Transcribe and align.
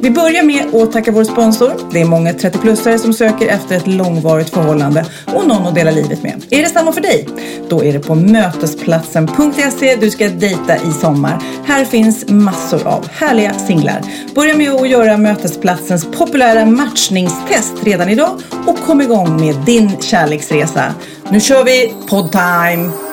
Vi 0.00 0.10
börjar 0.10 0.42
med 0.42 0.74
att 0.74 0.92
tacka 0.92 1.12
vår 1.12 1.24
sponsor. 1.24 1.72
Det 1.92 2.00
är 2.00 2.04
många 2.04 2.32
30-plussare 2.32 2.98
som 2.98 3.12
söker 3.12 3.48
efter 3.48 3.76
ett 3.76 3.86
långvarigt 3.86 4.50
förhållande 4.50 5.06
och 5.26 5.48
någon 5.48 5.66
att 5.66 5.74
dela 5.74 5.90
livet 5.90 6.22
med. 6.22 6.46
Är 6.50 6.62
det 6.62 6.68
samma 6.68 6.92
för 6.92 7.00
dig? 7.00 7.28
Då 7.68 7.84
är 7.84 7.92
det 7.92 8.00
på 8.00 8.14
mötesplatsen.se 8.14 9.96
du 9.96 10.10
ska 10.10 10.28
dejta 10.28 10.76
i 10.76 10.92
sommar. 10.92 11.42
Här 11.64 11.84
finns 11.84 12.28
massor 12.28 12.86
av 12.86 13.08
härliga 13.08 13.54
singlar. 13.54 14.00
Börja 14.34 14.56
med 14.56 14.70
att 14.70 14.88
göra 14.88 15.16
Mötesplatsens 15.16 16.06
populära 16.18 16.66
matchningstest 16.66 17.74
redan 17.84 18.08
idag 18.08 18.40
och 18.66 18.78
kom 18.78 19.00
igång 19.00 19.40
med 19.40 19.56
din 19.66 20.00
kärleksresa. 20.00 20.94
Nu 21.30 21.40
kör 21.40 21.64
vi 21.64 21.94
poddtime! 22.08 23.07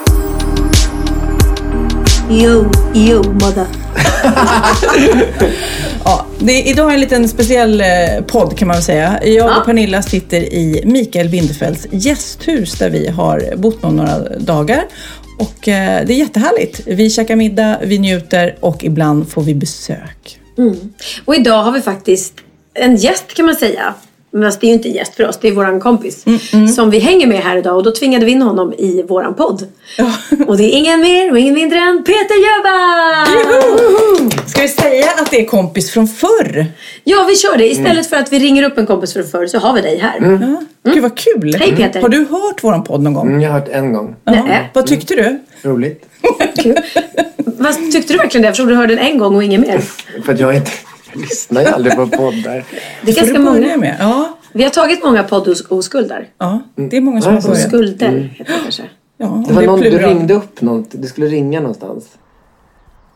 Yo, 2.29 2.71
yo, 2.93 3.23
mother. 3.23 3.67
Ja, 6.07 6.25
det 6.39 6.51
är 6.53 6.71
idag 6.71 6.93
en 6.93 6.99
liten 6.99 7.29
speciell 7.29 7.81
eh, 7.81 7.87
podd 8.27 8.57
kan 8.57 8.67
man 8.67 8.75
väl 8.75 8.83
säga. 8.83 9.19
Jag 9.23 9.57
och 9.57 9.65
Pernilla 9.65 10.01
sitter 10.01 10.41
i 10.53 10.81
Mikael 10.85 11.29
Bindefelds 11.29 11.87
gästhus 11.91 12.73
där 12.73 12.89
vi 12.89 13.07
har 13.07 13.55
bott 13.55 13.81
några 13.81 14.19
dagar. 14.39 14.83
Och 15.39 15.67
eh, 15.67 16.05
det 16.05 16.13
är 16.13 16.17
jättehärligt. 16.17 16.81
Vi 16.85 17.09
käkar 17.09 17.35
middag, 17.35 17.79
vi 17.83 17.99
njuter 17.99 18.57
och 18.59 18.83
ibland 18.83 19.29
får 19.29 19.41
vi 19.41 19.55
besök. 19.55 20.39
Och 21.25 21.35
idag 21.35 21.63
har 21.63 21.71
vi 21.71 21.81
faktiskt 21.81 22.33
en 22.73 22.95
gäst 22.95 23.33
kan 23.33 23.45
man 23.45 23.55
säga. 23.55 23.93
Men 24.35 24.51
det 24.59 24.63
är 24.63 24.67
ju 24.67 24.73
inte 24.73 24.89
en 24.89 24.93
gäst 24.93 25.15
för 25.15 25.27
oss, 25.27 25.37
det 25.41 25.47
är 25.47 25.51
våran 25.51 25.79
kompis. 25.79 26.25
Som 26.75 26.89
vi 26.89 26.99
hänger 26.99 27.27
med 27.27 27.39
här 27.39 27.57
idag 27.57 27.77
och 27.77 27.83
då 27.83 27.91
tvingade 27.91 28.25
vi 28.25 28.31
in 28.31 28.41
honom 28.41 28.73
i 28.73 29.03
våran 29.03 29.35
podd. 29.35 29.67
Och 30.47 30.57
det 30.57 30.63
är 30.63 30.77
ingen 30.77 31.01
mer 31.01 31.31
och 31.31 31.39
ingen 31.39 31.53
mindre 31.53 31.79
än 31.79 32.03
Peter 32.03 32.35
Jöback! 32.45 33.29
Ska 34.49 34.61
vi 34.61 34.67
säga 34.67 35.05
att 35.17 35.31
det 35.31 35.41
är 35.41 35.45
kompis 35.45 35.91
från 35.91 36.07
förr? 36.07 36.65
Ja, 37.03 37.25
vi 37.29 37.35
kör 37.35 37.57
det. 37.57 37.71
Istället 37.71 38.09
för 38.09 38.17
att 38.17 38.33
vi 38.33 38.39
ringer 38.39 38.63
upp 38.63 38.77
en 38.77 38.85
kompis 38.85 39.13
för 39.13 39.23
förr 39.23 39.47
så 39.47 39.57
har 39.57 39.73
vi 39.73 39.81
dig 39.81 39.97
här. 39.97 40.37
Ja. 40.83 40.91
Gud 40.93 41.03
vad 41.03 41.17
kul! 41.17 41.55
Hej, 41.59 41.75
Peter. 41.75 42.01
Har 42.01 42.09
du 42.09 42.17
hört 42.17 42.63
våran 42.63 42.83
podd 42.83 43.01
någon 43.01 43.13
gång? 43.13 43.27
Mm, 43.27 43.41
jag 43.41 43.51
har 43.51 43.59
hört 43.59 43.69
en 43.69 43.93
gång. 43.93 44.15
Ja. 44.23 44.31
Nej. 44.31 44.71
Vad 44.73 44.87
tyckte 44.87 45.15
du? 45.15 45.39
Roligt. 45.61 46.05
Vad 47.37 47.91
tyckte 47.91 48.13
du 48.13 48.17
verkligen 48.17 48.41
det? 48.41 48.47
Eftersom 48.47 48.67
du 48.69 48.75
hörde 48.75 48.95
den 48.95 49.05
en 49.05 49.17
gång 49.17 49.35
och 49.35 49.43
ingen 49.43 49.61
mer. 49.61 49.81
För 50.25 50.33
att 50.33 50.39
jag 50.39 50.55
inte 50.55 50.71
lyssnar 51.15 51.61
ju 51.61 51.67
aldrig 51.67 51.95
på 51.95 52.07
poddar. 52.07 52.63
Det 53.01 53.11
är 53.11 53.15
ganska 53.15 53.33
du 53.33 53.39
många. 53.39 53.77
med? 53.77 53.95
Ja, 53.99 54.37
Vi 54.53 54.63
har 54.63 54.69
tagit 54.69 55.03
många 55.03 55.23
poddoskuld 55.23 56.11
ja, 56.37 56.61
det 56.75 56.97
är 56.97 57.01
många 57.01 57.21
som 57.21 57.33
har 57.33 57.41
Ja, 57.41 57.47
börjat. 57.47 57.67
Skulder 57.67 58.29
heter 58.37 58.53
det 58.53 58.59
kanske. 58.63 58.83
Ja, 59.17 59.43
Det 59.47 59.53
var 59.53 59.61
är 59.63 59.67
någon, 59.67 59.79
du 59.79 59.97
ringde 59.97 60.33
upp 60.33 60.61
något. 60.61 60.87
Du 60.91 61.07
skulle 61.07 61.27
ringa 61.27 61.59
någonstans. 61.59 62.05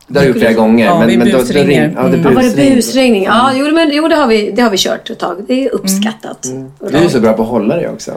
Det 0.06 0.18
har 0.18 0.24
jag 0.24 0.28
gjort 0.28 0.38
flera 0.38 0.52
gånger. 0.52 0.84
Ja, 0.86 1.00
vi 1.00 1.06
men, 1.06 1.18
men 1.18 1.28
då, 1.28 1.38
då 1.38 1.42
busringer. 1.44 1.66
ring, 1.88 1.94
ja, 1.96 2.02
det 2.02 2.08
Mm. 2.08 2.22
Ja, 2.22 2.30
var 2.30 2.42
det 2.42 2.48
busring. 2.48 2.74
busringning? 2.74 3.24
Ja, 3.24 3.52
jo, 3.54 3.74
men, 3.74 3.90
jo 3.92 4.08
det, 4.08 4.14
har 4.14 4.26
vi, 4.26 4.50
det 4.50 4.62
har 4.62 4.70
vi 4.70 4.76
kört 4.78 5.10
ett 5.10 5.18
tag. 5.18 5.44
Det 5.48 5.66
är 5.66 5.74
uppskattat. 5.74 6.48
Du 6.90 6.96
är 6.96 7.02
ju 7.02 7.08
så 7.08 7.20
bra 7.20 7.32
på 7.32 7.42
att 7.42 7.48
hålla 7.48 7.76
dig 7.76 7.88
också. 7.88 8.12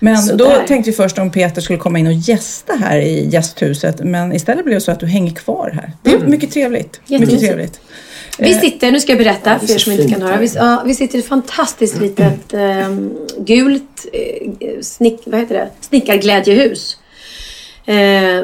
Men 0.00 0.18
Sådär. 0.18 0.44
då 0.44 0.66
tänkte 0.66 0.90
vi 0.90 0.96
först 0.96 1.18
om 1.18 1.30
Peter 1.30 1.60
skulle 1.60 1.78
komma 1.78 1.98
in 1.98 2.06
och 2.06 2.12
gästa 2.12 2.72
här 2.72 2.98
i 2.98 3.28
gästhuset. 3.28 4.00
Men 4.04 4.32
istället 4.32 4.64
blev 4.64 4.74
det 4.74 4.80
så 4.80 4.92
att 4.92 5.00
du 5.00 5.06
hänger 5.06 5.32
kvar 5.34 5.70
här. 5.74 5.92
Det 6.02 6.10
är 6.14 6.18
mycket 6.18 6.52
trevligt. 6.52 7.00
Mycket 7.08 7.40
trevligt. 7.40 7.80
Vi 8.38 8.54
sitter, 8.54 8.92
nu 8.92 9.00
ska 9.00 9.12
jag 9.12 9.18
berätta 9.18 9.50
är 9.50 9.58
för 9.58 9.74
er 9.74 9.78
som 9.78 9.92
inte 9.92 10.08
kan 10.08 10.22
höra. 10.22 10.36
Vi, 10.36 10.50
ja, 10.54 10.82
vi 10.86 10.94
sitter 10.94 11.16
i 11.16 11.20
ett 11.20 11.28
fantastiskt 11.28 12.00
litet 12.00 12.54
eh, 12.54 12.88
gult 13.38 14.06
eh, 14.12 14.80
snick, 14.80 15.20
vad 15.26 15.40
heter 15.40 15.54
det? 15.54 15.70
snickarglädjehus. 15.80 16.98
Eh, 17.86 18.38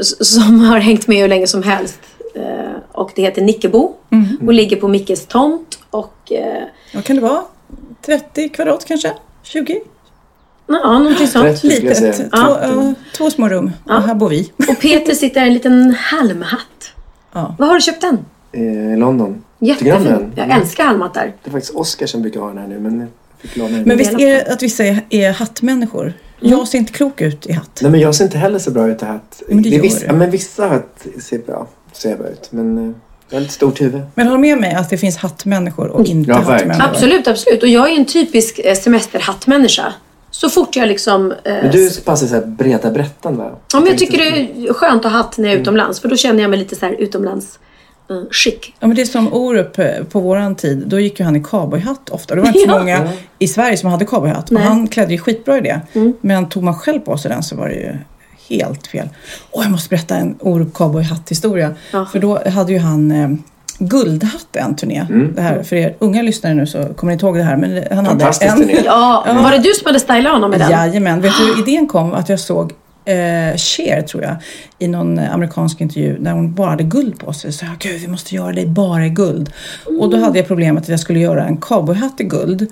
s- 0.00 0.34
som 0.34 0.60
har 0.64 0.78
hängt 0.78 1.06
med 1.06 1.16
hur 1.18 1.28
länge 1.28 1.46
som 1.46 1.62
helst. 1.62 1.98
Eh, 2.34 2.42
och 2.92 3.10
det 3.14 3.22
heter 3.22 3.42
Nickebo 3.42 3.92
och 4.46 4.52
ligger 4.54 4.76
på 4.76 4.88
Mickes 4.88 5.26
tomt. 5.26 5.78
Och 5.90 6.32
eh, 6.32 6.62
Vad 6.94 7.04
kan 7.04 7.16
det 7.16 7.22
vara? 7.22 7.42
30 8.06 8.48
kvadrat 8.48 8.84
kanske? 8.84 9.12
20? 9.42 9.80
ja, 10.66 10.98
någonting 10.98 11.26
sånt. 11.28 11.44
30 11.44 11.58
skulle 11.58 11.74
jag 11.94 12.00
Litet. 12.02 12.16
säga. 12.16 12.28
Två, 12.28 12.36
ja, 12.62 12.94
två 13.16 13.30
små 13.30 13.48
rum. 13.48 13.70
Och 13.84 14.02
här 14.02 14.14
bor 14.14 14.28
vi. 14.28 14.52
Och 14.68 14.80
Peter 14.80 15.14
sitter 15.14 15.44
i 15.44 15.46
en 15.46 15.54
liten 15.54 15.94
halmhatt. 15.98 16.92
Ja. 17.32 17.54
Vad 17.58 17.68
har 17.68 17.74
du 17.74 17.80
köpt 17.80 18.00
den? 18.00 18.18
Eh, 18.56 18.92
I 18.92 18.96
London. 18.96 19.44
Jättefin. 19.58 20.32
Jag 20.34 20.50
älskar 20.50 20.84
halmhattar. 20.84 21.32
Det 21.44 21.50
är 21.50 21.52
faktiskt 21.52 21.74
Oskar 21.74 22.06
som 22.06 22.22
brukar 22.22 22.40
ha 22.40 22.48
den 22.48 22.58
här 22.58 22.66
nu. 22.68 22.78
Men 22.78 22.98
jag 23.00 23.08
fick 23.38 23.56
låna 23.56 23.76
den. 23.76 23.82
Men 23.82 23.96
visst 23.98 24.12
är 24.12 24.26
det 24.26 24.52
att 24.52 24.62
vissa 24.62 24.84
är, 24.84 25.00
är 25.10 25.32
hattmänniskor? 25.32 26.12
Jag 26.40 26.68
ser 26.68 26.78
inte 26.78 26.92
klok 26.92 27.20
ut 27.20 27.46
i 27.46 27.52
hatt. 27.52 27.78
Nej 27.82 27.90
men 27.90 28.00
jag 28.00 28.14
ser 28.14 28.24
inte 28.24 28.38
heller 28.38 28.58
så 28.58 28.70
bra 28.70 28.88
ut 28.88 29.02
i 29.02 29.04
hatt. 29.04 29.42
Men 29.48 29.62
det 29.62 29.68
gör 29.68 29.82
vissa, 29.82 30.00
du. 30.00 30.06
ja, 30.06 30.12
men 30.12 30.30
vissa 30.30 30.66
hatt 30.68 31.06
ser 31.22 31.38
bra, 31.38 31.68
ser 31.92 32.16
bra 32.16 32.28
ut. 32.28 32.48
Men 32.50 32.78
eh, 32.78 32.94
jag 33.30 33.36
har 33.36 33.40
lite 33.40 33.52
stort 33.54 33.80
huvud. 33.80 34.02
Men 34.14 34.26
håll 34.28 34.38
med 34.38 34.58
mig 34.60 34.74
att 34.74 34.90
det 34.90 34.98
finns 34.98 35.16
hattmänniskor 35.16 35.88
och 35.88 36.06
inte 36.06 36.30
Ja, 36.30 36.36
hattmänniskor. 36.36 36.90
Absolut, 36.90 37.28
absolut. 37.28 37.62
Och 37.62 37.68
jag 37.68 37.90
är 37.90 37.96
en 37.96 38.04
typisk 38.04 38.60
eh, 38.64 38.74
semesterhattmänniska. 38.74 39.92
Så 40.30 40.50
fort 40.50 40.76
jag 40.76 40.88
liksom... 40.88 41.32
Eh, 41.32 41.36
Men 41.44 41.70
du 41.70 41.90
passar 42.04 42.26
så 42.26 42.34
här 42.34 42.46
breda 42.46 42.90
brättan 42.90 43.36
va? 43.36 43.50
ja, 43.72 43.80
men 43.80 43.88
jag 43.88 43.98
tycker 43.98 44.18
det 44.18 44.24
är 44.68 44.72
skönt 44.72 45.04
att 45.04 45.12
ha 45.12 45.18
hatt 45.18 45.38
när 45.38 45.48
jag 45.48 45.56
är 45.56 45.60
utomlands. 45.60 46.00
För 46.00 46.08
då 46.08 46.16
känner 46.16 46.42
jag 46.42 46.50
mig 46.50 46.58
lite 46.58 46.76
så 46.76 46.86
här 46.86 46.92
utomlands 46.92 47.58
chic. 48.30 48.54
Ja, 48.80 48.86
men 48.86 48.96
det 48.96 49.02
är 49.02 49.06
som 49.06 49.32
Orup 49.32 49.78
eh, 49.78 49.86
på 50.12 50.20
våran 50.20 50.54
tid. 50.54 50.84
Då 50.86 51.00
gick 51.00 51.18
ju 51.20 51.24
han 51.24 51.36
i 51.36 51.42
cowboyhatt 51.42 52.08
ofta. 52.10 52.34
Det 52.34 52.40
var 52.40 52.48
inte 52.48 52.60
så 52.60 52.66
Ja. 52.70 52.78
många 52.78 53.08
i 53.38 53.48
Sverige 53.48 53.76
som 53.76 53.90
hade 53.90 54.04
cowboyhatt. 54.04 54.44
Och 54.44 54.52
Nej. 54.52 54.62
Mm. 54.62 54.76
han 54.78 54.88
klädde 54.88 55.12
ju 55.12 55.18
skitbra 55.18 55.58
i 55.58 55.60
det. 55.60 55.80
Men 56.20 56.48
tog 56.48 56.62
man 56.62 56.74
själv 56.74 57.00
på 57.00 57.18
sig 57.18 57.30
den 57.30 57.42
så 57.42 57.56
var 57.56 57.68
det 57.68 57.74
ju 57.74 57.96
helt 58.48 58.86
fel. 58.86 59.08
Och 59.50 59.64
jag 59.64 59.70
måste 59.70 59.88
berätta 59.88 60.16
en 60.16 60.36
Orup 60.40 60.74
cowboyhatt-historia. 60.74 61.74
Ja. 61.92 62.06
För 62.12 62.18
då 62.18 62.48
hade 62.48 62.72
ju 62.72 62.78
han 62.78 63.10
eh, 63.10 63.28
guldhatt 63.78 64.56
en 64.56 64.76
turné. 64.76 65.06
Det 65.34 65.42
här, 65.42 65.62
för 65.62 65.76
er 65.76 65.96
unga 65.98 66.22
lyssnare 66.22 66.54
nu 66.54 66.66
så 66.66 66.84
kommer 66.84 67.10
ni 67.10 67.12
inte 67.12 67.26
ihåg 67.26 67.36
det 67.36 67.42
här. 67.42 67.56
Men 67.56 67.84
han 67.96 68.06
hade 68.06 68.24
en, 68.24 68.56
turné. 68.58 68.82
Ja, 68.84 69.24
var 69.42 69.50
det 69.50 69.58
du 69.58 69.72
som 69.74 69.86
hade 69.86 70.00
stylat 70.00 70.32
honom 70.32 70.50
med 70.50 70.60
den? 70.60 70.70
Jajamän. 70.70 71.20
Vet 71.20 71.32
du 71.38 71.44
hur 71.46 71.68
idén 71.68 71.86
kom? 71.86 72.12
Att 72.12 72.28
jag 72.28 72.40
såg 72.40 72.72
eh, 73.06 73.56
Cher, 73.56 74.02
tror 74.02 74.22
jag, 74.22 74.36
i 74.78 74.88
någon 74.88 75.18
amerikansk 75.18 75.80
intervju 75.80 76.18
där 76.18 76.32
hon 76.32 76.54
bara 76.54 76.70
hade 76.70 76.84
guld 76.84 77.18
på 77.18 77.32
sig. 77.32 77.52
Så 77.52 77.64
jag, 77.64 77.78
gud, 77.78 78.00
vi 78.00 78.08
måste 78.08 78.34
göra 78.34 78.52
det 78.52 78.66
bara 78.66 79.06
i 79.06 79.08
guld. 79.08 79.52
Och 80.00 80.10
då 80.10 80.16
hade 80.16 80.38
jag 80.38 80.46
problemet 80.46 80.82
att 80.82 80.88
jag 80.88 81.00
skulle 81.00 81.20
göra 81.20 81.46
en 81.46 81.56
cowboyhatt 81.56 82.20
i 82.20 82.24
guld. 82.24 82.66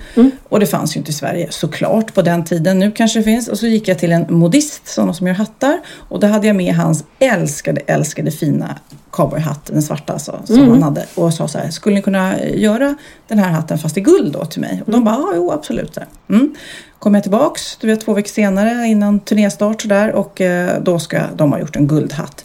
Och 0.49 0.61
det 0.61 0.67
fanns 0.67 0.97
ju 0.97 0.99
inte 0.99 1.11
i 1.11 1.15
Sverige, 1.15 1.47
såklart, 1.51 2.15
på 2.15 2.23
den 2.23 2.45
tiden. 2.45 2.79
Nu 2.79 2.93
kanske 2.93 3.19
det 3.19 3.23
finns. 3.23 3.49
Och 3.49 3.59
så 3.59 3.67
gick 3.67 3.89
jag 3.89 3.99
till 3.99 4.13
en 4.13 4.27
modist, 4.29 4.89
sådana 4.89 5.15
som 5.15 5.27
gör 5.27 5.35
hattar. 5.35 5.81
Och 6.09 6.21
då 6.21 6.27
hade 6.27 6.47
jag 6.47 6.57
med 6.57 6.75
hans 6.75 7.05
älskade, 7.19 7.81
älskade 7.87 8.31
fina 8.31 8.79
cowboyhatt, 9.15 9.67
den 9.67 9.83
svarta 9.83 10.13
alltså, 10.13 10.41
som 10.47 10.69
han 10.71 10.83
hade. 10.83 11.07
Och 11.15 11.35
sa 11.35 11.49
så 11.49 11.59
här, 11.59 11.71
skulle 11.71 11.97
ni 11.97 12.03
kunna 12.03 12.45
göra 12.45 12.95
den 13.29 13.39
här 13.39 13.51
hatten 13.51 13.79
fast 13.79 13.97
i 13.97 14.01
guld 14.01 14.33
då 14.33 14.45
till 14.45 14.61
mig? 14.61 14.83
Och 14.87 14.93
de 14.93 15.05
bara, 15.05 15.15
ja, 15.15 15.33
jo, 15.35 15.53
absolut. 15.53 15.95
Så. 15.95 16.01
Mm. 16.31 16.55
Kom 16.99 17.15
jag 17.15 17.23
tillbaks, 17.23 17.77
du 17.81 17.87
vet, 17.87 18.01
två 18.01 18.15
veckor 18.15 18.29
senare 18.29 18.87
innan 18.87 19.21
turnéstart 19.21 19.83
sådär 19.83 20.13
och 20.13 20.41
eh, 20.41 20.83
då 20.83 20.99
ska 20.99 21.21
de 21.37 21.53
ha 21.53 21.59
gjort 21.59 21.77
en 21.77 21.87
guldhatt. 21.87 22.45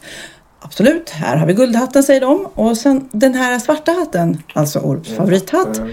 Absolut, 0.60 1.10
här 1.10 1.38
har 1.38 1.48
vi 1.48 1.54
guldhatten 1.54 2.04
säger 2.04 2.22
de. 2.22 2.48
Och 2.54 2.78
sen 2.78 3.10
den 3.12 3.34
här 3.34 3.60
svarta 3.60 3.92
hatten, 3.92 4.44
alltså 4.54 4.80
Orups 4.80 5.10
favorithatt. 5.10 5.82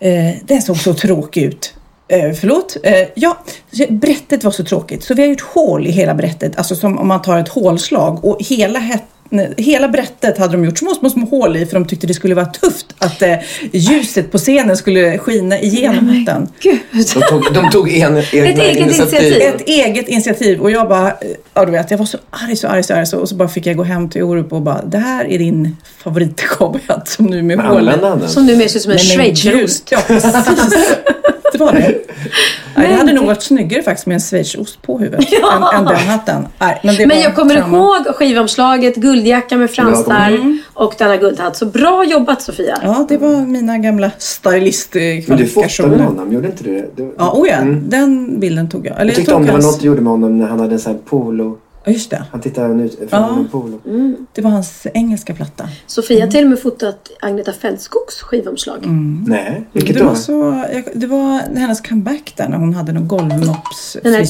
Eh, 0.00 0.34
den 0.44 0.62
såg 0.62 0.76
så 0.76 0.94
tråkig 0.94 1.42
ut. 1.42 1.74
Eh, 2.08 2.32
förlåt? 2.32 2.76
Eh, 2.82 3.08
ja, 3.14 3.38
brättet 3.88 4.44
var 4.44 4.50
så 4.50 4.64
tråkigt 4.64 5.04
så 5.04 5.14
vi 5.14 5.22
har 5.22 5.28
gjort 5.28 5.40
hål 5.40 5.86
i 5.86 5.90
hela 5.90 6.14
brättet. 6.14 6.58
Alltså 6.58 6.76
som 6.76 6.98
om 6.98 7.08
man 7.08 7.22
tar 7.22 7.38
ett 7.38 7.48
hålslag 7.48 8.24
och 8.24 8.38
hela 8.40 8.78
Hela 9.56 9.88
brättet 9.88 10.38
hade 10.38 10.52
de 10.52 10.64
gjort 10.64 10.78
små, 10.78 10.94
små, 10.94 11.10
små 11.10 11.26
hål 11.26 11.56
i 11.56 11.66
för 11.66 11.74
de 11.74 11.86
tyckte 11.86 12.06
det 12.06 12.14
skulle 12.14 12.34
vara 12.34 12.46
tufft 12.46 12.86
att 12.98 13.22
eh, 13.22 13.34
ljuset 13.72 14.32
på 14.32 14.38
scenen 14.38 14.76
skulle 14.76 15.18
skina 15.18 15.58
igenom 15.60 16.08
hatten. 16.08 16.48
Gud. 16.60 16.78
De 16.92 17.22
tog, 17.22 17.54
de 17.54 17.70
tog 17.70 17.88
en, 17.88 17.96
egna 17.96 18.20
Ett 18.20 18.58
eget 18.58 18.76
initiativ. 18.76 19.42
Ett 19.42 19.68
eget 19.68 20.08
initiativ 20.08 20.60
och 20.60 20.70
jag 20.70 20.88
bara, 20.88 21.12
ja 21.54 21.64
du 21.64 21.72
vet, 21.72 21.90
jag 21.90 21.98
var 21.98 22.06
så 22.06 22.18
arg, 22.30 22.56
så 22.56 22.68
arg, 22.68 22.82
så 22.82 22.94
arg 22.94 23.06
så, 23.06 23.18
och 23.18 23.28
så 23.28 23.34
bara 23.34 23.48
fick 23.48 23.66
jag 23.66 23.76
gå 23.76 23.82
hem 23.82 24.08
till 24.08 24.22
Orup 24.22 24.52
och 24.52 24.62
bara, 24.62 24.82
det 24.82 24.98
här 24.98 25.24
är 25.24 25.38
din 25.38 25.76
favoritcowboyhatt 26.04 27.08
som 27.08 27.26
nu 27.26 27.42
med 27.42 27.56
Men 27.56 27.66
hål. 27.66 27.78
använde 27.78 28.08
han 28.08 28.18
den? 28.18 28.28
Som 28.28 28.46
numera 28.46 28.68
ser 28.68 28.76
ut 28.78 28.82
som 28.82 28.92
en 28.92 28.98
schweizerost. 28.98 29.88
Ja, 29.90 29.98
precis. 30.06 30.32
Det 31.58 31.64
var 31.64 31.72
det. 31.72 31.94
Nej, 32.76 32.88
det 32.88 32.94
hade 32.94 33.12
nog 33.12 33.26
varit 33.26 33.42
snyggare 33.42 33.82
faktiskt 33.82 34.06
med 34.06 34.14
en 34.14 34.20
schweizerost 34.20 34.82
på 34.82 34.98
huvudet 34.98 35.26
Ja. 35.42 35.70
än, 35.72 35.78
än 35.78 35.84
den 35.84 35.96
hatten. 35.96 36.46
Nej, 36.58 36.80
men 36.84 36.94
det 36.96 37.06
Men 37.06 37.20
jag 37.20 37.34
kommer 37.34 37.54
trauma. 37.54 37.78
ihåg 37.78 38.06
skivomslaget, 38.14 38.96
guldjacka 38.96 39.56
med 39.56 39.70
fransar 39.70 40.38
och 40.74 40.94
denna 40.98 41.16
guldhatt. 41.16 41.56
Så 41.56 41.66
bra 41.66 42.04
jobbat 42.04 42.42
Sofia. 42.42 42.78
Ja, 42.82 43.06
det 43.08 43.16
var 43.18 43.46
mina 43.46 43.78
gamla 43.78 44.06
Men 44.06 44.12
du 44.16 44.20
stylistkvalifikationer. 44.22 45.68
fotade 45.88 45.96
med 45.96 46.06
honom, 46.06 46.32
gjorde 46.32 46.46
inte 46.46 46.64
du 46.64 46.74
det? 46.74 46.86
Du, 46.96 47.14
Ja, 47.18 47.32
oh 47.32 47.48
ja, 47.48 47.56
den 47.88 48.40
bilden 48.40 48.68
tog 48.68 48.86
jag. 48.86 48.94
Eller 49.00 49.04
jag 49.10 49.16
tyckte 49.16 49.30
tog 49.32 49.40
om 49.40 49.46
det 49.46 49.52
var 49.52 49.60
något 49.62 49.80
du 49.80 49.86
gjorde 49.86 50.00
med 50.00 50.10
honom 50.12 50.38
när 50.38 50.46
han 50.46 50.60
hade 50.60 50.72
en 50.72 50.78
sån 50.80 50.92
här 50.92 51.00
polo. 51.00 51.58
Ja, 51.88 51.92
just 51.92 52.10
det. 52.10 52.24
Han 52.32 52.40
tittade 52.40 52.66
även 52.66 52.80
ut 52.80 52.98
från 52.98 53.08
Ja. 53.10 53.36
en 53.38 53.48
polo. 53.48 53.80
Det 54.32 54.42
var 54.42 54.50
hans 54.50 54.86
engelska 54.94 55.34
platta. 55.34 55.68
Sofia 55.86 56.24
har 56.24 56.30
till 56.30 56.44
och 56.44 56.50
med 56.50 56.60
fotat 56.62 57.10
Agneta 57.20 57.52
Fältskogs 57.52 58.20
skivomslag. 58.22 58.78
Nej, 59.28 59.64
vilket 59.72 59.94
det 59.96 60.00
då? 60.02 60.08
var, 60.08 60.14
så, 60.14 60.64
jag, 60.72 60.84
det 60.94 61.06
var 61.06 61.38
hennes 61.58 61.80
comeback 61.80 62.32
där 62.36 62.48
när 62.48 62.56
hon 62.56 62.74
hade 62.74 62.92
någon 62.92 63.08
golvmops 63.08 63.96
Den 64.02 64.12
här 64.14 64.24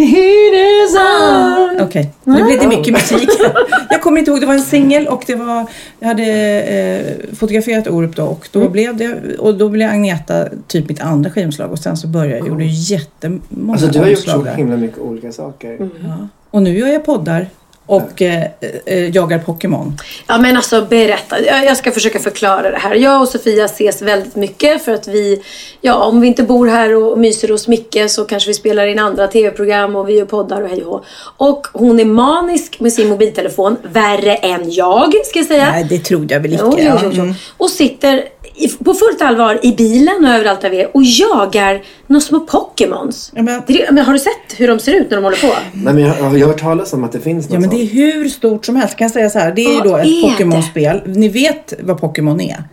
the 0.00 0.06
heat 0.06 0.54
is 0.54 0.96
on. 0.96 1.86
Okej, 1.86 2.12
nu 2.24 2.44
blev 2.44 2.60
det 2.60 2.68
mycket 2.68 2.92
musik. 2.92 3.30
jag 3.90 4.02
kommer 4.02 4.18
inte 4.18 4.30
ihåg, 4.30 4.40
det 4.40 4.46
var 4.46 4.54
en 4.54 4.62
singel 4.62 5.08
och 5.08 5.24
det 5.26 5.34
var, 5.34 5.66
jag 5.98 6.08
hade 6.08 6.24
eh, 6.62 7.34
fotograferat 7.36 7.88
Orup 7.88 8.16
då 8.16 8.24
och 8.24 8.48
då, 8.52 8.68
blev 8.68 8.96
det, 8.96 9.38
och 9.38 9.54
då 9.54 9.68
blev 9.68 9.90
Agneta 9.90 10.48
typ 10.66 10.88
mitt 10.88 11.00
andra 11.00 11.30
skivomslag 11.30 11.72
och 11.72 11.78
sen 11.78 11.96
så 11.96 12.06
började 12.06 12.38
jag, 12.38 12.48
gjorde 12.48 12.64
jättemånga 12.64 13.72
Alltså 13.72 13.86
du 13.86 13.98
har 13.98 14.06
gjort 14.06 14.18
så 14.18 14.44
himla 14.44 14.76
mycket 14.76 14.98
olika 14.98 15.32
saker. 15.32 15.90
Ja. 16.02 16.28
Och 16.50 16.62
nu 16.62 16.78
gör 16.78 16.88
jag 16.88 17.04
poddar 17.04 17.46
och 17.86 18.22
eh, 18.22 18.46
eh, 18.86 19.10
jagar 19.10 19.38
Pokémon. 19.38 19.98
Ja 20.26 20.38
men 20.38 20.56
alltså 20.56 20.84
berätta. 20.84 21.40
Jag 21.40 21.76
ska 21.76 21.90
försöka 21.90 22.18
förklara 22.18 22.70
det 22.70 22.78
här. 22.78 22.94
Jag 22.94 23.22
och 23.22 23.28
Sofia 23.28 23.64
ses 23.64 24.02
väldigt 24.02 24.36
mycket 24.36 24.84
för 24.84 24.92
att 24.92 25.08
vi, 25.08 25.42
ja 25.80 25.94
om 25.94 26.20
vi 26.20 26.26
inte 26.26 26.42
bor 26.42 26.66
här 26.66 26.94
och 26.94 27.18
myser 27.18 27.48
hos 27.48 27.68
Micke 27.68 27.98
så 28.08 28.24
kanske 28.24 28.50
vi 28.50 28.54
spelar 28.54 28.86
in 28.86 28.98
andra 28.98 29.28
tv-program 29.28 29.96
och 29.96 30.08
vi 30.08 30.12
gör 30.12 30.24
poddar 30.24 30.62
och 30.62 30.68
hej 30.68 30.84
och. 30.84 31.04
Och 31.36 31.66
hon 31.72 32.00
är 32.00 32.04
manisk 32.04 32.80
med 32.80 32.92
sin 32.92 33.08
mobiltelefon. 33.08 33.76
Värre 33.82 34.34
än 34.34 34.70
jag 34.70 35.14
ska 35.26 35.38
jag 35.38 35.46
säga. 35.46 35.70
Nej, 35.70 35.86
det 35.88 35.98
trodde 35.98 36.34
jag 36.34 36.40
väl 36.40 36.52
inte. 36.52 36.64
Jo, 36.64 36.76
jo, 36.78 36.98
jo, 37.02 37.10
jo. 37.12 37.22
Mm. 37.22 37.34
Och 37.56 37.70
sitter 37.70 38.24
på 38.68 38.94
fullt 38.94 39.22
allvar 39.22 39.60
i 39.62 39.72
bilen 39.72 40.24
och 40.24 40.30
överallt 40.30 40.60
där 40.60 40.70
vi 40.70 40.80
är 40.80 40.96
och 40.96 41.02
jagar 41.04 41.82
några 42.06 42.20
små 42.20 42.40
Pokémons. 42.40 43.32
Ja, 43.34 43.42
men- 43.42 43.62
Det- 43.66 43.88
men 43.92 44.04
har 44.04 44.12
du 44.12 44.18
sett 44.18 44.32
hur 44.56 44.68
de 44.68 44.78
ser 44.78 44.92
ut 44.92 45.10
när 45.10 45.16
de 45.16 45.24
håller 45.24 45.36
på? 45.36 45.52
Nej, 45.72 45.94
men 45.94 45.98
jag, 46.04 46.16
jag 46.16 46.24
har 46.24 46.38
hört 46.52 46.60
talas 46.60 46.92
om 46.92 47.04
att 47.04 47.12
det 47.12 47.20
finns 47.20 47.44
något 47.48 47.54
Ja 47.54 47.60
men 47.60 47.70
det 47.70 47.82
är 47.82 47.86
hur 47.86 48.28
stort 48.28 48.66
som 48.66 48.76
helst. 48.76 48.96
Kan 48.96 49.04
jag 49.04 49.12
säga 49.12 49.30
så 49.30 49.38
här. 49.38 49.52
Det 49.52 49.62
är 49.64 49.70
ju 49.72 49.76
Vad 49.78 49.84
då 49.86 49.96
ett? 49.96 50.22
Pokémon-spel. 50.22 51.00
Ni 51.06 51.28
vet 51.28 51.72
vad 51.80 52.00
Pokémon 52.00 52.40
är? 52.40 52.64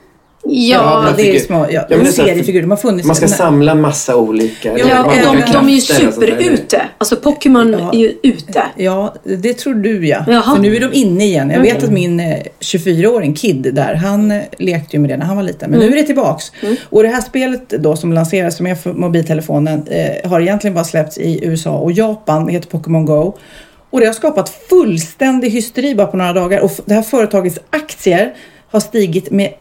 Ja, 0.44 1.01
men 1.06 1.13
det 1.18 1.36
är 1.36 1.39
små 1.39 1.68
ja, 1.72 1.86
Ja, 1.89 2.06
seriefigurer. 2.06 2.62
De 2.62 2.69
har 2.69 2.78
funnits 2.78 3.07
Man 3.07 3.16
ska 3.16 3.28
samla 3.28 3.75
massa 3.75 4.16
olika. 4.16 4.78
Ja, 4.78 5.04
och 5.06 5.36
de, 5.36 5.51
de 5.54 5.68
är 5.69 5.74
ju 5.74 5.81
superute. 5.81 6.81
Alltså 6.98 7.16
Pokémon 7.16 7.75
Ja. 7.80 7.92
är 7.94 7.98
ju 7.98 8.13
ute. 8.24 8.63
Ja, 8.75 9.16
det 9.24 9.54
tror 9.54 9.74
du 9.74 10.07
ja. 10.07 10.25
Jaha. 10.28 10.56
För 10.56 10.62
nu 10.62 10.75
är 10.75 10.80
de 10.80 10.94
inne 10.94 11.25
igen. 11.25 11.50
Jag 11.50 11.62
vet 11.62 11.84
att 11.84 11.92
min 11.92 12.19
eh, 12.19 12.38
24-åring 12.60 13.34
Kid 13.34 13.69
där, 13.74 13.95
han 13.95 14.31
eh, 14.31 14.42
lekte 14.60 14.95
ju 14.95 15.00
med 15.00 15.10
det 15.10 15.18
när 15.18 15.25
han 15.25 15.36
var 15.36 15.44
liten. 15.44 15.72
Men 15.72 15.80
nu 15.80 15.88
är 15.88 15.95
det 15.95 16.04
tillbaks. 16.04 16.51
Och 16.90 17.04
det 17.04 17.10
här 17.10 17.22
spelet 17.22 17.69
då 17.69 17.95
som 17.95 18.13
lanseras 18.13 18.57
som 18.57 18.68
är 18.68 18.75
för 18.75 18.94
mobiltelefonen 18.94 19.88
eh, 19.88 20.30
har 20.30 20.42
egentligen 20.42 20.74
bara 20.74 20.86
släppts 20.86 21.18
i 21.18 21.45
USA 21.45 21.78
och 21.78 21.92
Japan. 21.92 22.45
Det 22.45 22.51
heter 22.51 22.69
Pokémon 22.69 23.06
Go. 23.06 23.38
Och 23.90 24.00
det 24.00 24.06
har 24.06 24.13
skapat 24.13 24.50
fullständig 24.69 25.50
hysteri 25.50 25.95
bara 25.95 26.07
på 26.07 26.18
några 26.18 26.33
dagar. 26.33 26.60
Och 26.60 26.72
det 26.86 26.94
här 26.94 27.01
företagets 27.01 27.60
aktier 27.69 28.33
har 28.72 28.80
stigit 28.80 29.31
med 29.31 29.54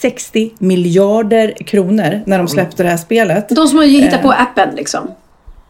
60 0.00 0.50
miljarder 0.58 1.54
kronor 1.66 2.22
när 2.26 2.38
de 2.38 2.48
släppte 2.48 2.82
det 2.82 2.88
här 2.88 2.96
spelet. 2.96 3.48
De 3.48 3.68
som 3.68 3.78
har 3.78 3.84
hittat 3.84 4.22
på 4.22 4.32
appen 4.32 4.74
liksom. 4.76 5.08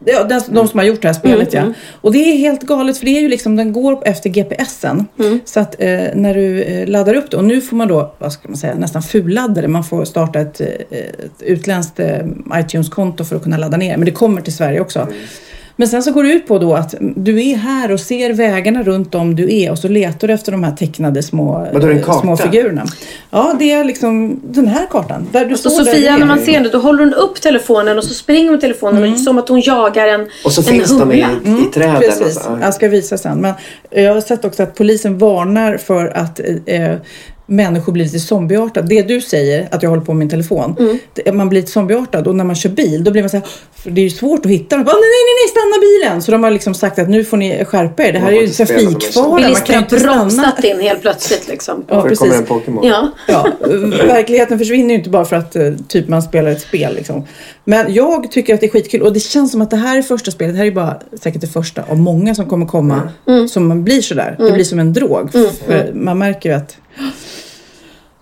Ja, 0.05 0.23
de, 0.23 0.41
de 0.49 0.67
som 0.67 0.79
har 0.79 0.85
gjort 0.85 1.01
det 1.01 1.07
här 1.07 1.13
spelet 1.13 1.53
ja. 1.53 1.73
Och 2.01 2.11
det 2.11 2.17
är 2.17 2.37
helt 2.37 2.61
galet 2.61 2.97
för 2.97 3.05
det 3.05 3.17
är 3.17 3.21
ju 3.21 3.29
liksom, 3.29 3.55
den 3.55 3.73
går 3.73 4.07
efter 4.07 4.29
GPSen. 4.29 5.05
Så 5.45 5.59
att 5.59 5.75
eh, 5.79 5.99
när 6.13 6.33
du 6.33 6.61
eh, 6.61 6.87
laddar 6.87 7.13
upp 7.13 7.31
det 7.31 7.37
och 7.37 7.43
nu 7.43 7.61
får 7.61 7.75
man 7.75 7.87
då, 7.87 8.15
vad 8.17 8.33
ska 8.33 8.47
man 8.47 8.57
säga, 8.57 8.75
nästan 8.75 9.01
fulladda 9.01 9.61
det. 9.61 9.67
Man 9.67 9.83
får 9.83 10.05
starta 10.05 10.39
ett, 10.39 10.61
eh, 10.61 10.67
ett 10.67 11.41
utländskt 11.41 11.99
eh, 11.99 12.19
iTunes-konto 12.53 13.25
för 13.25 13.35
att 13.35 13.43
kunna 13.43 13.57
ladda 13.57 13.77
ner. 13.77 13.97
Men 13.97 14.05
det 14.05 14.11
kommer 14.11 14.41
till 14.41 14.55
Sverige 14.55 14.79
också. 14.79 15.07
Men 15.79 15.87
sen 15.87 16.03
så 16.03 16.11
går 16.11 16.23
det 16.23 16.29
ut 16.33 16.47
på 16.47 16.57
då 16.59 16.73
att 16.73 16.95
du 16.99 17.49
är 17.51 17.55
här 17.55 17.91
och 17.91 17.99
ser 17.99 18.33
vägarna 18.33 18.83
runt 18.83 19.15
om 19.15 19.35
du 19.35 19.55
är 19.55 19.71
och 19.71 19.79
så 19.79 19.87
letar 19.87 20.27
du 20.27 20.33
efter 20.33 20.51
de 20.51 20.63
här 20.63 20.71
tecknade 20.71 21.23
små, 21.23 21.67
eh, 21.73 22.19
små 22.21 22.37
figurerna. 22.37 22.85
Ja, 23.31 23.55
det 23.59 23.71
är 23.71 23.83
liksom 23.83 24.39
den 24.43 24.67
här 24.67 24.85
kartan. 24.89 25.27
Där 25.31 25.45
du 25.45 25.57
Så 25.57 25.69
står 25.69 25.83
där 25.83 25.91
Sofia, 25.91 26.17
när 26.17 26.25
man 26.25 26.39
ser 26.39 26.51
henne, 26.51 26.69
då 26.69 26.77
håller 26.79 26.99
hon 26.99 27.13
upp 27.13 27.41
telefonen 27.41 27.97
och 27.97 28.03
så 28.03 28.13
springer 28.13 28.43
hon 28.43 28.51
med 28.51 28.61
telefonen 28.61 28.97
Mm. 28.97 29.13
och 29.13 29.19
som 29.19 29.37
att 29.37 29.49
hon 29.49 29.61
jagar 29.61 30.07
en 30.07 30.27
Och 30.45 30.51
så 30.51 30.61
en 30.61 30.67
finns 30.67 30.97
de 30.99 31.11
i, 31.11 31.17
i 31.17 31.25
träden. 31.73 31.89
Mm, 31.89 32.01
Precis, 32.01 32.21
Alltså. 32.37 32.57
jag 32.61 32.73
ska 32.73 32.87
visa 32.87 33.17
sen. 33.17 33.37
Men 33.41 33.53
jag 33.91 34.13
har 34.13 34.21
sett 34.21 34.45
också 34.45 34.63
att 34.63 34.75
polisen 34.75 35.17
varnar 35.17 35.77
för 35.77 36.07
att 36.17 36.39
eh, 36.65 36.93
människor 37.47 37.93
blir 37.93 38.05
lite 38.05 38.19
zombieartade. 38.19 38.87
Det 38.87 39.01
du 39.01 39.21
säger, 39.21 39.67
att 39.71 39.83
jag 39.83 39.89
håller 39.89 40.03
på 40.03 40.13
med 40.13 40.19
min 40.19 40.29
telefon. 40.29 40.75
Mm. 40.79 40.99
Det, 41.13 41.31
man 41.31 41.49
blir 41.49 41.61
lite 41.61 41.71
zombieartad 41.71 42.27
och 42.27 42.35
när 42.35 42.43
man 42.43 42.55
kör 42.55 42.69
bil 42.69 43.03
då 43.03 43.11
blir 43.11 43.21
man 43.21 43.29
så 43.29 43.37
här, 43.37 43.45
för 43.75 43.91
det 43.91 44.01
är 44.01 44.03
ju 44.03 44.09
svårt 44.09 44.45
att 44.45 44.51
hitta 44.51 44.75
dem. 44.75 44.85
Nej, 44.85 44.93
nej, 44.93 45.01
nej, 45.01 45.35
nej, 45.43 45.49
stanna 45.51 45.81
bilen! 45.81 46.21
Så 46.21 46.31
de 46.31 46.43
har 46.43 46.51
liksom 46.51 46.73
sagt 46.73 46.99
att 46.99 47.09
nu 47.09 47.23
får 47.25 47.37
ni 47.37 47.65
skärpa 47.65 48.03
er. 48.03 48.13
Det 48.13 48.19
här 48.19 48.25
Man 48.25 48.33
är 48.33 48.41
ju 48.41 48.47
trafikfara. 48.47 49.27
Man 49.27 49.41
Bilisterna 49.41 49.77
har 49.77 49.83
inte 49.83 49.99
stanna. 49.99 50.15
bromsat 50.15 50.63
in 50.63 50.79
helt 50.79 51.01
plötsligt 51.01 51.47
liksom. 51.47 51.85
Ja, 51.87 51.95
för 51.95 51.95
det 51.95 52.09
precis. 52.09 52.19
kommer 52.19 52.35
en 52.35 52.45
Pokémon. 52.45 52.87
Ja. 52.87 53.11
Ja, 53.27 53.47
verkligheten 54.07 54.57
försvinner 54.57 54.89
ju 54.89 54.95
inte 54.95 55.09
bara 55.09 55.25
för 55.25 55.35
att 55.35 55.55
eh, 55.55 55.73
typ 55.87 56.07
man 56.07 56.21
spelar 56.21 56.51
ett 56.51 56.61
spel. 56.61 56.95
Liksom. 56.95 57.25
Men 57.63 57.93
jag 57.93 58.31
tycker 58.31 58.53
att 58.53 58.59
det 58.59 58.65
är 58.65 58.71
skitkul 58.71 59.01
och 59.01 59.13
det 59.13 59.19
känns 59.19 59.51
som 59.51 59.61
att 59.61 59.71
det 59.71 59.77
här 59.77 59.97
är 59.97 60.01
första 60.01 60.31
spelet. 60.31 60.53
Det 60.53 60.59
här 60.59 60.65
är 60.65 60.71
bara 60.71 60.99
säkert 61.21 61.41
det 61.41 61.47
första 61.47 61.83
av 61.89 61.97
många 61.97 62.35
som 62.35 62.45
kommer 62.45 62.65
komma 62.65 63.09
som 63.49 63.67
man 63.67 63.83
blir 63.83 64.01
sådär. 64.01 64.35
Det 64.39 64.51
blir 64.51 64.63
som 64.63 64.79
en 64.79 64.93
drog. 64.93 65.31
För 65.31 65.91
man 65.93 66.17
märker 66.17 66.49
ju 66.49 66.55
att 66.55 66.77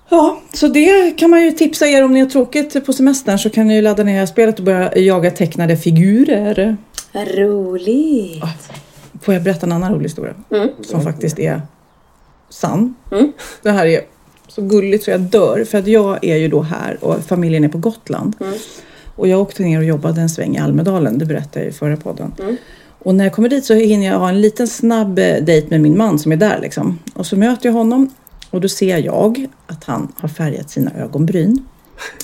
Ja, 0.09 0.41
så 0.53 0.67
det 0.67 1.11
kan 1.17 1.29
man 1.29 1.41
ju 1.43 1.51
tipsa 1.51 1.87
er 1.87 2.03
om 2.03 2.13
ni 2.13 2.19
har 2.19 2.27
tråkigt 2.27 2.85
på 2.85 2.93
semestern 2.93 3.39
så 3.39 3.49
kan 3.49 3.67
ni 3.67 3.75
ju 3.75 3.81
ladda 3.81 4.03
ner 4.03 4.25
spelet 4.25 4.59
och 4.59 4.65
börja 4.65 4.97
jaga 4.97 5.31
tecknade 5.31 5.77
figurer. 5.77 6.77
Roligt. 7.13 8.43
Får 9.21 9.33
jag 9.33 9.43
berätta 9.43 9.65
en 9.65 9.71
annan 9.71 9.93
rolig 9.93 10.05
historia? 10.05 10.33
Som 10.81 11.01
faktiskt 11.01 11.39
är 11.39 11.61
sann. 12.49 12.95
Mm. 13.11 13.31
Det 13.61 13.71
här 13.71 13.85
är 13.85 14.01
så 14.47 14.61
gulligt 14.61 15.03
så 15.03 15.11
jag 15.11 15.21
dör. 15.21 15.63
För 15.63 15.77
att 15.77 15.87
jag 15.87 16.23
är 16.25 16.35
ju 16.35 16.47
då 16.47 16.61
här 16.61 16.97
och 17.01 17.23
familjen 17.23 17.63
är 17.63 17.69
på 17.69 17.77
Gotland. 17.77 18.35
Mm. 18.39 18.53
Och 19.15 19.27
jag 19.27 19.41
åkte 19.41 19.63
ner 19.63 19.77
och 19.77 19.85
jobbade 19.85 20.21
en 20.21 20.29
sväng 20.29 20.55
i 20.55 20.59
Almedalen. 20.59 21.17
Det 21.17 21.25
berättade 21.25 21.65
jag 21.65 21.69
i 21.69 21.71
förra 21.71 21.97
podden. 21.97 22.33
Mm. 22.39 22.57
Och 22.99 23.15
när 23.15 23.25
jag 23.25 23.33
kommer 23.33 23.49
dit 23.49 23.65
så 23.65 23.73
hinner 23.73 24.05
jag 24.07 24.19
ha 24.19 24.29
en 24.29 24.41
liten 24.41 24.67
snabb 24.67 25.19
eh, 25.19 25.35
dejt 25.41 25.67
med 25.69 25.81
min 25.81 25.97
man 25.97 26.19
som 26.19 26.31
är 26.31 26.35
där 26.35 26.59
liksom. 26.61 26.99
Och 27.13 27.25
så 27.25 27.37
möter 27.37 27.69
jag 27.69 27.73
honom 27.73 28.09
och 28.55 28.61
då 28.61 28.67
ser 28.67 28.97
jag 28.97 29.47
att 29.67 29.83
han 29.83 30.11
har 30.17 30.29
färgat 30.29 30.69
sina 30.69 30.91
ögonbryn. 30.99 31.65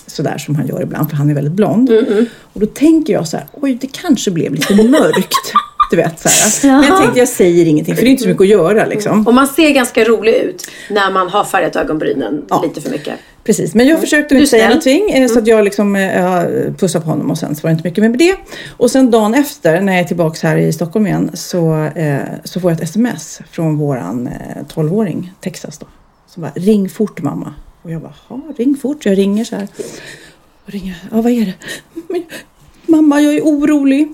Sådär 0.07 0.37
som 0.37 0.55
han 0.55 0.67
gör 0.67 0.81
ibland 0.81 1.09
för 1.09 1.17
han 1.17 1.29
är 1.29 1.33
väldigt 1.33 1.53
blond. 1.53 1.89
Mm, 1.89 2.25
Och 2.53 2.59
då 2.59 2.65
tänker 2.65 3.13
jag 3.13 3.27
så 3.27 3.37
här, 3.37 3.45
oj 3.53 3.77
det 3.81 3.87
kanske 3.87 4.31
blev 4.31 4.53
lite 4.53 4.75
mörkt. 4.75 5.35
Du 5.91 5.97
vet 5.97 6.19
så 6.19 6.29
här. 6.29 6.67
Men 6.79 6.87
jag 6.89 6.97
tänkte 7.01 7.19
jag 7.19 7.27
säger 7.27 7.65
ingenting 7.65 7.95
för 7.95 8.01
det 8.01 8.07
är 8.07 8.11
inte 8.11 8.23
så 8.23 8.29
mycket 8.29 8.41
att 8.41 8.47
göra 8.47 8.85
liksom. 8.85 9.27
Och 9.27 9.33
man 9.33 9.47
ser 9.47 9.69
ganska 9.71 10.03
rolig 10.03 10.33
ut 10.33 10.67
när 10.89 11.11
man 11.11 11.29
har 11.29 11.43
färgat 11.43 11.75
ögonbrynen 11.75 12.45
Ja. 12.49 12.61
lite 12.63 12.81
för 12.81 12.89
mycket. 12.89 13.13
Precis, 13.43 13.75
men 13.75 13.87
jag 13.87 13.99
försökte 13.99 14.35
Du 14.35 14.37
är 14.37 14.41
inte 14.41 14.49
säga 14.49 14.67
någonting 14.67 15.09
eh, 15.11 15.27
så 15.27 15.39
att 15.39 15.47
jag 15.47 15.63
liksom 15.63 15.95
eh, 15.95 16.43
pussade 16.77 17.05
på 17.05 17.11
honom 17.11 17.31
och 17.31 17.37
sen 17.37 17.55
så 17.55 17.61
var 17.61 17.69
det 17.69 17.73
inte 17.73 17.87
mycket 17.87 18.01
mer 18.01 18.09
med 18.09 18.19
det. 18.19 18.35
Och 18.77 18.91
sen 18.91 19.11
dagen 19.11 19.33
efter 19.33 19.81
när 19.81 19.93
jag 19.93 20.01
är 20.01 20.05
tillbaks 20.07 20.43
här 20.43 20.57
i 20.57 20.73
Stockholm 20.73 21.07
igen 21.07 21.31
så, 21.33 21.83
eh, 21.95 22.19
så 22.43 22.59
får 22.59 22.71
jag 22.71 22.77
ett 22.77 22.83
sms 22.83 23.41
från 23.51 23.77
våran 23.77 24.27
eh, 24.27 24.63
12-åring, 24.75 25.33
Texas 25.41 25.77
då. 25.77 25.85
Som 26.33 26.41
bara, 26.41 26.51
ring 26.55 26.89
fort 26.89 27.21
mamma. 27.21 27.53
Och 27.81 27.91
jag 27.91 28.01
bara, 28.01 28.13
ring 28.57 28.77
fort. 28.77 29.05
Jag 29.05 29.17
ringer 29.17 29.43
så 29.43 29.55
här. 29.55 29.67
Och 30.65 30.71
ringer, 30.71 30.95
ja 31.11 31.21
vad 31.21 31.31
är 31.31 31.45
det? 31.45 31.53
Mamma 32.85 33.21
jag 33.21 33.33
är 33.33 33.41
orolig. 33.41 34.13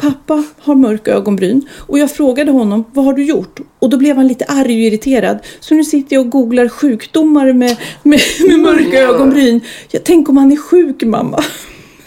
Pappa 0.00 0.44
har 0.58 0.74
mörka 0.74 1.10
ögonbryn 1.10 1.68
och 1.72 1.98
jag 1.98 2.10
frågade 2.10 2.50
honom 2.50 2.84
vad 2.92 3.04
har 3.04 3.12
du 3.12 3.24
gjort? 3.24 3.60
Och 3.78 3.90
då 3.90 3.96
blev 3.96 4.16
han 4.16 4.26
lite 4.28 4.44
arg 4.44 4.64
och 4.64 4.70
irriterad. 4.70 5.38
Så 5.60 5.74
nu 5.74 5.84
sitter 5.84 6.16
jag 6.16 6.24
och 6.24 6.30
googlar 6.30 6.68
sjukdomar 6.68 7.52
med, 7.52 7.76
med, 8.02 8.20
med 8.48 8.60
mörka 8.60 8.98
ögonbryn. 8.98 9.60
Jag 9.90 10.04
tänk 10.04 10.28
om 10.28 10.36
han 10.36 10.52
är 10.52 10.56
sjuk 10.56 11.02
mamma. 11.02 11.44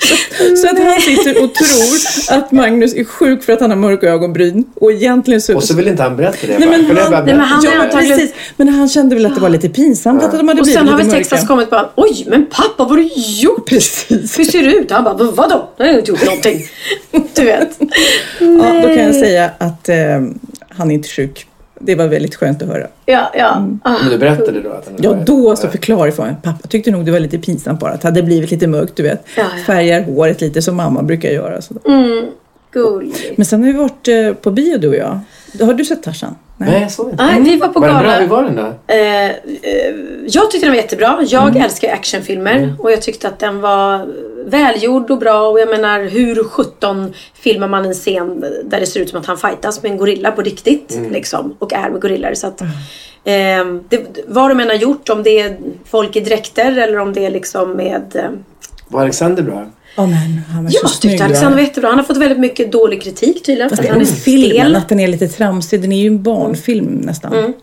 Så, 0.07 0.15
så 0.55 0.67
att 0.67 0.79
han 0.79 1.01
sitter 1.01 1.43
och 1.43 1.53
tror 1.53 1.97
att 2.37 2.51
Magnus 2.51 2.93
är 2.95 3.03
sjuk 3.03 3.43
för 3.43 3.53
att 3.53 3.59
han 3.61 3.69
har 3.69 3.77
mörka 3.77 4.07
ögonbryn. 4.09 4.65
Och 4.75 4.91
egentligen 4.91 5.41
så... 5.41 5.55
Och 5.55 5.63
så 5.63 5.73
vill 5.75 5.87
inte 5.87 6.03
han 6.03 6.15
berätta 6.17 6.47
det. 6.47 6.59
Nej, 6.59 6.69
men 6.69 6.97
han- 6.97 7.11
bara 7.11 7.23
nej, 7.25 7.33
men 7.35 7.39
han-. 7.45 7.63
Ja, 7.65 7.71
antagligen- 7.83 8.17
precis. 8.17 8.33
Men 8.57 8.69
han 8.69 8.89
kände 8.89 9.15
väl 9.15 9.25
att 9.25 9.35
det 9.35 9.41
var 9.41 9.49
lite 9.49 9.69
pinsamt 9.69 10.23
att 10.23 10.31
de 10.31 10.47
hade 10.47 10.59
Och 10.61 10.65
blivit 10.65 10.79
sen 10.79 10.87
har 10.87 10.97
väl. 10.97 11.09
Texas 11.11 11.47
kommit 11.47 11.69
bara 11.69 11.89
Oj, 11.95 12.25
men 12.27 12.45
pappa 12.45 12.73
vad 12.77 12.89
har 12.89 12.97
du 12.97 13.09
gjort? 13.15 13.69
Precis. 13.69 14.39
Hur 14.39 14.43
ser 14.43 14.63
du 14.63 14.73
ut? 14.75 14.91
Han 14.91 15.03
bara 15.03 15.13
"Vad- 15.13 15.35
vadå? 15.35 15.69
Jag 15.77 15.85
har 15.85 15.93
inte 15.93 16.11
gjort 16.11 16.25
någonting. 16.25 16.65
Du 17.35 17.43
vet. 17.45 17.77
Ja, 18.39 18.47
då 18.81 18.87
kan 18.87 18.99
jag 19.03 19.15
säga 19.15 19.51
att 19.57 19.89
eh, 19.89 19.95
han 20.69 20.91
är 20.91 20.95
inte 20.95 21.09
sjuk. 21.09 21.47
Det 21.83 21.95
var 21.95 22.07
väldigt 22.07 22.35
skönt 22.35 22.61
att 22.61 22.67
höra. 22.67 22.87
Ja, 23.05 23.31
ja. 23.33 23.67
Ah. 23.83 23.95
Men 24.01 24.09
du 24.11 24.17
berättade 24.17 24.61
då 24.61 24.69
att 24.69 24.89
Ja, 24.97 25.13
då 25.25 25.55
så 25.55 25.69
förklarade 25.69 26.07
jag 26.07 26.15
för 26.15 26.23
mig. 26.23 26.35
Pappa 26.43 26.67
tyckte 26.67 26.91
nog 26.91 27.05
det 27.05 27.11
var 27.11 27.19
lite 27.19 27.37
pinsamt 27.37 27.79
bara. 27.79 27.91
Att 27.91 28.01
det 28.01 28.07
hade 28.07 28.23
blivit 28.23 28.51
lite 28.51 28.67
mörkt, 28.67 28.95
du 28.95 29.03
vet. 29.03 29.25
Ja, 29.37 29.43
ja. 29.57 29.63
Färgar 29.63 30.03
håret 30.03 30.41
lite 30.41 30.61
som 30.61 30.75
mamma 30.75 31.03
brukar 31.03 31.29
göra. 31.29 31.61
Så. 31.61 31.73
Gulligt. 32.71 33.37
Men 33.37 33.45
sen 33.45 33.63
har 33.63 33.67
vi 33.67 33.77
varit 33.77 34.07
eh, 34.07 34.33
på 34.33 34.51
bio 34.51 34.77
du 34.77 34.87
och 34.87 34.95
jag. 34.95 35.19
Har 35.59 35.73
du 35.73 35.85
sett 35.85 36.03
Tarzan? 36.03 36.35
Nej, 36.57 36.81
jag 36.81 36.91
såg 36.91 37.09
inte. 37.11 37.25
Nej, 37.25 37.41
vi 37.41 37.57
var 37.57 37.67
på 37.67 37.79
Var 37.79 37.87
den 37.87 37.97
bra? 37.97 38.03
gala. 38.07 38.19
Hur 38.21 38.27
var 38.27 38.43
den 38.43 38.55
då? 38.55 38.73
Eh, 38.93 39.25
eh, 39.29 39.35
jag 40.27 40.51
tyckte 40.51 40.67
den 40.67 40.69
var 40.75 40.81
jättebra. 40.81 41.19
Jag 41.27 41.49
Mm. 41.49 41.61
älskar 41.63 41.93
actionfilmer 41.93 42.75
och 42.79 42.91
jag 42.91 43.01
tyckte 43.01 43.27
att 43.27 43.39
den 43.39 43.61
var 43.61 44.07
välgjord 44.45 45.11
och 45.11 45.17
bra. 45.17 45.47
Och 45.49 45.59
jag 45.59 45.69
menar, 45.69 45.99
hur 46.03 46.43
17 46.43 47.13
filmar 47.33 47.67
man 47.67 47.85
en 47.85 47.93
scen 47.93 48.39
där 48.65 48.79
det 48.79 48.85
ser 48.85 48.99
ut 48.99 49.09
som 49.09 49.19
att 49.19 49.25
han 49.25 49.37
fightas 49.37 49.83
med 49.83 49.91
en 49.91 49.97
gorilla 49.97 50.31
på 50.31 50.41
riktigt? 50.41 50.95
Mm. 50.95 51.11
Liksom, 51.11 51.55
och 51.59 51.73
är 51.73 51.89
med 51.89 52.01
gorillor. 52.01 52.33
Så 52.33 52.47
att, 52.47 52.61
eh, 52.61 52.67
det, 53.89 54.25
vad 54.27 54.49
de 54.51 54.59
än 54.59 54.67
har 54.69 54.75
gjort, 54.75 55.09
om 55.09 55.23
det 55.23 55.39
är 55.39 55.57
folk 55.85 56.15
i 56.15 56.19
dräkter 56.19 56.77
eller 56.77 56.97
om 56.99 57.13
det 57.13 57.25
är 57.25 57.31
liksom 57.31 57.71
med... 57.71 58.15
Eh, 58.15 58.29
Var 58.87 59.01
Alexander 59.01 59.43
bra? 59.43 59.65
Ja, 59.95 60.05
men 60.05 60.41
han 60.53 60.63
var 60.63 60.71
så 60.71 60.79
jag 60.81 60.91
snygg. 60.91 61.11
tyckte? 61.11 61.25
Alexander 61.25 61.57
var 61.57 61.63
jättebra. 61.63 61.89
Han 61.89 61.99
har 61.99 62.05
fått 62.05 62.17
väldigt 62.17 62.39
mycket 62.39 62.71
dålig 62.71 63.01
kritik 63.01 63.43
tydligen. 63.43 63.69
För 63.69 63.75
Fast 63.75 63.79
att 63.79 63.85
det 63.85 63.89
är 63.89 63.93
han 63.93 64.01
är 64.01 64.21
filmen, 64.21 64.75
att 64.75 64.89
den 64.89 64.99
är 64.99 65.07
lite 65.07 65.27
tramsig. 65.27 65.81
Den 65.81 65.91
är 65.91 66.01
ju 66.01 66.07
en 66.07 66.23
barnfilm 66.23 67.01
nästan. 67.03 67.31
Nej, 67.33 67.53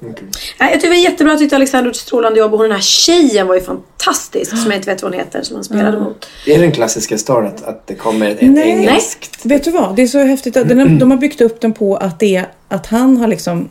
jag 0.58 0.72
tyckte 0.72 0.86
det 0.86 0.88
var 0.88 0.96
jättebra. 0.96 1.32
Jag 1.32 1.38
tyckte 1.38 1.56
Alexander 1.56 1.84
gjorde 1.84 1.96
ett 1.96 2.00
strålande 2.00 2.38
jobb 2.38 2.54
och 2.54 2.62
den 2.62 2.72
här 2.72 2.80
tjejen 2.80 3.46
var 3.46 3.54
ju 3.54 3.60
fantastisk. 3.60 4.50
Som 4.50 4.70
jag 4.70 4.74
inte 4.74 4.90
vet 4.90 5.02
vad 5.02 5.12
hon 5.12 5.20
heter 5.20 5.42
som 5.42 5.56
han 5.56 5.64
spelade 5.64 6.00
mot. 6.00 6.28
Är 6.46 6.54
det 6.54 6.62
den 6.62 6.72
klassiska 6.72 7.18
storyn 7.18 7.46
att, 7.46 7.64
att 7.64 7.86
det 7.86 7.94
kommer 7.94 8.30
ett 8.30 8.38
Nej. 8.40 8.68
engelskt? 8.68 9.46
Vet 9.46 9.64
du 9.64 9.70
vad? 9.70 9.96
Det 9.96 10.02
är 10.02 10.06
så 10.06 10.18
häftigt 10.18 10.56
att 10.56 10.68
den, 10.68 10.98
de 10.98 11.10
har 11.10 11.18
byggt 11.18 11.40
upp 11.40 11.60
den 11.60 11.72
på 11.72 11.96
att, 11.96 12.20
det, 12.20 12.44
att 12.68 12.86
han 12.86 13.16
har 13.16 13.26
liksom 13.26 13.68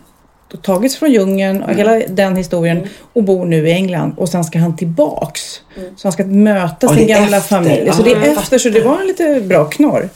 tagits 0.62 0.98
från 0.98 1.12
djungeln 1.12 1.64
och 1.64 1.74
hela 1.74 2.00
den 2.08 2.36
historien 2.36 2.88
och 3.14 3.24
bor 3.24 3.46
nu 3.46 3.68
i 3.68 3.72
England 3.72 4.14
och 4.18 4.30
sen 4.30 4.44
ska 4.44 4.60
han 4.60 4.78
tillbaks. 4.78 5.62
Så 5.96 6.08
han 6.08 6.12
ska 6.12 6.26
möta 6.26 6.88
sin 6.88 7.08
gamla 7.08 7.38
efter. 7.38 7.56
familj. 7.56 7.92
Så 7.94 8.02
det 8.04 8.12
är 8.12 8.22
efter, 8.38 8.58
så 8.58 8.70
det 8.70 8.82
var 8.82 9.00
en 9.02 9.08
lite 9.08 9.42
bra 9.42 9.66
knorr. 9.66 10.10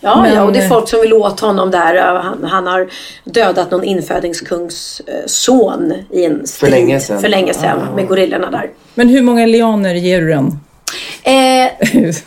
Ja, 0.00 0.22
Men- 0.22 0.34
ja, 0.34 0.42
och 0.42 0.52
det 0.52 0.58
är 0.58 0.68
folk 0.68 0.88
som 0.88 1.00
vill 1.00 1.12
åt 1.12 1.40
honom 1.40 1.70
där. 1.70 2.12
Han, 2.22 2.44
han 2.44 2.66
har 2.66 2.88
dödat 3.24 3.70
någon 3.70 3.84
infödingskungs 3.84 5.02
eh, 5.06 5.14
son 5.26 5.92
i 6.10 6.24
en 6.24 6.46
strid 6.46 6.70
länge 6.72 7.00
sedan. 7.00 7.20
för 7.20 7.28
länge 7.28 7.54
sedan 7.54 7.78
Ah. 7.92 7.96
med 7.96 8.08
gorillorna 8.08 8.50
där. 8.50 8.70
Men 8.94 9.08
hur 9.08 9.22
många 9.22 9.46
lianer 9.46 9.94
ger 9.94 10.20
du 10.20 10.28
den? 10.28 10.58
Eh, 11.26 11.32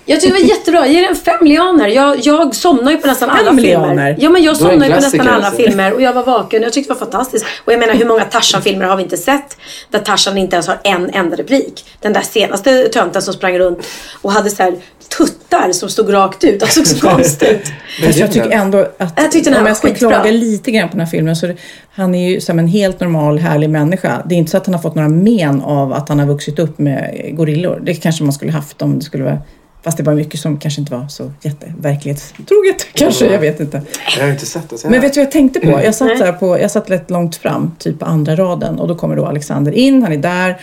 jag 0.05 0.21
tycker 0.21 0.27
det 0.35 0.41
var 0.41 0.49
jättebra. 0.49 0.87
Ger 0.87 1.01
den 1.01 1.15
fem 1.15 1.45
lianer. 1.45 1.87
Jag, 1.87 2.19
jag 2.19 2.55
somnar 2.55 2.91
ju 2.91 2.97
på 2.97 3.07
nästan 3.07 3.29
alla 3.29 3.45
Fem 3.49 3.57
filmer. 3.57 3.87
lianer? 3.87 4.15
Ja, 4.19 4.29
men 4.29 4.43
jag 4.43 4.57
somnar 4.57 4.85
ju 4.87 4.93
på 4.93 4.99
nästan 5.01 5.27
alla 5.27 5.45
alltså. 5.47 5.61
filmer 5.63 5.93
och 5.93 6.01
jag 6.01 6.13
var 6.13 6.25
vaken. 6.25 6.61
Jag 6.63 6.73
tyckte 6.73 6.93
det 6.93 6.99
var 6.99 7.11
fantastiskt. 7.11 7.45
Och 7.65 7.73
jag 7.73 7.79
menar, 7.79 7.93
hur 7.93 8.05
många 8.05 8.25
Tarzan-filmer 8.25 8.85
har 8.85 8.95
vi 8.97 9.03
inte 9.03 9.17
sett? 9.17 9.57
Där 9.91 9.99
Tarzan 9.99 10.37
inte 10.37 10.55
ens 10.55 10.67
har 10.67 10.79
en 10.83 11.09
enda 11.09 11.35
replik. 11.37 11.85
Den 12.01 12.13
där 12.13 12.21
senaste 12.21 12.87
tönten 12.89 13.21
som 13.21 13.33
sprang 13.33 13.59
runt 13.59 13.87
och 14.21 14.31
hade 14.31 14.49
så 14.49 14.63
här 14.63 14.73
tuttar 15.17 15.71
som 15.71 15.89
stod 15.89 16.13
rakt 16.13 16.43
ut. 16.43 16.59
Det 16.59 16.67
såg 16.67 16.87
så 16.87 17.07
konstigt 17.07 17.71
ut. 18.01 18.17
Jag 18.17 18.31
tycker 18.31 18.49
ändå 18.49 18.77
att 18.97 19.13
Jag 19.15 19.31
tyckte 19.31 19.49
den 19.49 19.53
här 19.53 19.61
om 19.61 19.67
jag 19.67 19.77
ska 19.77 19.87
skitbra. 19.87 20.09
klaga 20.09 20.31
lite 20.31 20.71
grann 20.71 20.87
på 20.89 20.91
den 20.91 20.99
här 21.05 21.11
filmen 21.11 21.35
så 21.35 21.53
han 21.97 22.15
är 22.15 22.29
ju 22.29 22.41
som 22.41 22.59
en 22.59 22.67
helt 22.67 22.99
normal 22.99 23.39
härlig 23.39 23.69
människa. 23.69 24.21
Det 24.25 24.35
är 24.35 24.37
inte 24.37 24.51
så 24.51 24.57
att 24.57 24.65
han 24.65 24.75
har 24.75 24.81
fått 24.81 24.95
några 24.95 25.09
men 25.09 25.61
av 25.61 25.93
att 25.93 26.09
han 26.09 26.19
har 26.19 26.25
vuxit 26.25 26.59
upp 26.59 26.79
med 26.79 27.29
gorillor. 27.33 27.81
Det 27.83 27.93
kanske 27.93 28.23
man 28.23 28.33
skulle 28.33 28.51
haft 28.51 28.81
om 28.81 28.99
det 28.99 29.05
skulle 29.05 29.23
vara 29.23 29.37
Fast 29.83 29.97
det 29.97 30.03
var 30.03 30.13
mycket 30.13 30.39
som 30.39 30.59
kanske 30.59 30.81
inte 30.81 30.93
var 30.93 31.07
så 31.07 31.31
jätte 31.41 31.73
verklighetstroget 31.79 32.87
kanske, 32.93 33.25
jag 33.25 33.39
vet 33.39 33.59
inte. 33.59 33.81
Jag 34.17 34.23
har 34.23 34.31
inte 34.31 34.45
sett 34.45 34.69
det. 34.69 34.89
Men 34.89 35.01
vet 35.01 35.13
du 35.13 35.19
vad 35.19 35.25
jag 35.25 35.31
tänkte 35.31 35.59
på? 35.59 35.71
Jag 35.83 35.95
satt, 35.95 36.17
så 36.17 36.23
här 36.23 36.31
på, 36.31 36.59
jag 36.59 36.71
satt 36.71 36.89
rätt 36.89 37.09
långt 37.09 37.35
fram, 37.35 37.75
typ 37.79 37.99
på 37.99 38.05
andra 38.05 38.35
raden 38.35 38.79
och 38.79 38.87
då 38.87 38.95
kommer 38.95 39.15
då 39.15 39.25
Alexander 39.25 39.71
in, 39.71 40.03
han 40.03 40.11
är 40.11 40.17
där 40.17 40.61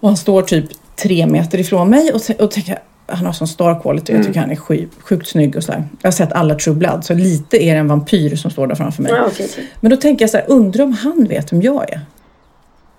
och 0.00 0.08
han 0.08 0.16
står 0.16 0.42
typ 0.42 0.64
tre 0.96 1.26
meter 1.26 1.58
ifrån 1.58 1.90
mig 1.90 2.12
och, 2.12 2.42
och 2.44 2.50
tänker 2.50 2.78
han 3.10 3.26
har 3.26 3.32
sån 3.32 3.48
star 3.48 3.80
quality, 3.82 4.12
jag 4.12 4.24
tycker 4.26 4.40
han 4.40 4.50
är 4.50 4.56
sky, 4.56 4.86
sjukt 5.00 5.28
snygg 5.28 5.56
och 5.56 5.64
sådär. 5.64 5.84
Jag 6.02 6.06
har 6.06 6.12
sett 6.12 6.32
alla 6.32 6.54
True 6.54 6.74
Blood, 6.76 7.04
så 7.04 7.14
lite 7.14 7.64
är 7.64 7.74
det 7.74 7.80
en 7.80 7.88
vampyr 7.88 8.36
som 8.36 8.50
står 8.50 8.66
där 8.66 8.74
framför 8.74 9.02
mig. 9.02 9.12
Ja, 9.12 9.24
okej, 9.26 9.48
okej. 9.52 9.68
Men 9.80 9.90
då 9.90 9.96
tänker 9.96 10.22
jag 10.22 10.30
så 10.30 10.36
här, 10.36 10.44
undrar 10.48 10.84
om 10.84 10.92
han 10.92 11.24
vet 11.28 11.52
vem 11.52 11.62
jag 11.62 11.90
är? 11.92 12.00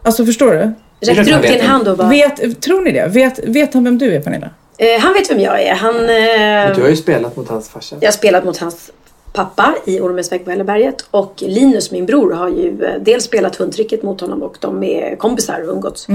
Alltså 0.04 0.26
förstår 0.26 0.52
du? 0.52 0.72
Räckte 1.08 1.24
du 1.24 1.36
upp 1.36 1.42
din 1.42 1.62
hand 1.62 1.88
och 1.88 1.98
bara... 1.98 2.10
Vet, 2.10 2.62
tror 2.62 2.82
ni 2.82 2.92
det? 2.92 3.08
Vet, 3.08 3.40
vet 3.48 3.74
han 3.74 3.84
vem 3.84 3.98
du 3.98 4.16
är 4.16 4.20
Pernilla? 4.22 4.50
Eh, 4.78 5.00
han 5.02 5.14
vet 5.14 5.32
vem 5.32 5.40
jag 5.40 5.62
är. 5.64 5.76
Han... 5.76 5.96
Men 5.96 6.70
Eh, 6.70 6.76
Du 6.76 6.82
har 6.82 6.90
ju 6.90 6.96
spelat 6.96 7.36
mot 7.38 7.50
hans 7.50 7.70
farsa. 7.70 7.96
jag 8.00 8.08
har 8.08 8.12
spelat 8.12 8.46
mot 8.46 8.58
hans 8.58 8.92
pappa 9.34 9.76
i 9.86 10.00
Ormens 10.00 10.32
väg 10.32 10.46
på 10.46 10.52
Hälleberget. 10.52 10.96
Och 11.12 11.34
Linus, 11.48 11.92
min 11.92 12.06
bror, 12.06 12.32
har 12.34 12.50
ju 12.50 12.84
eh, 12.86 13.02
dels 13.02 13.24
spelat 13.24 13.56
hundtricket 13.56 14.04
mot 14.04 14.22
honom 14.22 14.44
och 14.44 14.58
de 14.60 14.84
är 14.84 15.16
kompisar 15.16 15.62
och 15.68 15.74
umgåtts. 15.74 16.08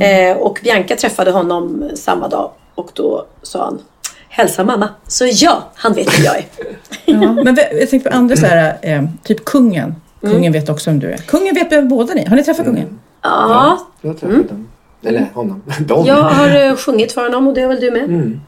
Eh, 0.00 0.36
och 0.36 0.58
Bianca 0.62 0.96
träffade 0.96 1.30
honom 1.30 1.90
samma 1.94 2.28
dag 2.28 2.50
och 2.80 2.90
då 2.94 3.26
sa 3.42 3.64
han 3.64 3.78
Hälsa 4.28 4.64
mamma. 4.64 4.88
Så 5.06 5.24
ja, 5.32 5.62
han 5.74 5.92
vet 5.92 6.18
vem 6.18 6.24
jag 6.24 6.36
är. 6.36 6.44
Ja. 7.04 7.32
Men 7.44 7.56
jag 7.80 7.90
tänker 7.90 8.10
på 8.10 8.16
andra 8.16 8.36
så 8.36 8.46
här, 8.46 8.78
eh, 8.82 9.04
typ 9.24 9.44
kungen. 9.44 9.94
Mm. 10.22 10.34
Kungen 10.34 10.52
vet 10.52 10.68
också 10.68 10.90
vem 10.90 10.98
du 10.98 11.12
är. 11.12 11.16
Kungen 11.16 11.54
vet 11.54 11.72
vem 11.72 11.88
båda 11.88 12.14
ni. 12.14 12.26
Har 12.28 12.36
ni 12.36 12.44
träffat 12.44 12.64
kungen? 12.64 12.98
Ja, 13.22 13.78
Jag 14.00 14.10
har 14.10 14.14
träffat 14.14 14.48
dem. 14.48 14.68
Eller 15.02 15.26
honom. 15.34 15.62
Dem. 15.80 16.06
jag 16.06 16.22
har 16.22 16.66
eh, 16.66 16.76
sjungit 16.76 17.12
för 17.12 17.22
honom 17.22 17.48
och 17.48 17.54
det 17.54 17.60
har 17.60 17.68
väl 17.68 17.80
du 17.80 17.90
med? 17.90 18.04
Mm. 18.04 18.40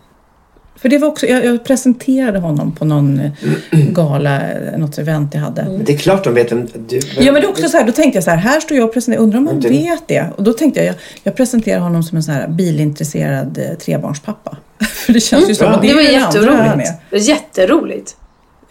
För 0.82 0.88
det 0.88 0.98
var 0.98 1.08
också, 1.08 1.26
jag, 1.26 1.44
jag 1.44 1.64
presenterade 1.64 2.38
honom 2.38 2.72
på 2.72 2.84
någon 2.84 3.20
eh, 3.20 3.30
gala, 3.70 4.40
eh, 4.40 4.78
något 4.78 4.98
event 4.98 5.34
jag 5.34 5.40
hade. 5.40 5.62
Men 5.64 5.84
det 5.84 5.92
är 5.92 5.98
klart 5.98 6.24
de 6.24 6.34
vet 6.34 6.52
vem 6.52 6.68
du... 6.88 7.00
Ja 7.16 7.32
men 7.32 7.34
det 7.34 7.46
är 7.46 7.48
också 7.48 7.68
så 7.68 7.76
här, 7.76 7.84
då 7.84 7.92
tänkte 7.92 8.16
jag 8.16 8.24
så 8.24 8.30
här, 8.30 8.36
här 8.36 8.60
står 8.60 8.76
jag 8.76 8.86
och 8.86 8.92
presenterar, 8.92 9.22
undrar 9.22 9.38
om 9.38 9.46
han 9.46 9.60
vet 9.60 10.08
det? 10.08 10.26
Och 10.36 10.42
då 10.42 10.52
tänkte 10.52 10.80
jag, 10.80 10.88
jag, 10.88 10.94
jag 11.22 11.36
presenterar 11.36 11.80
honom 11.80 12.02
som 12.02 12.16
en 12.16 12.22
sån 12.22 12.34
här 12.34 12.48
bilintresserad 12.48 13.58
eh, 13.58 13.78
trebarnspappa. 13.78 14.56
För 15.06 15.12
det 15.12 15.20
känns 15.20 15.50
ju 15.50 15.54
som, 15.54 15.74
och 15.74 15.80
det 15.80 15.86
Det 15.86 15.90
är 15.90 15.94
var 15.94 16.02
jätteroligt. 16.02 16.90
Det 17.10 17.16
var 17.16 17.22
jätteroligt. 17.22 18.16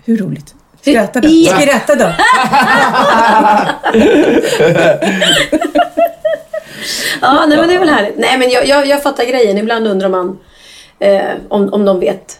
Hur 0.06 0.18
roligt? 0.18 0.56
Skratta 0.82 1.22
då. 1.22 1.28
Ja. 1.30 1.60
Skratta 1.60 1.96
då. 1.96 2.12
Ja, 7.22 7.46
nej 7.48 7.58
men 7.58 7.68
det 7.68 7.76
är 7.76 7.80
väl 7.80 7.90
härligt. 7.90 8.18
Nej 8.18 8.38
men 8.38 8.50
jag, 8.50 8.68
jag, 8.68 8.88
jag 8.88 9.04
fattar 9.04 9.24
grejen. 9.26 9.58
Ibland 9.58 9.88
undrar 9.88 10.10
man 10.10 10.38
eh, 11.02 11.36
om, 11.50 11.74
om 11.74 11.86
de 11.86 12.00
vet 12.00 12.38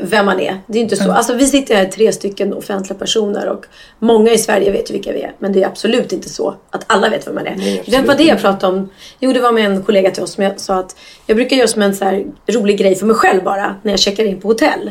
vem 0.00 0.26
man 0.26 0.40
är. 0.40 0.58
Det 0.66 0.78
är 0.78 0.82
inte 0.82 0.96
så. 0.96 1.12
Alltså 1.12 1.34
vi 1.34 1.46
sitter 1.46 1.74
här 1.74 1.84
tre 1.84 2.12
stycken 2.12 2.54
offentliga 2.54 2.98
personer 2.98 3.48
och 3.48 3.66
många 3.98 4.32
i 4.32 4.38
Sverige 4.38 4.70
vet 4.70 4.90
ju 4.90 4.92
vilka 4.92 5.12
vi 5.12 5.22
är. 5.22 5.32
Men 5.38 5.52
det 5.52 5.62
är 5.62 5.66
absolut 5.66 6.12
inte 6.12 6.28
så 6.28 6.54
att 6.70 6.84
alla 6.86 7.08
vet 7.08 7.26
vem 7.26 7.34
man 7.34 7.46
är. 7.46 7.56
Nej, 7.56 7.82
det 7.86 8.02
var 8.02 8.14
det 8.14 8.24
jag 8.24 8.40
pratade 8.40 8.76
om. 8.76 8.88
Jo, 9.20 9.32
det 9.32 9.40
var 9.40 9.52
med 9.52 9.66
en 9.66 9.82
kollega 9.82 10.10
till 10.10 10.22
oss 10.22 10.32
som 10.32 10.44
jag 10.44 10.60
sa 10.60 10.74
att 10.74 10.96
jag 11.26 11.36
brukar 11.36 11.56
göra 11.56 11.68
som 11.68 11.82
en 11.82 11.94
så 11.94 12.04
här 12.04 12.24
rolig 12.46 12.78
grej 12.78 12.94
för 12.94 13.06
mig 13.06 13.16
själv 13.16 13.44
bara 13.44 13.76
när 13.82 13.92
jag 13.92 14.00
checkar 14.00 14.24
in 14.24 14.40
på 14.40 14.48
hotell. 14.48 14.90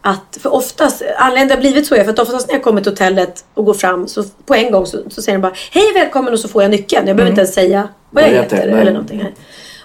Att, 0.00 0.38
för 0.42 0.54
oftast, 0.54 1.02
anledningen 1.16 1.48
det 1.48 1.54
har 1.54 1.60
blivit 1.60 1.86
så 1.86 1.94
är 1.94 2.04
för 2.04 2.10
att 2.10 2.18
oftast 2.18 2.48
när 2.48 2.54
jag 2.54 2.62
kommer 2.62 2.80
till 2.80 2.92
hotellet 2.92 3.44
och 3.54 3.64
går 3.64 3.74
fram 3.74 4.08
så 4.08 4.24
på 4.46 4.54
en 4.54 4.72
gång 4.72 4.86
så, 4.86 4.98
så 5.10 5.22
säger 5.22 5.38
de 5.38 5.42
bara 5.42 5.54
Hej 5.70 5.92
välkommen 5.94 6.32
och 6.32 6.38
så 6.38 6.48
får 6.48 6.62
jag 6.62 6.70
nyckeln. 6.70 7.06
Jag 7.06 7.16
behöver 7.16 7.30
inte 7.30 7.40
ens 7.40 7.54
säga 7.54 7.88
vad 8.10 8.24
jag 8.24 8.28
Vad 8.28 8.42
heter 8.42 8.56
heter 8.56 8.68
eller 8.68 8.92
någonting. 8.92 9.20
Här. 9.20 9.32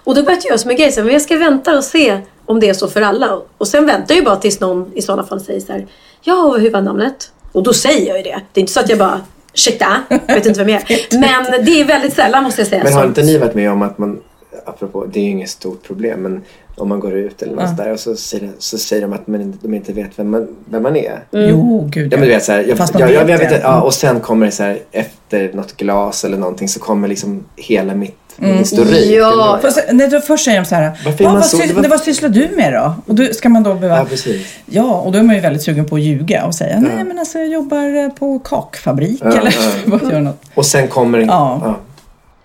Och 0.04 0.16
då 0.16 0.24
började 0.24 0.42
jag 0.44 0.50
göra 0.50 0.58
som 0.58 0.72
en 0.72 0.78
grej, 0.78 0.92
så 0.92 1.00
här, 1.00 1.06
men 1.06 1.14
jag 1.14 1.22
ska 1.22 1.38
vänta 1.38 1.78
och 1.78 1.84
se 1.84 2.20
om 2.46 2.60
det 2.60 2.70
är 2.70 2.74
så 2.74 2.88
för 2.88 3.02
alla. 3.02 3.42
Och 3.58 3.68
sen 3.68 3.86
väntar 3.86 4.16
jag 4.16 4.20
ju 4.20 4.26
bara 4.26 4.36
tills 4.36 4.60
någon 4.60 4.92
i 4.96 5.02
sådana 5.02 5.24
fall 5.24 5.42
säger 5.42 5.60
så 5.60 5.72
här 5.72 5.88
Ja, 6.22 6.58
hur 6.60 6.72
var 6.72 6.82
namnet? 6.82 7.32
Och 7.52 7.64
då 7.64 7.74
säger 7.74 8.08
jag 8.08 8.18
ju 8.18 8.24
det. 8.24 8.42
Det 8.54 8.60
är 8.60 8.62
inte 8.62 8.74
så 8.74 8.80
att 8.80 8.90
jag 8.90 9.00
bara 9.00 9.22
Ursäkta, 9.54 10.04
jag 10.10 10.36
vet 10.36 10.46
inte 10.46 10.60
vem 10.60 10.70
jag 10.70 10.92
är. 10.92 11.20
Men 11.20 11.66
det 11.66 11.82
är 11.82 11.86
väldigt 11.86 12.14
sällan 12.14 12.44
måste 12.44 12.62
jag 12.62 12.68
säga. 12.68 12.84
Men 12.84 12.94
har 12.94 13.06
inte 13.06 13.24
ni 13.24 13.38
varit 13.38 13.56
med 13.56 13.72
om 13.72 13.82
att 13.82 13.98
man, 13.98 14.20
apropå, 14.66 15.06
det 15.06 15.20
är 15.20 15.24
ju 15.24 15.30
inget 15.30 15.50
stort 15.50 15.84
problem, 15.84 16.22
men 16.22 16.42
om 16.76 16.90
man 16.90 17.00
går 17.00 17.14
ut 17.14 17.42
eller 17.42 17.56
något 17.56 17.66
sånt 17.66 17.78
där 17.78 17.92
och 17.92 18.00
så 18.00 18.16
säger, 18.16 18.52
så 18.58 18.78
säger 18.78 19.02
de 19.02 19.14
att 19.14 19.28
man, 19.28 19.58
de 19.62 19.74
inte 19.74 19.94
vet 19.94 20.20
vem 20.20 20.32
man, 20.32 20.56
vem 20.66 20.84
man 20.84 20.96
är. 20.96 21.24
Jo, 21.32 21.90
gud 21.92 22.14
Ja 22.14 22.18
men 22.18 22.28
du 22.28 22.34
vet 22.34 22.44
såhär, 22.44 22.64
jag, 22.64 22.78
Fast 22.78 22.94
de 22.94 23.00
jag, 23.00 23.12
jag, 23.12 23.26
vet 23.26 23.50
det. 23.50 23.60
Ja, 23.64 23.82
och 23.82 23.94
sen 23.94 24.20
kommer 24.20 24.46
det 24.46 24.52
så 24.52 24.64
här 24.64 24.80
efter 24.92 25.54
något 25.54 25.78
glas 25.78 26.26
eller 26.26 26.38
någonting 26.38 26.70
så 26.70 26.80
kommer 26.80 27.08
liksom 27.08 27.46
hela 27.56 27.96
mitt 27.96 28.18
en 28.38 28.58
historik. 28.58 29.12
Ja. 29.12 29.60
Fast, 29.62 29.80
nej, 29.92 30.08
då 30.08 30.22
först 30.22 30.46
säger 30.46 30.60
de 30.60 30.66
så 30.66 30.76
här, 30.76 30.92
Varför 31.06 31.20
är 31.20 31.24
"Ja, 31.24 31.30
man 31.32 31.36
vad, 31.36 31.46
så- 31.46 31.58
sys- 31.58 31.68
det 31.68 31.74
var- 31.74 31.90
vad 31.90 32.00
sysslar 32.00 32.30
du 32.30 32.48
med 32.56 32.74
då? 32.74 32.94
Och 33.08 33.16
då 33.16 33.26
ska 33.34 33.50
man 33.50 33.64
då 33.64 33.74
behöva... 33.74 33.98
Ja, 33.98 34.06
precis. 34.06 34.48
Ja, 34.66 35.00
och 35.02 35.12
då 35.12 35.20
är 35.20 35.24
man 35.24 35.36
ju 35.36 35.42
väldigt 35.42 35.64
sugen 35.64 35.86
på 35.86 35.96
att 35.96 36.02
ljuga 36.02 36.46
och 36.46 36.56
säga 36.56 36.80
nej 36.80 37.04
men 37.04 37.20
alltså 37.20 37.40
jag 37.40 37.48
jobbar 37.48 38.04
eh, 38.04 38.10
på 38.10 38.40
kakfabrik 38.40 39.22
Ja, 39.24 39.32
eller 39.32 39.56
ja. 39.86 40.00
gör 40.12 40.20
något. 40.22 40.42
Och 40.56 40.66
sen 40.66 40.88
kommer 40.88 41.20
en... 41.20 41.28
Ja. 41.28 41.62
Ja. 41.64 41.80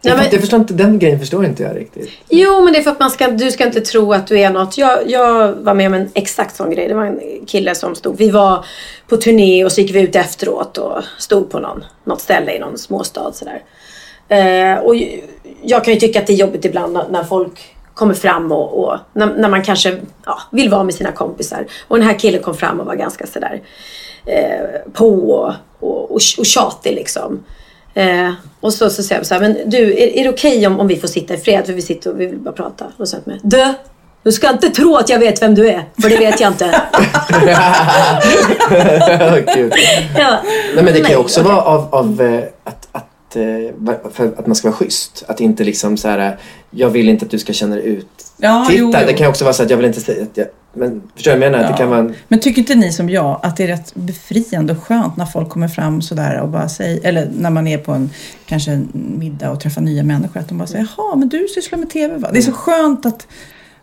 Ja, 0.02 0.14
men- 0.14 0.24
Jag, 0.24 0.32
jag 0.34 0.40
förstår 0.40 0.60
inte, 0.60 0.74
den 0.74 0.98
grejen 0.98 1.18
förstår 1.18 1.44
inte 1.44 1.62
jag 1.62 1.76
riktigt. 1.76 2.10
Jo, 2.28 2.64
men 2.64 2.72
det 2.72 2.78
är 2.78 2.82
för 2.82 2.90
att 2.90 3.00
man 3.00 3.10
ska, 3.10 3.28
du 3.28 3.50
ska 3.50 3.66
inte 3.66 3.80
tro 3.80 4.12
att 4.12 4.26
du 4.26 4.38
är 4.40 4.50
något. 4.50 4.78
Jag, 4.78 4.98
jag 5.10 5.52
var 5.52 5.74
med 5.74 5.86
om 5.86 5.94
en 5.94 6.08
exakt 6.14 6.56
sån 6.56 6.70
grej. 6.70 6.88
Det 6.88 6.94
var 6.94 7.04
en 7.04 7.20
kille 7.46 7.74
som 7.74 7.94
stod, 7.94 8.16
vi 8.18 8.30
var 8.30 8.64
på 9.08 9.16
turné 9.16 9.64
och 9.64 9.72
så 9.72 9.80
gick 9.80 9.94
vi 9.94 10.00
ut 10.00 10.16
efteråt 10.16 10.78
och 10.78 11.02
stod 11.18 11.50
på 11.50 11.58
någon, 11.58 11.84
något 12.04 12.20
ställe 12.20 12.52
i 12.52 12.58
någon 12.58 12.78
småstad 12.78 13.32
sådär. 13.32 13.62
Eh, 14.28 14.78
och 14.78 14.94
jag 15.62 15.84
kan 15.84 15.94
ju 15.94 16.00
tycka 16.00 16.20
att 16.20 16.26
det 16.26 16.32
är 16.32 16.36
jobbigt 16.36 16.64
ibland 16.64 16.98
när, 17.10 17.24
folk 17.24 17.74
kommer 17.94 18.14
fram 18.14 18.52
och, 18.52 18.84
och 18.84 18.98
när, 19.12 19.26
när 19.26 19.48
man 19.48 19.62
kanske 19.62 19.98
ja, 20.26 20.38
vill 20.50 20.70
vara 20.70 20.84
med 20.84 20.94
sina 20.94 21.12
kompisar. 21.12 21.66
Och 21.88 21.98
den 21.98 22.06
här 22.06 22.18
killen 22.18 22.42
kom 22.42 22.54
fram 22.54 22.80
och 22.80 22.86
var 22.86 22.94
ganska 22.94 23.26
sådär 23.26 23.62
eh, 24.26 24.92
på 24.92 25.08
och, 25.08 25.54
och, 25.80 26.10
och, 26.10 26.20
och 26.38 26.46
tjatig 26.46 26.94
liksom. 26.94 27.44
Eh, 27.94 28.32
och 28.60 28.72
så, 28.72 28.90
så 28.90 29.02
säger 29.02 29.20
jag 29.20 29.26
så 29.26 29.34
här, 29.34 29.40
men 29.40 29.70
du, 29.70 29.92
är, 29.92 30.18
är 30.18 30.24
det 30.24 30.30
okej 30.30 30.66
om, 30.66 30.80
om 30.80 30.86
vi 30.86 30.96
får 30.96 31.08
sitta 31.08 31.34
i 31.34 31.36
fred? 31.36 31.66
För 31.66 31.72
vi 31.72 31.82
sitter 31.82 32.10
och 32.10 32.20
vi 32.20 32.26
vill 32.26 32.38
bara 32.38 32.54
prata. 32.54 32.84
Och 32.96 33.08
så 33.08 33.16
med, 33.24 33.40
du, 33.42 33.74
du 34.22 34.32
ska 34.32 34.50
inte 34.50 34.70
tro 34.70 34.96
att 34.96 35.08
jag 35.08 35.18
vet 35.18 35.42
vem 35.42 35.54
du 35.54 35.68
är, 35.68 35.84
för 36.02 36.08
det 36.08 36.16
vet 36.16 36.40
jag 36.40 36.52
inte. 36.52 36.82
Ja. 40.18 40.38
Nej, 40.74 40.84
men 40.84 40.94
det 40.94 41.00
kan 41.00 41.10
ju 41.10 41.16
också 41.16 41.42
vara 41.42 41.62
av, 41.62 41.94
av 41.94 42.20
eh, 42.20 42.44
att, 42.64 42.77
att, 43.28 43.36
eh, 43.36 44.10
för 44.12 44.26
att 44.26 44.46
man 44.46 44.56
ska 44.56 44.68
vara 44.68 44.76
schysst. 44.76 45.24
Att 45.28 45.40
inte 45.40 45.64
liksom 45.64 45.96
så 45.96 46.08
här, 46.08 46.38
jag 46.70 46.90
vill 46.90 47.08
inte 47.08 47.24
att 47.24 47.30
du 47.30 47.38
ska 47.38 47.52
känna 47.52 47.74
dig 47.74 47.86
ut. 47.86 48.06
Ja, 48.36 48.66
Titta, 48.68 48.78
jo, 48.80 48.90
det 48.92 49.00
jo. 49.00 49.08
kan 49.08 49.18
ju 49.18 49.26
också 49.26 49.44
vara 49.44 49.54
så 49.54 49.62
att 49.62 49.70
jag 49.70 49.76
vill 49.76 49.86
inte 49.86 50.00
säga 50.00 50.22
att 50.22 50.36
jag... 50.36 50.46
Men 50.72 51.02
förstår 51.14 51.32
du 51.32 51.38
vad 51.38 51.46
jag 51.46 51.52
menar? 51.52 51.64
Att 51.64 51.72
det 51.72 51.78
kan 51.78 51.90
vara 51.90 52.00
en, 52.00 52.14
Men 52.28 52.40
tycker 52.40 52.58
inte 52.58 52.74
ni 52.74 52.92
som 52.92 53.10
jag 53.10 53.40
att 53.42 53.56
det 53.56 53.64
är 53.64 53.68
rätt 53.68 53.94
befriande 53.94 54.72
och 54.72 54.82
skönt 54.82 55.16
när 55.16 55.26
folk 55.26 55.48
kommer 55.48 55.68
fram 55.68 56.02
sådär 56.02 56.40
och 56.40 56.48
bara 56.48 56.68
säger, 56.68 57.06
eller 57.06 57.30
när 57.38 57.50
man 57.50 57.66
är 57.66 57.78
på 57.78 57.92
en 57.92 58.10
kanske 58.46 58.70
en 58.70 58.88
middag 59.18 59.50
och 59.50 59.60
träffar 59.60 59.80
nya 59.80 60.02
människor, 60.02 60.40
att 60.40 60.48
de 60.48 60.58
bara 60.58 60.66
säger 60.66 60.88
jaha, 60.96 61.16
men 61.16 61.28
du 61.28 61.46
sysslar 61.54 61.78
med 61.78 61.90
TV 61.90 62.16
va? 62.16 62.28
Det 62.32 62.38
är 62.38 62.42
så 62.42 62.52
skönt 62.52 63.06
att, 63.06 63.26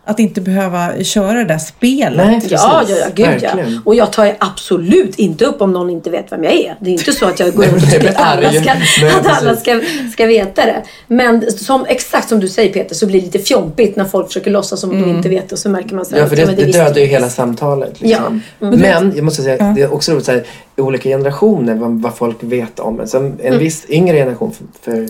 att 0.06 0.20
inte 0.20 0.42
behöva 0.42 1.04
köra 1.04 1.34
det 1.34 1.46
där 1.46 1.58
spelet. 1.58 2.28
Nej. 2.28 2.42
Ja, 2.50 2.84
ja, 2.90 2.96
ja, 2.96 3.08
gud 3.16 3.44
ja. 3.44 3.52
Och 3.86 3.96
jag 3.96 4.14
tar 4.14 4.26
ju 4.26 4.34
absolut 4.40 5.16
inte 5.20 5.46
upp 5.46 5.62
om 5.62 5.72
någon 5.74 5.90
inte 5.90 6.10
vet 6.10 6.32
vem 6.32 6.44
jag 6.44 6.54
är. 6.54 6.76
Det 6.80 6.90
är 6.90 6.92
inte 6.92 7.12
så 7.12 7.26
att 7.26 7.40
jag 7.40 7.54
går 7.54 7.64
runt 7.72 7.84
och 7.84 7.90
tycker 7.90 8.04
det 8.04 8.10
att 8.10 8.22
alla 8.22 8.52
ska, 8.52 8.74
Nej, 9.02 9.12
att 9.20 9.42
alla 9.42 9.56
ska, 9.56 9.82
ska 10.12 10.26
veta 10.26 10.66
det. 10.66 10.84
Men 11.08 11.52
som, 11.52 11.86
exakt 11.88 12.30
som 12.30 12.40
du 12.40 12.48
säger 12.48 12.74
Peter 12.74 12.96
så 12.96 13.06
blir 13.06 13.20
det 13.20 13.26
lite 13.26 13.40
fjompigt 13.40 13.96
när 13.96 14.06
folk 14.06 14.28
försöker 14.28 14.52
låtsas 14.52 14.80
som 14.80 14.90
att 14.90 15.04
de 15.04 15.10
inte 15.10 15.30
vet 15.30 15.52
och 15.52 15.60
så 15.60 15.70
märker 15.70 15.96
man 15.96 16.06
så 16.06 16.16
här, 16.16 16.22
Ja, 16.22 16.28
för 16.28 16.42
att, 16.42 16.50
det, 16.50 16.56
det 16.56 16.66
visste 16.66 16.84
dödar 16.84 17.02
ju 17.02 17.06
hela 17.08 17.30
samtalet. 17.30 18.02
Liksom. 18.02 18.42
Ja. 18.60 18.72
Men 18.72 19.14
jag 19.16 19.24
måste 19.26 19.42
säga, 19.42 19.74
det 19.76 19.82
är 19.82 19.94
också 19.94 20.12
roligt 20.14 20.26
så 20.26 20.32
här, 20.32 20.44
i 20.78 20.82
olika 20.82 21.10
generationer 21.10 21.76
vad, 21.76 22.02
vad 22.02 22.16
folk 22.16 22.38
vet 22.40 22.80
om 22.80 23.00
en. 23.00 23.08
Så 23.08 23.18
en 23.18 23.40
Mm. 23.40 23.60
viss 23.60 23.86
yngre 23.90 24.18
generation 24.18 24.52
för, 24.52 24.92
för, 24.92 25.08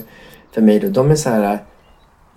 för 0.54 0.60
mig 0.62 0.80
då, 0.80 0.88
de 0.88 1.10
är 1.10 1.16
så 1.16 1.28
här 1.30 1.58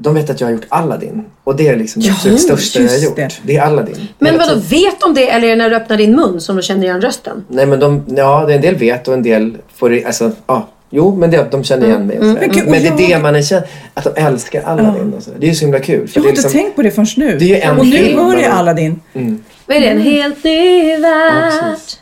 de 0.01 0.13
vet 0.15 0.29
att 0.29 0.39
jag 0.41 0.47
har 0.47 0.51
gjort 0.51 0.65
Aladdin. 0.69 1.25
Och 1.43 1.55
det 1.55 1.67
är 1.67 1.75
liksom 1.75 2.01
det 2.01 2.07
Ja, 2.07 2.13
absolut 2.13 2.39
största 2.41 2.81
jag 2.81 2.89
har 2.89 2.97
gjort. 2.97 3.15
det. 3.15 3.29
Det. 3.43 3.55
är 3.57 3.61
Aladdin. 3.61 4.07
Men 4.19 4.37
vadå, 4.37 4.55
vet 4.69 4.99
de 5.01 5.13
det 5.13 5.29
eller 5.29 5.45
är 5.47 5.49
det 5.49 5.55
när 5.55 5.69
du 5.69 5.75
öppnar 5.75 5.97
din 5.97 6.15
mun 6.15 6.41
som 6.41 6.55
de 6.55 6.61
känner 6.61 6.83
igen 6.83 7.01
rösten? 7.01 7.45
Nej 7.47 7.65
men 7.65 7.79
de, 7.79 8.03
ja 8.17 8.43
det 8.47 8.53
är 8.53 8.55
en 8.55 8.61
del 8.61 8.75
vet 8.75 9.07
och 9.07 9.13
en 9.13 9.23
del 9.23 9.57
får 9.75 9.89
det, 9.89 10.05
alltså, 10.05 10.31
ja. 10.47 10.67
Jo 10.91 11.15
men 11.15 11.31
det, 11.31 11.47
de 11.51 11.63
känner 11.63 11.87
igen 11.87 12.07
mig. 12.07 12.19
och 12.19 12.25
sådär. 12.25 12.47
Men 12.55 12.65
Men 12.71 12.81
det 12.83 12.87
är 13.03 13.07
det 13.07 13.19
man 13.19 13.35
är 13.35 13.41
känd, 13.41 13.63
att 13.93 14.03
de 14.15 14.21
älskar 14.21 14.61
Aladdin. 14.63 15.13
Så. 15.19 15.31
Det 15.39 15.45
är 15.45 15.49
ju 15.49 15.55
så 15.55 15.65
himla 15.65 15.79
kul. 15.79 15.99
Jag 15.99 16.07
det 16.13 16.19
har 16.19 16.25
är 16.25 16.29
inte 16.29 16.41
liksom, 16.41 16.51
tänkt 16.61 16.75
på 16.75 16.81
det 16.81 16.91
förrän 16.91 17.07
nu. 17.17 17.37
Det 17.37 17.45
är 17.45 17.47
ju 17.47 17.55
en 17.55 17.77
och 17.79 17.85
nu 17.85 17.97
hör 18.15 18.33
jag 18.33 18.41
men- 18.41 18.51
Aladdin. 18.51 18.99
Vad 19.65 19.77
är 19.77 19.81
det? 19.81 19.87
En 19.87 20.01
helt 20.01 20.43
ny 20.43 20.97
värld. 20.97 21.53
precis. 21.71 21.99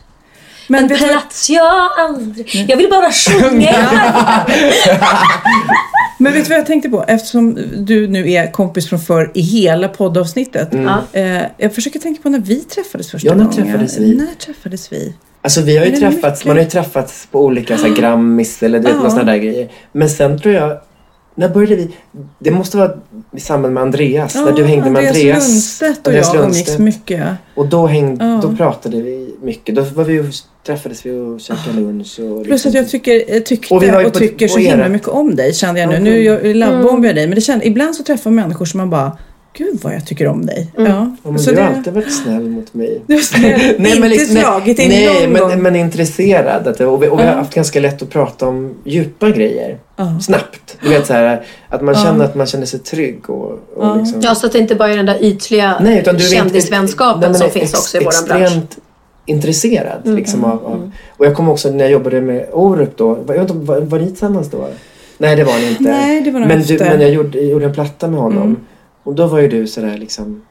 Men 0.68 0.82
en 0.84 0.96
plats 0.98 1.50
jag 1.50 1.90
aldrig... 1.98 2.64
Jag 2.68 2.76
vill 2.76 2.90
bara 2.90 3.12
sjunga. 3.12 3.76
Men 6.20 6.32
vet 6.32 6.44
du 6.44 6.48
vad 6.48 6.58
jag 6.58 6.66
tänkte 6.66 6.88
på? 6.88 7.04
Eftersom 7.08 7.58
du 7.76 8.08
nu 8.08 8.30
är 8.32 8.52
kompis 8.52 8.88
från 8.88 8.98
förr 9.00 9.30
i 9.34 9.40
hela 9.40 9.88
poddavsnittet. 9.88 10.68
Ja. 10.72 11.02
Eh, 11.12 11.42
jag 11.56 11.74
försöker 11.74 11.98
tänka 11.98 12.22
på 12.22 12.28
när 12.28 12.38
vi 12.38 12.60
träffades 12.60 13.10
första 13.10 13.28
Ja, 13.28 13.34
när 13.34 13.44
gången. 13.44 13.64
träffades 13.64 13.98
vi? 13.98 14.16
När 14.16 14.26
träffades 14.46 14.92
vi? 14.92 15.14
Alltså 15.42 15.60
vi 15.60 15.76
har 15.78 15.86
ju 15.86 15.96
träffats, 15.96 16.22
mycket? 16.40 16.46
man 16.46 16.56
har 16.56 16.64
ju 16.64 16.70
träffats 16.70 17.26
på 17.30 17.44
olika 17.44 17.78
så 17.78 17.86
här, 17.86 17.94
Grammis 17.94 18.62
eller 18.62 18.78
du 18.78 18.84
vet, 18.84 18.92
Ja. 18.92 18.96
några 18.98 19.10
sådana 19.10 19.32
där 19.32 19.38
grejer. 19.38 19.68
Men 19.92 20.10
sen 20.10 20.38
tror 20.40 20.54
jag, 20.54 20.78
när 21.38 21.48
började 21.48 21.76
vi? 21.76 21.88
Det 22.38 22.50
måste 22.50 22.76
vara 22.76 22.90
i 23.32 23.40
samband 23.40 23.74
med 23.74 23.82
Andreas. 23.82 24.34
när 24.34 24.52
du 24.52 24.64
hängde 24.64 24.90
med 24.90 25.06
Andreas. 25.06 25.48
Lundstedt 25.48 25.98
och 26.00 26.06
Andreas 26.06 26.34
jag 26.34 26.44
umgicks 26.44 26.78
mycket. 26.78 27.24
Och 27.54 27.66
då, 27.66 27.86
hängde, 27.86 28.24
Ja. 28.24 28.40
då 28.42 28.56
pratade 28.56 29.02
vi 29.02 29.34
mycket. 29.42 29.74
Då 29.74 29.82
var 29.82 30.04
vi 30.04 30.20
och, 30.20 30.24
träffades 30.66 31.06
vi 31.06 31.10
och 31.10 31.40
käkade 31.40 31.80
lunch. 31.80 32.20
Och 32.20 32.44
Plus 32.44 32.66
att 32.66 32.74
jag 32.74 32.88
tycker, 32.88 33.22
eh, 33.36 33.40
tyckte 33.42 33.74
Och 33.74 33.82
och, 34.06 34.14
tycker 34.14 34.48
på 34.48 34.52
så 34.52 34.58
himla 34.58 34.88
mycket 34.88 35.08
om 35.08 35.36
dig 35.36 35.54
kände 35.54 35.80
jag 35.80 35.88
nu. 35.88 35.94
Okej. 35.94 36.04
Nu 36.04 36.22
jag 36.22 36.56
lovebombar 36.56 37.06
jag 37.06 37.16
dig 37.16 37.26
men 37.26 37.34
det 37.34 37.40
kände, 37.40 37.66
ibland 37.66 37.94
så 37.96 38.02
träffar 38.02 38.30
man 38.30 38.34
människor 38.44 38.64
som 38.64 38.78
man 38.78 38.90
bara 38.90 39.12
Gud 39.52 39.78
vad 39.82 39.94
jag 39.94 40.06
tycker 40.06 40.26
om 40.26 40.46
dig. 40.46 40.70
Ja. 40.76 40.84
Ja, 40.84 41.16
men 41.30 41.38
så 41.38 41.50
du 41.50 41.56
har 41.56 41.70
det, 41.70 41.76
alltid 41.76 41.92
varit 41.92 42.12
snäll 42.12 42.48
mot 42.48 42.74
mig. 42.74 43.02
har 43.08 43.16
snällt, 43.16 43.78
inte 43.78 44.08
liksom- 44.08 44.36
slagit 44.36 44.78
in 44.78 44.88
nej, 44.88 45.22
någon 45.26 45.32
men, 45.32 45.42
gång. 45.42 45.62
men 45.62 45.76
intresserad. 45.76 46.66
Att, 46.68 46.80
och 46.80 47.02
vi, 47.02 47.08
och 47.08 47.18
vi 47.18 47.22
har 47.22 47.34
haft 47.34 47.54
ganska 47.54 47.80
lätt 47.80 48.02
att 48.02 48.10
prata 48.10 48.46
om 48.46 48.74
djupa 48.84 49.30
grejer. 49.30 49.78
Ja. 49.96 50.20
Snabbt. 50.20 50.76
Du 50.82 50.88
vet 50.88 51.06
så 51.06 51.12
här, 51.12 51.42
att 51.68 51.82
man 51.82 51.94
känner 51.94 52.24
att 52.24 52.34
man 52.34 52.46
känner 52.46 52.66
sig 52.66 52.80
trygg. 52.80 53.30
Och, 53.30 53.50
och 53.50 53.60
Ja. 53.80 53.94
liksom, 53.94 54.20
Ja, 54.20 54.34
så 54.34 54.46
att 54.46 54.52
det 54.52 54.58
inte 54.58 54.74
bara 54.74 54.92
är 54.92 54.96
den 54.96 55.06
där 55.06 55.24
ytliga 55.24 55.76
Nej, 55.80 55.98
utan 55.98 56.14
du 56.16 56.20
kändisvänskapen 56.20 57.20
nej, 57.20 57.30
men 57.30 57.38
som 57.38 57.50
finns 57.50 57.74
också 57.74 57.96
i 58.00 58.04
våran 58.04 58.24
bransch. 58.24 58.36
Mm, 58.36 58.44
Extremt 58.44 58.78
intresserad. 59.26 60.00
Liksom, 60.04 60.44
av, 60.44 60.66
av, 60.66 60.90
och 61.16 61.26
jag 61.26 61.34
kommer 61.36 61.52
också 61.52 61.70
när 61.70 61.84
jag 61.84 61.90
jobbade 61.92 62.20
med 62.20 62.46
Orup 62.52 62.96
då. 62.96 63.14
Var, 63.14 63.34
jag 63.34 63.42
vet 63.42 63.50
inte, 63.50 63.66
var, 63.66 63.80
var 63.80 63.98
ni 63.98 64.06
tillsammans 64.06 64.50
då? 64.50 64.68
Nej, 65.18 65.36
det 65.36 65.44
var 65.44 65.58
ni 65.58 65.68
inte. 65.68 65.82
Nej, 65.82 66.20
det 66.20 66.30
var 66.30 66.40
men, 66.40 66.62
du, 66.62 66.78
men 66.78 67.00
jag 67.00 67.10
gjorde, 67.10 67.38
gjorde 67.40 67.64
en 67.64 67.72
platta 67.72 68.08
med 68.08 68.20
honom. 68.20 68.42
Mm. 68.42 68.56
Och 69.02 69.14
då 69.14 69.26
var 69.26 69.38
ju 69.38 69.48
du 69.48 69.66
sådär 69.66 69.98
liksom 69.98 70.42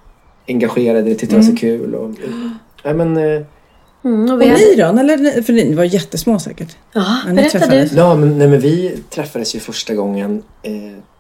engagerad. 0.48 1.06
Det 1.06 1.16
tyckte 1.16 1.36
jag 1.36 1.44
var 1.44 1.50
så 1.50 1.56
kul. 1.56 1.96
Och, 1.96 2.12
ja, 2.84 2.94
men, 2.94 3.18
eh, 3.18 3.42
Mm, 4.04 4.22
och 4.32 4.38
Och 4.38 4.44
hade... 4.44 4.54
ni 4.60 4.76
då? 4.76 4.84
Eller, 5.00 5.42
för 5.42 5.54
ni 5.54 5.74
var 5.74 5.84
jättesmå 5.84 6.40
säkert. 6.40 6.76
Ja, 6.94 7.18
när 7.26 7.34
ni 7.34 7.42
berätta 7.42 7.68
du. 7.68 7.90
ja, 7.96 8.16
men, 8.16 8.38
nej, 8.38 8.48
men 8.48 8.60
vi 8.60 8.98
träffades 9.10 9.56
ju 9.56 9.60
första 9.60 9.96
gången 9.96 10.44
eh, 10.64 10.74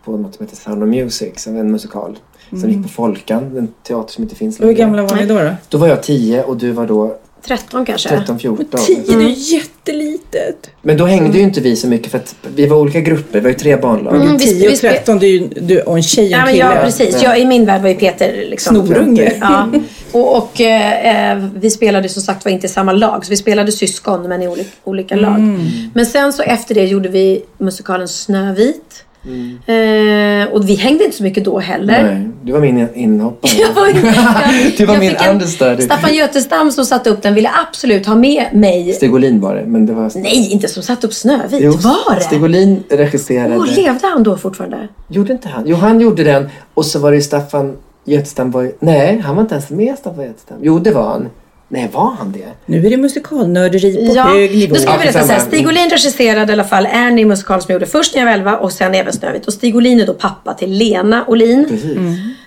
på 0.05 0.17
något 0.17 0.35
som 0.35 0.45
heter 0.45 0.57
Sound 0.57 0.83
of 0.83 0.89
Music. 0.89 1.39
Som 1.39 1.57
en 1.57 1.71
musikal. 1.71 2.17
Som 2.49 2.69
gick 2.69 2.83
på 2.83 2.89
Folkan. 2.89 3.57
En 3.57 3.67
teater 3.83 4.13
som 4.13 4.23
inte 4.23 4.35
finns 4.35 4.59
Och 4.59 4.65
hur 4.65 4.73
gamla 4.73 5.03
var 5.03 5.15
ni 5.15 5.25
då? 5.25 5.39
då? 5.39 5.51
Då 5.69 5.77
var 5.77 5.87
jag 5.87 6.03
10 6.03 6.43
och 6.43 6.57
du 6.57 6.71
var 6.71 6.87
då 6.87 7.17
13 7.45 7.85
kanske? 7.85 8.09
13, 8.09 8.39
14. 8.39 8.79
Tio, 8.87 9.03
det 9.07 9.13
är 9.13 9.19
ju 9.29 9.33
jättelitet. 9.55 10.69
Men 10.81 10.97
då 10.97 11.05
hängde 11.05 11.37
ju 11.37 11.43
inte 11.43 11.61
vi 11.61 11.75
så 11.75 11.87
mycket 11.87 12.11
för 12.11 12.17
att 12.17 12.35
vi 12.55 12.65
var 12.67 12.77
olika 12.77 12.99
grupper. 13.01 13.33
Vi 13.33 13.39
var 13.39 13.49
ju 13.49 13.55
tre 13.55 13.75
barnlag. 13.77 14.15
Mm, 14.15 14.37
vi- 14.37 14.45
10 14.45 14.67
och 14.67 14.71
vi 14.73 14.75
spe- 14.77 14.79
13, 14.91 15.19
det 15.19 15.25
är 15.27 15.31
ju 15.31 15.47
du 15.47 15.81
och 15.81 15.97
en 15.97 16.03
tjej 16.03 16.25
och 16.25 16.31
Ja, 16.31 16.37
en 16.37 16.43
men 16.45 16.53
kille. 16.53 16.65
ja, 16.75 16.81
precis. 16.83 17.23
Jag, 17.23 17.39
I 17.39 17.45
min 17.45 17.65
värld 17.65 17.81
var 17.81 17.89
ju 17.89 17.95
Peter 17.95 18.45
liksom... 18.49 18.75
Snorunge. 18.87 19.33
Ja. 19.41 19.69
Och, 20.11 20.37
och 20.37 20.61
eh, 20.61 21.31
eh, 21.31 21.43
vi 21.55 21.69
spelade 21.69 22.09
som 22.09 22.21
sagt 22.21 22.45
var 22.45 22.51
inte 22.51 22.65
i 22.65 22.69
samma 22.69 22.91
lag. 22.91 23.25
Så 23.25 23.29
vi 23.29 23.37
spelade 23.37 23.71
syskon 23.71 24.27
men 24.29 24.43
i 24.43 24.47
olika, 24.47 24.69
olika 24.83 25.15
lag. 25.15 25.35
Mm. 25.35 25.65
Men 25.93 26.05
sen 26.05 26.33
så 26.33 26.43
efter 26.43 26.75
det 26.75 26.85
gjorde 26.85 27.09
vi 27.09 27.43
musikalen 27.57 28.07
Snövit. 28.07 29.03
Mm. 29.27 30.47
Eh, 30.47 30.53
och 30.53 30.69
vi 30.69 30.75
hängde 30.75 31.03
inte 31.03 31.17
så 31.17 31.23
mycket 31.23 31.45
då 31.45 31.59
heller. 31.59 32.03
Nej, 32.03 32.29
du 32.43 32.51
var 32.51 32.59
min 32.59 32.87
inhoppare. 32.93 33.51
Du 34.77 34.85
var 34.85 34.93
jag 34.93 34.99
min 34.99 35.15
understudy. 35.29 35.81
Staffan 35.81 36.15
Götestam 36.15 36.71
som 36.71 36.85
satte 36.85 37.09
upp 37.09 37.21
den 37.21 37.33
ville 37.33 37.51
absolut 37.67 38.05
ha 38.05 38.15
med 38.15 38.45
mig. 38.53 38.93
Stig 38.93 39.13
Olin 39.13 39.41
var 39.41 39.55
det, 39.55 39.65
men 39.65 39.85
det 39.85 39.93
var... 39.93 40.11
Nej, 40.15 40.51
inte 40.51 40.67
som 40.67 40.83
satte 40.83 41.07
upp 41.07 41.13
Snövit. 41.13 41.61
Jo, 41.61 41.71
var 41.71 42.15
det? 42.15 42.21
Stig 42.21 42.43
Olin 42.43 42.83
regisserade. 42.89 43.57
Åh, 43.57 43.65
levde 43.75 44.07
han 44.07 44.23
då 44.23 44.37
fortfarande? 44.37 44.87
Gjorde 45.07 45.33
inte 45.33 45.49
han? 45.49 45.63
Jo, 45.65 45.75
han 45.75 45.99
gjorde 46.01 46.23
den. 46.23 46.49
Och 46.73 46.85
så 46.85 46.99
var 46.99 47.11
det 47.11 47.21
Staffan 47.21 47.77
Götstam 48.05 48.51
var. 48.51 48.71
Nej, 48.79 49.19
han 49.19 49.35
var 49.35 49.41
inte 49.41 49.55
ens 49.55 49.69
med 49.69 49.97
Staffan 49.97 50.23
Götstam. 50.23 50.57
Jo, 50.61 50.79
det 50.79 50.91
var 50.91 51.03
han. 51.03 51.29
Nej, 51.69 51.89
var 51.93 52.11
han 52.19 52.31
det? 52.31 52.45
Nu 52.65 52.85
är 52.85 52.89
det 52.89 52.97
musikalnörderi 52.97 54.07
på 54.07 54.13
Ja, 54.15 54.23
hög 54.23 54.51
nivå. 54.57 54.73
nu 54.73 54.79
ska 54.79 54.89
jag 54.89 54.95
Ja, 54.99 55.03
berätta 55.03 55.23
så 55.27 55.33
här. 55.33 55.39
Stig 55.39 55.67
Olin 55.67 55.89
regisserade 55.89 56.51
i 56.51 56.53
alla 56.53 56.63
fall 56.63 56.87
Annie 56.93 57.25
musikal 57.25 57.61
som 57.61 57.65
jag 57.71 57.75
gjorde 57.75 57.91
först 57.91 58.13
när 58.15 58.21
jag 58.21 58.25
var 58.25 58.33
11 58.33 58.57
och 58.57 58.71
sen 58.71 58.95
även 58.95 59.13
Snövit. 59.13 59.47
Och 59.47 59.53
Stig 59.53 59.75
Olin 59.75 59.99
är 59.99 60.05
då 60.05 60.13
pappa 60.13 60.53
till 60.53 60.71
Lena 60.71 61.25
Olin. 61.27 61.65
Precis. 61.69 61.97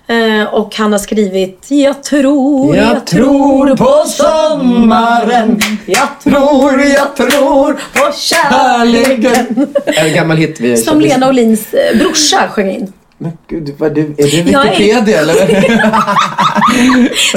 Eh, 0.06 0.54
och 0.54 0.74
han 0.76 0.92
har 0.92 0.98
skrivit 0.98 1.66
Jag 1.68 2.02
tror, 2.02 2.76
Jag 2.76 3.06
tror 3.06 3.76
på 3.76 4.04
sommaren. 4.08 5.60
Jag 5.86 6.08
Tror, 6.24 6.80
jag 6.82 7.16
tror 7.16 7.72
på 7.72 8.12
kärleken. 8.16 9.66
En 9.86 10.14
gammal 10.14 10.36
hit 10.36 10.60
vi 10.60 10.76
Som 10.76 11.00
Lena 11.00 11.28
Olins 11.28 11.74
eh, 11.74 11.98
brorsa 11.98 12.48
sjöng 12.48 12.70
in. 12.70 12.92
Men 13.22 13.32
gud, 13.48 13.74
vad 13.78 13.94
du, 13.94 14.00
är 14.00 14.44
du 14.44 14.50
Jag 14.50 14.66
är- 14.66 14.70
Wikipedia 14.70 15.20
eller? 15.20 15.34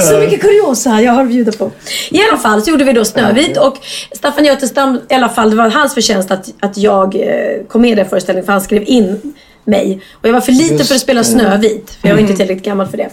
Så 0.00 0.18
mycket 0.18 0.40
kuriosa 0.40 1.00
jag 1.02 1.12
har 1.12 1.22
att 1.22 1.28
bjuda 1.28 1.52
på. 1.52 1.70
I 2.10 2.20
alla 2.30 2.38
fall 2.38 2.62
så 2.62 2.70
gjorde 2.70 2.84
vi 2.84 2.92
då 2.92 3.04
Snövit 3.04 3.56
och 3.56 3.76
Staffan 4.12 4.44
Götestam, 4.44 5.00
i 5.10 5.14
alla 5.14 5.28
fall 5.28 5.50
det 5.50 5.56
var 5.56 5.70
hans 5.70 5.94
förtjänst 5.94 6.30
att, 6.30 6.54
att 6.60 6.76
jag 6.76 7.14
eh, 7.14 7.66
kom 7.68 7.82
med 7.82 7.90
i 7.90 7.94
den 7.94 8.08
föreställningen 8.08 8.46
för 8.46 8.52
han 8.52 8.60
skrev 8.60 8.82
in 8.86 9.34
mig. 9.64 10.00
Och 10.12 10.28
jag 10.28 10.32
var 10.32 10.40
för 10.40 10.52
liten 10.52 10.76
Just 10.76 10.88
för 10.88 10.94
att 10.94 11.00
spela 11.00 11.20
det. 11.20 11.24
Snövit. 11.24 11.98
För 12.00 12.08
jag 12.08 12.14
var 12.14 12.20
inte 12.20 12.34
tillräckligt 12.36 12.64
gammal 12.64 12.86
för 12.86 12.96
det. 12.96 13.10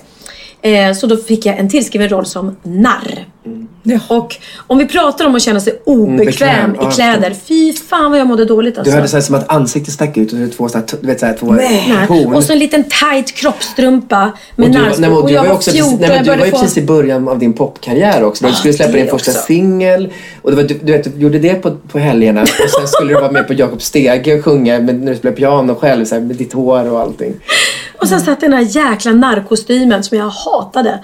Eh, 0.62 0.94
så 0.94 1.08
då 1.08 1.18
fick 1.18 1.46
jag 1.46 1.58
en 1.60 1.70
tillskriven 1.70 2.10
roll 2.10 2.26
som 2.26 2.58
narr. 2.64 3.26
Jaha. 3.84 4.00
Och 4.08 4.38
om 4.68 4.78
vi 4.78 4.88
pratar 4.88 5.26
om 5.26 5.36
att 5.36 5.42
känna 5.42 5.60
sig 5.60 5.82
obekväm 5.86 6.72
bekväm, 6.72 6.76
i 6.76 6.94
kläder. 6.94 7.36
Fy 7.48 7.74
fan 7.74 8.12
vad 8.12 8.20
jag 8.20 8.28
mådde 8.28 8.46
dåligt 8.46 8.76
Du 8.76 8.80
alltså. 8.80 8.96
hade 8.96 9.08
så 9.08 9.16
här 9.16 9.22
som 9.22 9.36
att 9.36 9.52
ansiktet 9.52 9.94
stack 9.94 10.18
ut 10.18 10.34
och 10.34 10.40
så 10.40 10.48
två, 10.58 10.70
så 10.70 10.78
här, 10.78 10.86
du 11.02 11.08
vet, 11.08 11.20
så 11.20 11.26
här, 11.26 11.34
två 11.34 11.52
Nej. 11.52 12.06
horn. 12.08 12.34
Och 12.34 12.44
så 12.44 12.54
en 12.54 12.60
liten 12.60 12.84
tight 12.84 13.32
kroppstrumpa 13.36 14.32
med 14.56 14.68
Och 14.68 15.02
du, 15.02 15.08
Och 15.08 15.28
du 15.28 15.34
jag 15.34 15.44
var 15.44 15.54
också 15.54 15.72
14 15.72 15.90
precis, 15.90 16.00
nej, 16.00 16.10
men 16.10 16.26
jag 16.26 16.36
du 16.36 16.40
var 16.40 16.46
ju 16.46 16.52
få... 16.52 16.58
precis 16.58 16.78
i 16.78 16.82
början 16.82 17.28
av 17.28 17.40
din 17.40 17.54
popkarriär 17.54 18.24
också. 18.24 18.46
Du 18.48 18.54
skulle 18.54 18.74
släppa 18.74 18.92
din 18.92 19.08
första 19.08 19.32
singel. 19.32 20.14
Och 20.42 20.52
det 20.52 20.58
var, 20.58 20.64
du, 20.64 20.80
du, 20.84 20.92
vet, 20.92 21.16
du 21.16 21.22
gjorde 21.22 21.40
det 21.40 21.56
på, 21.56 21.72
på 21.92 22.00
helgerna. 22.00 22.42
Och 22.42 22.48
sen 22.48 22.88
skulle 22.88 23.14
du 23.14 23.20
vara 23.20 23.32
med 23.32 23.48
på 23.48 23.54
Jakob 23.54 23.82
Stege 23.82 24.38
och 24.38 24.44
sjunga 24.46 24.80
med, 24.80 25.02
när 25.02 25.12
du 25.12 25.18
spelade 25.18 25.38
piano 25.38 25.76
själv. 25.76 26.06
Så 26.06 26.16
här, 26.16 26.22
med 26.22 26.36
ditt 26.36 26.54
hår 26.54 26.92
och 26.92 27.00
allting. 27.00 27.34
Och 27.98 28.08
sen 28.08 28.22
satt 28.22 28.42
den 28.42 28.52
där 28.52 28.92
jäkla 28.92 29.12
narrkostymen 29.12 30.04
som 30.04 30.18
jag 30.18 30.30
hatade. 30.30 31.00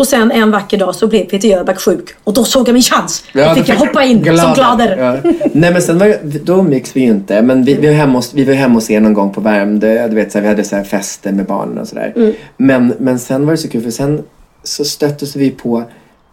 Och 0.00 0.06
sen 0.06 0.30
en 0.30 0.50
vacker 0.50 0.78
dag 0.78 0.94
så 0.94 1.06
blev 1.06 1.24
Peter 1.24 1.48
Jöback 1.48 1.80
sjuk. 1.80 2.10
Och 2.24 2.34
då 2.34 2.44
såg 2.44 2.68
jag 2.68 2.72
min 2.72 2.82
chans. 2.82 3.24
då 3.32 3.40
Ja, 3.40 3.54
fick 3.54 3.66
då 3.66 3.72
jag 3.72 3.78
hoppa 3.78 4.04
in 4.04 4.24
som 4.24 4.54
glader. 4.54 4.96
Ja. 4.96 5.30
Nej 5.52 5.72
men 5.72 5.82
sen 5.82 5.98
var, 5.98 6.16
då 6.44 6.52
umgicks 6.52 6.96
vi 6.96 7.00
ju 7.00 7.06
inte. 7.06 7.42
Men 7.42 7.64
vi, 7.64 7.74
vi, 7.74 7.86
var 7.86 7.94
hemma 7.94 8.18
hos, 8.18 8.34
vi 8.34 8.44
var 8.44 8.54
hemma 8.54 8.74
hos 8.74 8.90
er 8.90 9.00
någon 9.00 9.14
gång 9.14 9.32
på 9.32 9.40
Värmdö. 9.40 10.08
Du 10.08 10.14
vet, 10.14 10.32
så 10.32 10.38
här, 10.38 10.42
vi 10.42 10.48
hade 10.48 10.64
så 10.64 10.76
här 10.76 10.84
fester 10.84 11.32
med 11.32 11.46
barnen 11.46 11.78
och 11.78 11.88
sådär. 11.88 12.12
Mm. 12.16 12.32
Men, 12.56 12.94
men 12.98 13.18
sen 13.18 13.46
var 13.46 13.52
det 13.52 13.56
så 13.56 13.68
kul 13.68 13.82
för 13.82 13.90
sen 13.90 14.22
så 14.62 14.84
stöttes 14.84 15.36
vi 15.36 15.50
på 15.50 15.78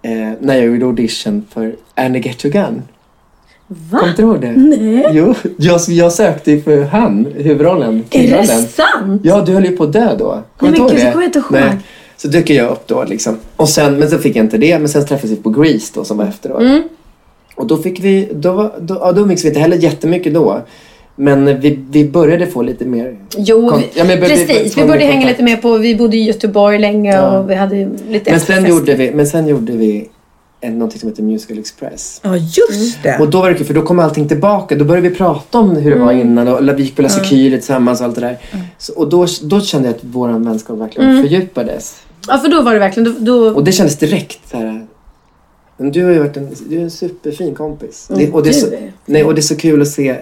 eh, 0.02 0.12
när 0.40 0.56
jag 0.56 0.66
gjorde 0.66 0.86
audition 0.86 1.46
för 1.54 1.76
Annie 1.96 2.20
Get 2.20 2.46
Your 2.46 2.54
Gun. 2.54 2.82
Va? 3.68 4.00
Kommer 4.00 4.14
du 4.14 4.22
ihåg 4.24 4.42
det? 4.42 4.52
Nej. 4.52 5.06
Jo, 5.12 5.36
jag, 5.58 5.82
jag 5.88 6.12
sökte 6.12 6.52
ju 6.52 6.62
för 6.62 6.84
han, 6.84 7.28
huvudrollen. 7.36 8.04
Är 8.12 8.38
det 8.38 8.48
sant? 8.48 9.22
Ja, 9.24 9.42
du 9.42 9.54
höll 9.54 9.66
ju 9.66 9.78
på 9.78 9.84
att 9.84 9.94
dö 9.94 10.16
då. 10.20 10.44
Kommer 10.58 10.72
men 10.72 10.72
du 10.72 10.78
ihåg 10.78 10.90
gud, 10.90 11.00
det? 11.00 11.06
det 11.06 11.12
kommer 11.12 11.24
jag 11.24 11.30
inte 11.30 11.40
ihåg. 11.40 11.52
Nej. 11.52 11.78
Så 12.18 12.28
dyker 12.28 12.54
jag 12.54 12.72
upp 12.72 12.88
då 12.88 13.04
liksom. 13.04 13.38
Och 13.56 13.70
sen, 13.70 14.00
men 14.00 14.10
sen 14.10 14.20
fick 14.20 14.36
jag 14.36 14.46
inte 14.46 14.58
det. 14.58 14.80
Men 14.80 14.90
sen 14.90 15.06
träffades 15.06 15.32
vi 15.32 15.36
på 15.42 15.50
Grease 15.50 15.92
då 15.96 16.04
som 16.04 16.18
var 16.18 16.26
efteråt. 16.26 16.62
Mm. 16.62 16.84
Och 17.56 17.68
då 17.68 17.78
fick 17.78 18.00
vi, 18.00 18.30
då, 18.34 18.52
var- 18.52 18.74
då, 18.82 18.98
ja, 19.02 19.12
då 19.12 19.22
umgicks 19.22 19.44
vi 19.44 19.48
inte 19.48 19.60
heller 19.60 19.78
jättemycket 19.78 20.34
då. 20.34 20.62
Men 21.16 21.60
vi, 21.60 21.80
vi 21.90 22.10
började 22.10 22.48
få 22.48 22.62
lite 22.62 22.86
mer... 22.86 23.18
Jo, 23.38 23.76
vi, 23.78 23.86
ja, 24.00 24.04
vi- 24.04 24.18
precis. 24.18 24.78
vi- 24.78 24.82
började 24.86 25.06
hänga 25.06 25.28
lite 25.28 25.44
mer 25.44 25.58
på, 25.58 25.78
vi 25.78 25.96
bodde 25.96 26.18
i 26.18 26.24
Göteborg 26.24 26.80
länge 26.80 27.14
Ja. 27.14 27.40
och 27.40 27.50
vi 27.50 27.56
hade 27.56 27.90
lite 28.10 28.32
Men 28.32 28.40
sen, 28.40 28.66
gjorde 28.66 28.96
vi, 28.96 29.12
men 29.12 29.28
sen 29.28 29.48
gjorde 29.48 29.72
vi 29.72 30.10
en, 30.62 30.74
någonting 30.80 31.00
som 31.00 31.10
heter 31.10 31.24
Musical 31.24 31.60
Express. 31.60 32.20
Ja, 32.24 32.36
just 32.36 33.04
det. 33.04 33.18
Och 33.20 33.30
då 33.30 33.42
var 33.42 33.50
det 33.50 33.56
kul 33.56 33.66
för 33.66 33.74
då 33.74 33.82
kom 33.82 34.00
allting 34.00 34.28
tillbaka. 34.28 34.76
Då 34.76 34.86
började 34.86 35.10
vi 35.10 35.16
prata 35.16 35.58
om 35.60 35.76
hur 35.76 35.92
det 35.92 36.00
var 36.00 36.12
Mm. 36.12 36.28
innan 36.28 36.48
och 36.48 36.80
vi 36.80 36.84
gick 36.84 36.96
på 36.96 37.02
La 37.02 37.10
Security 37.10 37.52
tillsammans 37.58 38.00
och 38.00 38.06
allt 38.06 38.16
det 38.16 38.22
där. 38.22 38.38
Så, 38.78 38.94
och 38.94 39.10
då, 39.10 39.26
då 39.44 39.62
kände 39.62 39.88
jag 39.88 39.96
att 39.96 40.02
vår 40.04 40.30
vänskap 40.30 40.78
verkligen 40.80 41.10
Mm. 41.10 41.22
fördjupades. 41.24 41.96
Ja, 42.28 42.38
för 42.38 42.50
då 42.50 42.62
var 42.62 42.74
det 42.74 42.80
verkligen, 42.80 43.14
då, 43.14 43.34
då 43.34 43.56
Och 43.56 43.64
det 43.64 43.72
kändes 43.72 43.98
direkt 43.98 44.50
så 44.50 44.58
här. 44.58 44.88
Men 45.78 45.92
du 45.92 46.04
har 46.04 46.12
ju 46.12 46.20
varit 46.20 46.38
en, 46.38 46.50
du 46.70 46.78
är 46.78 46.84
en 46.84 46.92
superfin 46.92 47.56
kompis. 47.56 48.10
Mm, 48.10 48.26
det, 48.26 48.32
och, 48.32 48.44
det 48.44 48.50
är 48.50 48.54
så, 48.54 48.68
är. 48.68 48.94
nej, 49.06 49.24
och 49.24 49.36
det 49.36 49.40
är 49.40 49.42
så 49.42 49.56
kul 49.56 49.82
att 49.82 49.88
se, 49.88 50.16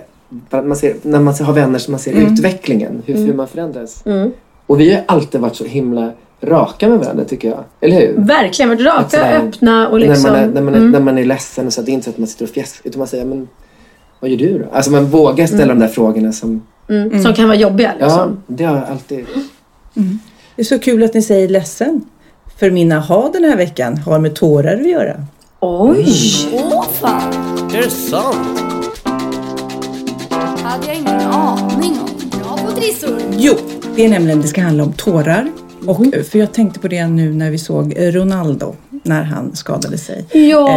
man 0.52 0.76
ser 0.76 0.96
när 1.02 1.20
man 1.20 1.34
har 1.34 1.54
vänner 1.54 1.80
som 1.80 1.92
man 1.92 2.00
ser 2.00 2.12
Mm. 2.12 2.34
utvecklingen, 2.34 3.04
hur, 3.06 3.16
hur 3.16 3.34
man 3.34 3.48
förändras. 3.48 4.06
Mm. 4.06 4.32
Och 4.66 4.80
vi 4.80 4.94
har 4.94 5.04
alltid 5.06 5.42
varit 5.42 5.56
så 5.56 5.66
himla 5.66 6.12
raka 6.42 6.90
med 6.90 7.00
varandra 7.00 7.26
tycker 7.26 7.48
jag. 7.48 7.64
Eller 7.82 8.00
hur? 8.00 8.14
verkligen 8.18 8.70
varit 8.70 8.82
raka, 8.82 9.10
sådär, 9.10 9.42
öppna 9.48 9.90
och 9.90 10.00
liksom... 10.00 10.32
när, 10.32 10.32
man 10.32 10.50
är, 10.50 10.54
när, 10.54 10.62
man 10.62 10.74
är, 10.74 10.78
mm. 10.78 10.92
när 10.92 11.00
man 11.00 11.18
är 11.18 11.26
ledsen 11.26 11.68
och 11.68 11.74
så 11.74 11.82
det 11.82 11.92
är 11.92 11.94
inte 11.94 12.04
så 12.04 12.10
att 12.10 12.18
man 12.18 12.28
sitter 12.28 12.46
och 12.46 12.50
fjäskar 12.52 12.90
utan 12.90 13.00
man 13.00 13.08
säger 13.08 13.26
men 13.26 13.48
vad 14.20 14.30
gör 14.32 14.38
du 14.38 14.60
då? 14.60 14.66
Alltså 14.72 14.92
man 14.92 15.06
vågar 15.06 15.48
ställa 15.48 15.68
de 15.68 15.80
där 15.80 15.88
frågorna 15.88 16.32
som, 16.32 16.62
Mm. 16.90 17.24
Som 17.24 17.34
kan 17.34 17.48
vara 17.48 17.58
jobbiga 17.58 17.94
ja 18.00 18.06
liksom. 18.06 18.44
det 18.48 18.64
har 18.64 18.76
jag 18.76 18.86
alltid. 18.90 19.26
Det 20.56 20.62
är 20.62 20.64
så 20.66 20.80
kul 20.80 21.04
att 21.04 21.14
ni 21.14 21.22
säger 21.22 21.48
ledsen. 21.50 22.02
För 22.60 22.72
min 22.72 22.92
aha 22.92 23.30
den 23.34 23.44
här 23.44 23.58
veckan 23.58 23.98
har 23.98 24.20
med 24.20 24.36
tårar 24.36 24.74
att 24.74 24.90
göra. 24.90 25.26
Oj! 25.60 26.06
Åh 26.54 26.86
fan, 27.02 27.34
Är 27.76 27.82
det 27.82 27.90
sant? 27.90 28.60
hade 30.64 30.88
jag 30.88 30.96
ingen 30.96 31.22
aning 31.22 31.92
om. 32.00 32.40
Bra 32.40 32.58
på 32.58 32.72
trissor. 32.72 33.18
Jo, 33.32 33.54
det 33.96 34.06
är 34.06 34.10
nämligen 34.10 34.42
det 34.42 34.48
ska 34.48 34.62
handla 34.62 34.84
om 34.84 34.94
tårar. 34.94 35.52
Och, 35.88 36.06
För 36.32 36.40
jag 36.40 36.54
tänkte 36.54 36.80
på 36.80 36.88
det 36.88 37.08
nu 37.08 37.34
när 37.34 37.52
vi 37.52 37.58
såg 37.58 37.94
Ronaldo 37.98 38.76
när 39.06 39.24
han 39.24 39.56
skadade 39.56 39.98
sig. 39.98 40.26
Ja, 40.32 40.70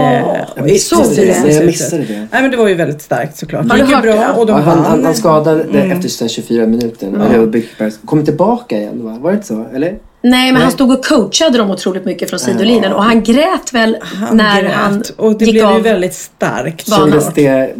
Eh, 0.56 0.62
och 0.64 0.70
såg 0.80 1.04
det? 1.16 1.40
Nej, 1.44 1.54
jag 1.54 1.66
missade 1.66 2.02
det. 2.02 2.14
Nej 2.32 2.42
men 2.42 2.50
det 2.50 2.56
var 2.56 2.68
ju 2.68 2.74
väldigt 2.74 3.02
starkt 3.02 3.36
såklart. 3.38 3.62
Har 3.62 3.68
Det 3.68 3.74
du 3.76 3.80
gick 3.80 3.90
ju 3.90 3.94
hört 3.94 4.04
bra 4.04 4.28
det? 4.34 4.40
och 4.40 4.46
de 4.46 4.52
Ja, 4.52 4.58
han, 4.64 4.78
han, 4.84 5.04
han 5.04 5.14
skadade 5.14 5.64
det 5.72 5.78
Mm. 5.80 5.96
efter 5.96 6.08
sina 6.08 6.28
24 6.28 6.66
minuter. 6.66 7.46
Byggberg 7.46 7.92
kom 8.04 8.24
tillbaka 8.24 8.76
igen 8.76 9.04
va? 9.04 9.16
Var 9.20 9.30
det 9.30 9.34
inte 9.34 9.46
så? 9.46 9.66
Eller? 9.74 9.94
Nej, 10.22 10.52
men 10.52 10.62
han 10.62 10.70
stod 10.72 10.92
och 10.92 11.04
coachade 11.04 11.58
dem 11.58 11.70
otroligt 11.70 12.04
mycket 12.04 12.30
från 12.30 12.38
sidolinjen. 12.38 12.92
Och 12.92 13.04
han 13.04 13.22
grät 13.22 13.72
väl 13.72 13.96
Han 14.02 14.36
när 14.36 14.62
grät 14.62 14.72
han 14.72 15.02
och 15.16 15.38
det 15.38 15.44
gick 15.44 15.54
blev 15.54 15.66
av. 15.66 15.76
ju 15.76 15.82
väldigt 15.82 16.14
starkt. 16.14 16.88
Kändes 16.88 17.34
det 17.34 17.74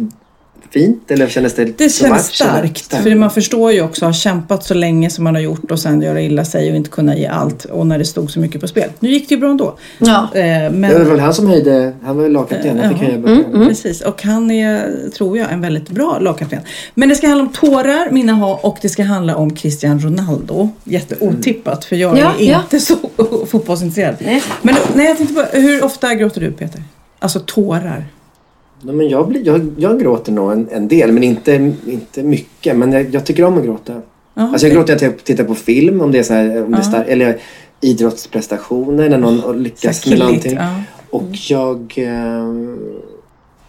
fint 0.71 1.11
eller 1.11 1.27
kändes 1.27 1.53
det 1.55 1.65
Det 1.65 1.89
kändes 1.89 2.27
starkt. 2.35 2.93
För 2.95 3.15
man 3.15 3.31
förstår 3.31 3.71
ju 3.71 3.81
också 3.81 4.05
att 4.05 4.09
ha 4.09 4.13
kämpat 4.13 4.63
så 4.63 4.73
länge 4.73 5.09
som 5.09 5.23
man 5.23 5.35
har 5.35 5.41
gjort 5.41 5.71
och 5.71 5.79
sen 5.79 6.01
göra 6.01 6.21
illa 6.21 6.45
sig 6.45 6.69
och 6.71 6.75
inte 6.75 6.89
kunna 6.89 7.17
ge 7.17 7.25
allt. 7.27 7.65
Och 7.65 7.87
när 7.87 7.97
det 7.97 8.05
stod 8.05 8.31
så 8.31 8.39
mycket 8.39 8.61
på 8.61 8.67
spel. 8.67 8.89
Nu 8.99 9.09
gick 9.09 9.29
det 9.29 9.35
ju 9.35 9.41
bra 9.41 9.49
ändå. 9.51 9.77
Ja. 9.97 10.29
Eh, 10.33 10.41
men, 10.71 10.81
Det 10.81 10.99
var 10.99 11.05
väl 11.05 11.19
han 11.19 11.33
som 11.33 11.47
höjde, 11.47 11.93
han 12.03 12.15
var 12.15 12.23
väl 12.23 12.31
lagkapten, 12.31 12.79
han 12.79 12.89
fick 12.93 13.01
Ja. 13.01 13.05
höja 13.05 13.17
böckerna. 13.17 13.65
Precis, 13.67 14.01
och 14.01 14.23
han 14.23 14.51
är, 14.51 14.89
tror 15.17 15.37
jag, 15.37 15.51
en 15.53 15.61
väldigt 15.61 15.89
bra 15.89 16.19
lagkapten. 16.19 16.59
Men 16.93 17.09
det 17.09 17.15
ska 17.15 17.27
handla 17.27 17.43
om 17.43 17.51
tårar, 17.53 18.11
mina 18.11 18.33
ha 18.33 18.59
och 18.63 18.77
det 18.81 18.89
ska 18.89 19.03
handla 19.03 19.35
om 19.35 19.55
Cristiano 19.55 19.99
Ronaldo. 19.99 20.69
Jätteotippat, 20.83 21.85
för 21.85 21.95
jag 21.95 22.17
Ja, 22.17 22.33
är 22.39 22.51
ja. 22.51 22.59
inte 22.61 22.79
så 22.79 22.95
fotbollsintresserad. 23.51 24.15
Nej. 24.19 24.43
Men 24.61 24.75
nej, 24.95 25.05
jag 25.05 25.17
tänkte 25.17 25.33
bara, 25.35 25.47
hur 25.51 25.83
ofta 25.85 26.15
gråter 26.15 26.41
du 26.41 26.51
Peter? 26.51 26.83
Alltså 27.19 27.39
tårar? 27.45 28.05
Nej, 28.81 28.95
men 28.95 29.09
jag, 29.09 29.27
blir, 29.27 29.47
jag, 29.47 29.69
jag 29.77 29.99
gråter 29.99 30.31
nog 30.31 30.51
en, 30.51 30.67
en 30.71 30.87
del, 30.87 31.11
men 31.11 31.23
inte, 31.23 31.73
inte 31.87 32.23
mycket. 32.23 32.75
Men 32.77 32.91
jag, 32.91 33.13
jag 33.13 33.25
tycker 33.25 33.43
om 33.43 33.57
att 33.57 33.63
gråta. 33.63 33.93
Ja, 34.33 34.41
Alltså 34.51 34.67
jag 34.67 34.75
gråter 34.75 34.95
när 34.95 35.03
jag 35.03 35.23
tittar 35.23 35.43
på 35.43 35.55
film, 35.55 36.01
om 36.01 36.11
det 36.11 36.19
är, 36.19 36.23
så 36.23 36.33
här, 36.33 36.63
om 36.63 36.71
det 36.71 36.77
är 36.77 36.81
star- 36.81 37.05
eller 37.07 37.37
idrottsprestationer, 37.81 39.09
när 39.09 39.17
någon 39.17 39.63
lyckas 39.63 40.05
med 40.05 40.19
någonting. 40.19 40.53
ja. 40.55 40.81
Och 41.09 41.29
jag... 41.49 41.93
Eh, 41.97 42.53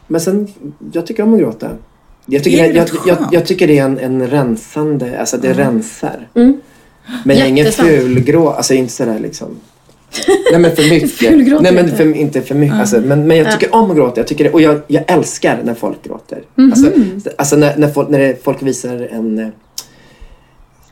men 0.06 0.20
sen, 0.20 0.48
jag 0.92 1.06
tycker 1.06 1.22
om 1.22 1.34
att 1.34 1.40
gråta. 1.40 1.70
Jag 2.26 2.44
tycker, 2.44 2.72
Det 2.72 2.74
jag, 2.78 2.88
jag, 3.06 3.18
jag 3.32 3.46
tycker 3.46 3.66
det 3.66 3.78
är 3.78 3.84
en, 3.84 3.98
en 3.98 4.26
rensande, 4.26 5.20
alltså 5.20 5.36
det 5.36 5.52
rensar. 5.52 6.28
Mm. 6.34 6.60
Men 7.24 7.36
jag 7.36 7.44
är 7.46 7.50
ingen 7.50 7.72
fulgrå, 7.72 8.48
alltså 8.50 8.74
inte 8.74 8.92
sådär 8.92 9.18
liksom. 9.18 9.48
Nej 10.52 10.60
men 10.60 10.76
för 10.76 10.90
mycket. 10.90 11.60
Nej 11.62 11.72
men 11.72 11.84
inte. 11.84 11.96
för, 11.96 12.16
inte 12.16 12.42
för 12.42 12.54
mycket. 12.54 12.78
Alltså, 12.80 13.00
men, 13.00 13.26
men 13.26 13.36
jag 13.36 13.52
tycker 13.52 13.74
om 13.74 13.90
att 13.90 13.96
gråta. 13.96 14.20
Jag 14.20 14.26
tycker 14.26 14.44
det, 14.44 14.50
och 14.50 14.60
jag, 14.60 14.80
jag 14.86 15.04
älskar 15.06 15.60
när 15.64 15.74
folk 15.74 16.04
gråter. 16.04 16.42
Mhm. 16.54 16.72
Alltså, 16.72 16.90
alltså 17.38 17.56
när, 17.56 17.76
när, 17.76 17.88
folk, 17.88 18.08
när 18.08 18.18
det, 18.18 18.44
folk 18.44 18.62
visar 18.62 19.08
en 19.12 19.38
eh, 19.38 19.48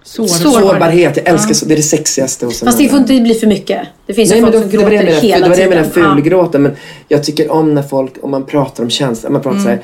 Sår. 0.02 0.26
Sårbarhet. 0.26 0.62
sårbarhet. 0.70 1.16
Jag 1.16 1.28
älskar 1.28 1.54
så. 1.54 1.66
Det 1.66 1.74
är 1.74 1.76
det 1.76 1.82
sexigaste. 1.82 2.46
hos 2.46 2.60
Fast 2.60 2.78
det 2.78 2.88
får 2.88 2.98
inte 2.98 3.20
bli 3.20 3.34
för 3.34 3.46
mycket. 3.46 3.80
Det 4.06 4.14
finns 4.14 4.30
ju 4.30 4.34
Nej 4.34 4.42
men 4.42 4.52
folk 4.52 4.64
då, 4.64 4.70
som 4.70 4.80
gråter 4.80 5.20
hela 5.20 5.44
det 5.44 5.48
var 5.48 5.56
det 5.56 5.62
jag 5.62 5.70
tiden. 5.70 5.70
menade 5.70 5.90
fulgråta. 5.90 6.58
Men 6.58 6.72
jag 7.08 7.24
tycker 7.24 7.50
om 7.52 7.74
när 7.74 7.82
folk, 7.82 8.12
om 8.20 8.30
man 8.30 8.46
pratar 8.46 8.84
om 8.84 8.90
känslor, 8.90 9.30
man 9.30 9.42
pratar 9.42 9.58
så 9.58 9.68
här, 9.68 9.80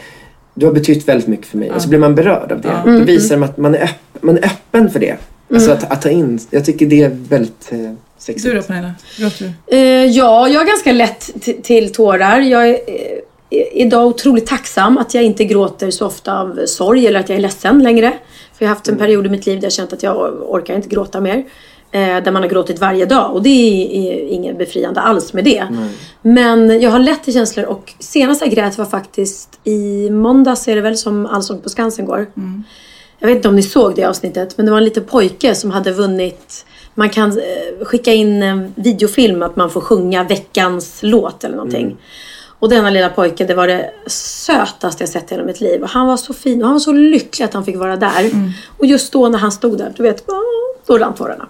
du 0.55 0.67
har 0.67 0.73
betytt 0.73 1.09
väldigt 1.09 1.27
mycket 1.27 1.47
för 1.47 1.59
mig. 1.59 1.71
Och 1.71 1.83
så 1.83 1.89
blir 1.89 1.99
man 1.99 2.15
berörd 2.15 2.53
av 2.53 2.61
det. 2.61 2.69
Mm, 2.69 2.99
Då 2.99 3.05
visar 3.05 3.37
man 3.37 3.49
att 3.49 3.57
man 3.57 3.75
är, 3.75 3.83
öpp, 3.83 4.23
man 4.23 4.37
är 4.39 4.45
öppen 4.45 4.91
för 4.91 5.01
det. 5.01 5.17
Alltså 5.55 5.71
att, 5.71 5.93
att 5.93 6.03
ta 6.03 6.11
in, 6.11 6.39
jag 6.51 6.65
tycker 6.65 6.87
det 6.87 7.03
är 7.03 7.17
väldigt 7.29 7.69
eh, 7.73 7.93
sexigt. 8.19 8.55
Du 8.55 8.61
då 8.61 8.63
Pernilla? 8.63 8.95
Gråter 9.19 9.53
du? 9.67 9.77
Eh, 9.77 10.05
ja, 10.05 10.49
jag 10.49 10.63
är 10.63 10.67
ganska 10.67 10.93
lätt 10.93 11.31
till 11.63 11.93
tårar. 11.93 12.41
Jag 12.41 12.69
är 12.69 12.73
eh, 12.73 13.19
idag 13.73 14.07
otroligt 14.07 14.47
tacksam 14.47 14.99
att 14.99 15.15
jag 15.15 15.25
inte 15.25 15.45
gråter 15.45 15.91
så 15.91 16.07
ofta 16.07 16.41
av 16.41 16.67
sorg 16.67 17.07
eller 17.07 17.21
att 17.21 17.29
jag 17.29 17.37
är 17.37 17.43
ledsen 17.43 17.83
längre. 17.83 18.13
För 18.53 18.65
jag 18.65 18.69
har 18.69 18.75
haft 18.75 18.89
en 18.89 18.97
period 18.97 19.27
i 19.27 19.29
mitt 19.29 19.47
liv 19.47 19.61
där 19.61 19.67
jag 19.67 19.73
känt 19.73 19.93
att 19.93 20.03
jag 20.03 20.43
orkar 20.43 20.75
inte 20.75 20.89
gråta 20.89 21.21
mer. 21.21 21.45
Eh, 21.91 22.23
där 22.23 22.33
man 22.33 22.43
har 22.43 22.49
gråtit 22.49 22.79
varje 22.79 23.07
dag 23.07 23.35
och 23.35 23.43
det 23.43 23.49
är, 23.49 23.91
är 23.91 24.29
inget 24.29 24.59
befriande 24.59 25.01
alls 25.01 25.33
med 25.33 25.45
det. 25.45 25.67
Men 26.23 26.81
jag 26.81 26.91
har 26.91 26.99
lätt 26.99 27.25
till 27.25 27.33
känslor 27.33 27.67
och 27.67 27.93
senast 27.99 28.41
jag 28.41 28.51
grät 28.51 28.79
var 28.79 28.85
faktiskt 28.85 29.61
i 29.65 30.11
måndags 30.11 30.69
är 30.69 30.75
det 30.75 30.81
väl 30.81 30.97
som 30.97 31.27
Allsång 31.27 31.61
på 31.61 31.69
Skansen 31.69 32.05
går. 32.05 32.27
Jag 33.19 33.29
vet 33.29 33.37
inte 33.37 33.49
om 33.49 33.57
ni 33.57 33.63
såg 33.63 33.95
det 33.97 34.05
avsnittet 34.05 34.57
men 34.57 34.67
det 34.67 34.73
var 34.73 34.79
en 34.79 34.85
liten 34.85 35.05
pojke 35.05 35.55
som 35.55 35.71
hade 35.71 35.93
vunnit 35.93 36.67
man 36.95 37.11
kan 37.11 37.31
eh, 37.31 37.85
skicka 37.85 38.13
in 38.13 38.43
en 38.43 38.75
videofilm 38.75 39.43
att 39.43 39.57
man 39.57 39.71
får 39.71 39.81
sjunga 39.81 40.25
veckans 40.25 40.99
låt 41.03 41.45
eller 41.45 41.57
någonting. 41.57 41.97
Och 42.59 42.69
denna 42.69 42.91
lilla 42.91 43.09
pojke, 43.09 43.45
det 43.45 43.55
var 43.55 43.67
det 43.67 43.91
sötaste 44.07 45.03
jag 45.03 45.09
sett 45.09 45.33
i 45.33 45.35
hela 45.35 45.47
mitt 45.47 45.61
liv. 45.61 45.83
Och 45.83 45.89
han 45.89 46.07
var 46.07 46.17
så 46.17 46.35
fin 46.35 46.61
och 46.63 46.67
han 46.67 46.75
var 46.75 46.81
så 46.81 46.93
lycklig 46.93 47.45
att 47.45 47.55
han 47.55 47.65
fick 47.65 47.77
vara 47.77 47.97
där. 47.97 48.31
Och 48.79 48.87
just 48.87 49.13
då 49.13 49.29
när 49.29 49.39
han 49.39 49.53
stod 49.53 49.79
där, 49.79 49.93
du 49.97 50.03
vet, 50.03 50.25
då 50.87 50.99
rann 50.99 51.15
tårarna. 51.15 51.47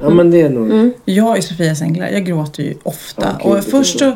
Ja 0.00 0.10
men 0.10 0.30
det 0.30 0.40
är 0.40 0.48
nog... 0.48 0.70
Mm. 0.70 0.92
Jag 1.04 1.36
är 1.36 1.42
Sofias 1.42 1.82
änglar. 1.82 2.08
Jag 2.08 2.24
gråter 2.24 2.62
ju 2.62 2.74
ofta. 2.82 3.36
Gud, 3.42 3.52
och 3.52 3.64
först 3.64 3.98
så 3.98 4.12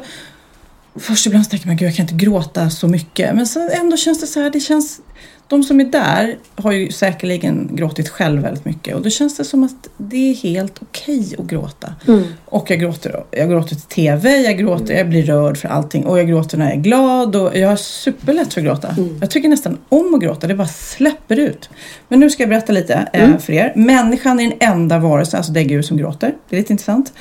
Först 0.97 1.27
ibland 1.27 1.51
tänker 1.51 1.67
man, 1.67 1.77
gud 1.77 1.89
jag 1.89 1.97
kan 1.97 2.05
inte 2.05 2.25
gråta 2.25 2.71
så 2.71 2.89
mycket. 2.89 3.35
Men 3.35 3.47
sen 3.47 3.71
ändå 3.81 3.97
känns 3.97 4.21
det 4.21 4.27
så 4.27 4.41
här, 4.41 4.51
det 4.51 4.61
känns... 4.61 5.01
De 5.49 5.63
som 5.63 5.81
är 5.81 5.85
där 5.85 6.39
har 6.55 6.73
ju 6.73 6.93
säkerligen 6.93 7.71
gråtit 7.73 8.09
själv 8.09 8.43
väldigt 8.43 8.65
mycket 8.65 8.95
och 8.95 9.03
då 9.03 9.11
känns 9.11 9.37
det 9.37 9.45
som 9.45 9.65
att 9.65 9.89
det 9.97 10.31
är 10.31 10.35
helt 10.35 10.79
okej 10.83 11.35
att 11.39 11.45
gråta. 11.45 11.95
Och 12.45 12.71
jag 12.71 12.81
gråter, 12.81 13.25
jag 13.31 13.49
gråter 13.51 13.69
till 13.69 13.81
TV, 13.81 14.37
jag 14.37 14.59
gråter, 14.59 14.95
jag 14.95 15.09
blir 15.09 15.23
rörd 15.23 15.57
för 15.57 15.69
allting 15.69 16.07
och 16.07 16.19
jag 16.19 16.29
gråter 16.29 16.59
när 16.59 16.65
jag 16.65 16.75
är 16.75 16.81
glad 16.81 17.37
och 17.37 17.57
jag 17.59 17.69
har 17.69 17.77
superlätt 17.77 18.55
för 18.55 18.61
att 18.61 18.65
gråta. 18.65 18.95
Jag 19.21 19.31
tycker 19.31 19.49
nästan 19.49 19.79
om 19.89 20.15
att 20.15 20.21
gråta, 20.21 20.47
det 20.47 20.55
bara 20.55 20.69
släpper 20.69 21.39
ut. 21.39 21.71
Men 22.09 22.21
nu 22.21 22.31
ska 22.31 22.43
jag 22.43 22.51
berätta 22.51 22.73
lite 22.73 23.09
eh, 23.13 23.39
för 23.39 23.53
er. 23.53 23.73
Människan 23.77 24.41
är 24.41 24.51
den 24.51 24.59
enda 24.61 24.99
varelsen, 24.99 25.39
alltså 25.39 25.53
det 25.53 25.61
är 25.61 25.65
Gud 25.65 25.85
som 25.85 25.97
gråter. 25.97 26.35
Det 26.49 26.57
är 26.57 26.61
lite 26.61 26.73
intressant. 26.73 27.13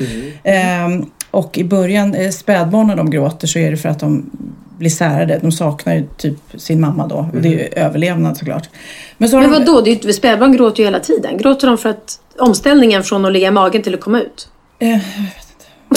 Ehm, 0.43 1.05
och 1.31 1.57
i 1.57 1.63
början, 1.63 2.15
eh, 2.15 2.29
spädbarn 2.29 2.87
när 2.87 2.95
de 2.95 3.09
gråter 3.09 3.47
så 3.47 3.59
är 3.59 3.71
det 3.71 3.77
för 3.77 3.89
att 3.89 3.99
de 3.99 4.29
blir 4.77 4.89
särade. 4.89 5.39
De 5.41 5.51
saknar 5.51 5.95
ju 5.95 6.07
typ 6.17 6.37
sin 6.57 6.81
mamma 6.81 7.07
då. 7.07 7.29
Och 7.33 7.41
det 7.41 7.47
är 7.47 7.51
ju 7.51 7.67
överlevnad 7.75 8.37
såklart. 8.37 8.69
Men 9.17 9.29
så 9.29 9.39
Men 9.39 9.51
de, 9.51 9.59
vadå, 9.59 9.81
det 9.81 9.91
är 9.91 10.05
ju 10.07 10.13
spädbarn 10.13 10.51
gråter 10.51 10.79
ju 10.79 10.85
hela 10.85 10.99
tiden. 10.99 11.37
Gråter 11.37 11.67
de 11.67 11.77
för 11.77 11.89
att 11.89 12.19
omställningen 12.39 13.03
från 13.03 13.25
att 13.25 13.31
ligga 13.33 13.47
i 13.47 13.51
magen 13.51 13.81
till 13.81 13.93
att 13.93 14.01
komma 14.01 14.21
ut? 14.21 14.49
Eh, 14.79 14.99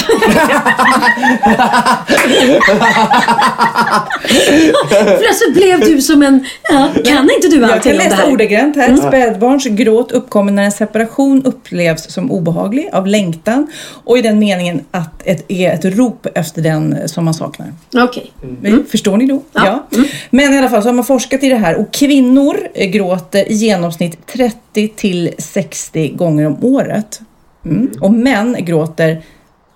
Plötsligt 5.18 5.55
blev 5.55 5.81
du 5.81 6.02
som 6.02 6.22
en... 6.22 6.46
Ja, 6.70 6.88
kan 7.05 7.31
inte 7.31 7.48
du 7.48 7.57
Jag 7.61 7.70
allting 7.70 7.83
kan 7.83 7.92
om 7.92 7.98
det 7.98 8.05
läsa 8.05 8.16
här? 8.16 8.22
Mm. 8.22 8.35
ordagrant 8.35 8.76
här. 8.76 8.96
Spädbarns 8.96 9.64
gråt 9.64 10.12
uppkommer 10.12 10.52
när 10.52 10.62
en 10.62 10.72
separation 10.72 11.44
upplevs 11.44 12.12
som 12.12 12.31
obehaglig 12.31 12.90
av 12.92 13.07
längtan 13.07 13.66
och 14.05 14.18
i 14.18 14.22
den 14.22 14.38
meningen 14.38 14.85
att 14.90 15.22
ett 15.24 15.44
är 15.48 15.70
ett 15.72 15.85
rop 15.85 16.26
efter 16.35 16.62
den 16.62 17.09
som 17.09 17.24
man 17.24 17.35
saknar. 17.35 17.72
Okej. 17.94 18.33
Men 18.61 18.85
Förstår 18.90 19.16
ni 19.16 19.26
då? 19.26 19.42
Ja. 19.52 19.87
Men 20.31 20.55
i 20.55 20.59
alla 20.59 20.68
fall 20.68 20.83
så 20.83 20.88
har 20.88 20.94
man 20.94 21.05
forskat 21.05 21.42
i 21.42 21.48
det 21.48 21.57
här 21.57 21.76
och 21.76 21.92
kvinnor 21.92 22.57
gråter 22.87 23.52
i 23.52 23.55
genomsnitt 23.55 24.26
30 24.26 24.88
till 24.88 25.31
60 25.38 26.09
gånger 26.09 26.46
om 26.46 26.64
året. 26.64 27.20
Mm. 27.64 27.90
Och 28.00 28.12
män 28.12 28.57
gråter 28.61 29.22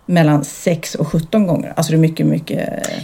mellan 0.07 0.45
6 0.45 0.95
och 0.95 1.09
17 1.09 1.47
gånger. 1.47 1.73
Alltså 1.77 1.93
det 1.93 1.97
är 1.97 2.01
mycket, 2.01 2.27
mycket... 2.27 2.59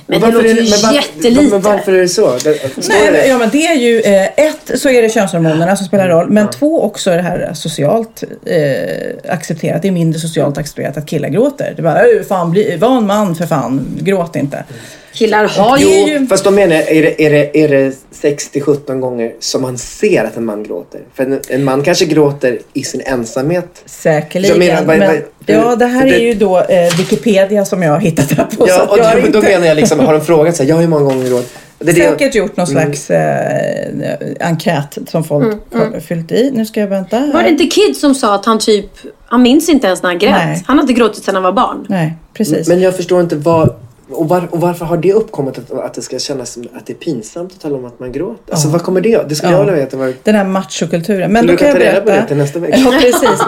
Men 0.07 0.21
det 0.21 0.27
varför 0.27 0.33
låter 0.33 0.49
är 0.49 0.63
ju 0.63 0.71
men 0.83 0.95
jättelite. 0.95 1.43
Men 1.51 1.61
varför 1.61 1.93
är 1.93 2.01
det 2.01 2.09
så? 2.09 2.39
Det, 2.45 2.51
Nej, 2.89 3.05
men, 3.05 3.13
det? 3.13 3.27
ja, 3.27 3.39
men 3.39 3.49
det 3.51 3.67
är 3.67 3.75
ju 3.75 4.01
eh, 4.01 4.23
ett 4.47 4.71
så 4.81 4.89
är 4.89 5.03
det 5.03 5.09
könshormonerna 5.09 5.77
som 5.77 5.87
spelar 5.87 6.09
roll. 6.09 6.31
Men 6.31 6.51
två 6.51 6.83
också 6.83 7.11
är 7.11 7.17
det 7.17 7.23
här 7.23 7.51
socialt 7.55 8.25
eh, 8.47 9.33
accepterat. 9.33 9.83
Det 9.83 9.89
är 9.89 9.93
mindre 9.93 10.21
socialt 10.21 10.59
accepterat 10.59 10.97
att 10.97 11.07
killar 11.07 11.29
gråter. 11.29 11.73
Det 11.77 11.81
är 11.81 11.85
bara, 11.85 12.01
"Öh, 12.05 12.23
fan, 12.29 12.51
bli, 12.51 12.77
var 12.77 12.97
en 12.97 13.07
man 13.07 13.35
för 13.35 13.47
fan, 13.47 13.87
gråt 14.01 14.37
inte. 14.37 14.65
Killar 15.13 15.45
har 15.45 15.79
Det 15.79 15.85
ju... 15.85 16.19
ju- 16.19 16.27
Fast 16.27 16.45
då 16.45 16.51
menar 16.51 16.75
jag, 16.75 16.91
är 16.91 17.03
det, 17.03 17.23
är 17.27 17.31
det, 17.31 17.59
är 17.65 17.69
det 17.69 17.95
60-17 18.23 19.01
gånger 19.01 19.33
som 19.41 19.63
man 19.63 19.79
ser 19.79 20.25
att 20.25 20.37
en 20.37 20.45
man 20.45 20.63
gråter? 20.63 21.01
För 21.15 21.23
en, 21.25 21.41
en 21.49 21.65
man 21.65 21.83
kanske 21.83 22.05
gråter 22.05 22.59
i 22.73 22.83
sin 22.85 23.01
ensamhet. 23.05 23.83
Säkerligen. 23.87 24.63
Jag 24.63 24.67
menar, 24.87 24.99
men, 24.99 25.09
vad- 25.09 25.23
ja, 25.47 25.77
det 25.77 25.87
här 25.87 26.05
det- 26.07 26.15
är 26.15 26.21
ju 26.21 26.35
då 26.35 26.59
eh, 26.59 26.97
Wikipedia 26.99 27.65
som 27.65 27.83
jag 27.83 27.93
har 27.93 27.99
hittat 28.01 28.33
här 28.33 28.45
på. 28.45 28.67
så 28.67 28.73
Ja, 28.73 28.87
och 28.91 28.99
jag 28.99 29.05
har 29.05 29.15
då, 29.15 29.21
då 29.21 29.27
inte 29.27 29.41
menar 29.51 29.67
jag 29.67 29.77
liksom, 29.77 30.01
har 30.01 30.13
de 30.13 30.21
frågat 30.25 30.57
sig, 30.57 30.69
ja 30.69 30.77
hur 30.77 30.89
många 30.89 31.05
gånger 31.05 31.29
gråter 31.29 31.49
det 31.79 31.93
det 31.93 31.99
jag- 32.01 32.11
säkert 32.13 32.35
gjort 32.35 32.57
någon 32.57 32.67
Mm. 32.69 32.83
slags 32.83 33.11
eh, 33.11 34.17
enkät 34.41 34.99
som 35.09 35.25
folk 35.25 35.57
har 35.73 36.01
fyllt 36.01 36.33
i. 36.33 36.51
Nu 36.55 36.67
ska 36.67 36.81
jag 36.81 36.87
vänta. 36.87 37.17
här. 37.17 37.23
Mm, 37.25 37.37
Var 37.37 37.43
det 37.43 37.49
inte 37.49 37.65
Kid 37.67 37.97
som 37.97 38.15
sa 38.15 38.35
att 38.35 38.47
han 38.47 38.59
typ... 38.59 38.87
Han 39.27 39.43
minns 39.43 39.69
inte 39.69 39.87
ens 39.87 40.03
när 40.03 40.11
han 40.11 40.19
grät. 40.19 40.35
Nej. 40.45 40.63
Han 40.67 40.77
har 40.79 40.83
inte 40.83 40.93
gråtit 40.95 41.25
sedan 41.25 41.35
han 41.35 41.45
var 41.45 41.53
barn. 41.53 41.87
Nej, 41.89 42.15
precis. 42.35 42.69
Men 42.69 42.81
jag 42.81 42.97
förstår 42.97 43.21
inte 43.21 43.37
vad... 43.37 43.75
Och, 44.11 44.29
var, 44.29 44.49
och 44.51 44.61
varför 44.61 44.85
har 44.85 44.97
det 44.97 45.13
uppkommit 45.13 45.59
att, 45.59 45.71
att 45.71 45.95
det 45.95 46.03
ska 46.03 46.19
kännas 46.19 46.51
som 46.53 46.63
att 46.75 46.87
det 46.87 46.93
är 46.93 46.95
pinsamt 46.95 47.53
att 47.53 47.61
tala 47.61 47.77
om 47.77 47.85
att 47.85 48.01
man 48.01 48.13
gråter? 48.13 48.53
Alltså 48.53 48.69
vad 48.69 48.83
kommer 48.83 49.01
det 49.01 49.29
Det 49.29 49.35
skulle 49.35 49.53
Ja. 49.53 49.59
jag 49.59 49.65
vilja 49.65 49.81
veta. 49.85 49.97
Vad, 49.97 50.15
Den 50.23 50.35
här 50.35 50.45
machokulturen. 50.45 51.33
Men 51.33 51.47
då 51.47 51.57
kan 51.57 51.69
jag 51.69 51.77
ta 51.77 51.83
reda 51.83 52.01
på 52.01 52.05
berätta. 52.07 52.23
det 52.23 52.29
till 52.29 52.37
nästa 52.37 52.59
vecka. 52.59 52.77
Ja, 52.85 52.91
precis. 53.01 53.41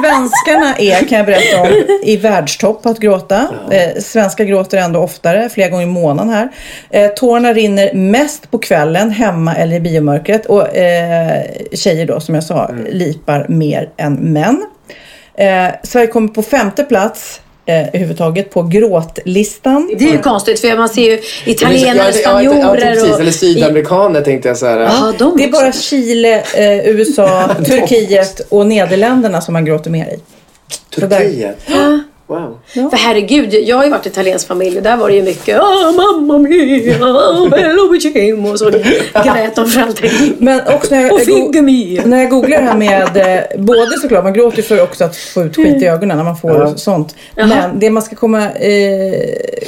Svenskarna 0.00 0.74
är, 0.78 1.08
kan 1.08 1.18
jag 1.18 1.26
berätta 1.26 1.60
om, 1.60 1.68
i 2.02 2.16
världstopp 2.16 2.86
att 2.86 2.98
gråta. 2.98 3.48
Eh, 3.70 4.00
svenskar 4.02 4.44
gråter 4.44 4.78
ändå 4.78 5.00
oftare, 5.00 5.48
flera 5.48 5.68
gånger 5.68 5.82
i 5.82 5.86
månaden 5.86 6.32
här. 6.32 6.48
Eh, 6.90 7.08
tårarna 7.10 7.52
rinner 7.52 7.94
mest 7.94 8.50
på 8.50 8.58
kvällen, 8.58 9.10
hemma 9.10 9.54
eller 9.54 9.76
i 9.76 9.80
biomörkret. 9.80 10.46
Och 10.46 10.76
eh, 10.76 11.42
tjejer 11.72 12.06
då, 12.06 12.20
som 12.20 12.34
jag 12.34 12.44
sa, 12.44 12.66
Mm. 12.68 12.84
lipar 12.90 13.46
mer 13.48 13.90
än 13.96 14.14
män. 14.14 14.62
Eh, 15.34 15.66
Sverige 15.82 16.06
kommer 16.06 16.28
på 16.28 16.42
femte 16.42 16.84
plats 16.84 17.40
eh, 17.66 17.88
överhuvudtaget 17.88 18.50
på 18.50 18.62
gråtlistan. 18.62 19.90
Det 19.98 20.04
är 20.04 20.12
ju 20.12 20.18
konstigt 20.18 20.60
för 20.60 20.76
man 20.76 20.88
ser 20.88 21.02
ju 21.10 21.20
italienare, 21.46 21.96
Ja, 21.96 22.12
det- 22.12 22.22
ja, 22.22 22.42
ja, 22.42 22.50
spanjorer 22.50 22.94
precis. 22.94 23.12
och... 23.12 23.20
Eller 23.20 23.30
sydamerikaner 23.30 24.20
tänkte 24.20 24.48
jag 24.48 24.56
så 24.56 24.66
här. 24.66 24.80
Ja, 24.80 25.12
de 25.18 25.36
Det 25.36 25.44
är 25.44 25.48
också. 25.48 25.60
bara 25.60 25.72
Chile, 25.72 26.34
eh, 26.54 26.88
USA, 26.88 27.48
Turkiet 27.66 28.40
och 28.48 28.66
Nederländerna 28.66 29.40
som 29.40 29.52
man 29.52 29.64
gråter 29.64 29.90
mer 29.90 30.06
i. 30.06 30.18
Turkiet. 30.94 31.58
Wow. 32.32 32.90
För 32.90 32.96
herregud, 32.96 33.54
jag 33.54 33.76
har 33.76 33.84
ju 33.84 33.90
varit 33.90 34.06
i 34.06 34.08
italiensk 34.08 34.48
familj 34.48 34.76
och 34.76 34.82
där 34.82 34.96
var 34.96 35.08
det 35.08 35.14
ju 35.14 35.22
mycket 35.22 35.60
ah, 35.60 35.92
mamma 35.92 36.38
mia, 36.38 37.48
bello 37.50 37.88
vicino 37.92 38.50
och 38.50 38.58
så 38.58 38.70
grät 39.24 39.56
de 39.56 39.66
för 39.66 39.80
allting. 39.80 40.10
Men 40.38 40.60
också 40.74 40.94
när 40.94 41.02
jag, 41.02 41.12
Och 41.12 42.08
när 42.08 42.18
jag 42.20 42.30
googlar 42.30 42.58
det 42.58 42.64
här 42.64 42.76
med, 42.76 43.16
eh, 43.16 43.62
både 43.64 43.98
såklart, 43.98 44.24
man 44.24 44.32
gråter 44.32 44.62
för 44.62 44.82
också 44.82 45.04
att 45.04 45.16
få 45.16 45.42
ut 45.42 45.56
skit 45.56 45.82
i 45.82 45.86
ögonen 45.86 46.16
när 46.16 46.24
man 46.24 46.36
får 46.36 46.50
Ja. 46.50 46.76
sånt. 46.76 47.14
Men 47.36 47.78
det 47.78 47.90
man 47.90 48.02
ska 48.02 48.16
komma, 48.16 48.50
eh, 48.50 49.14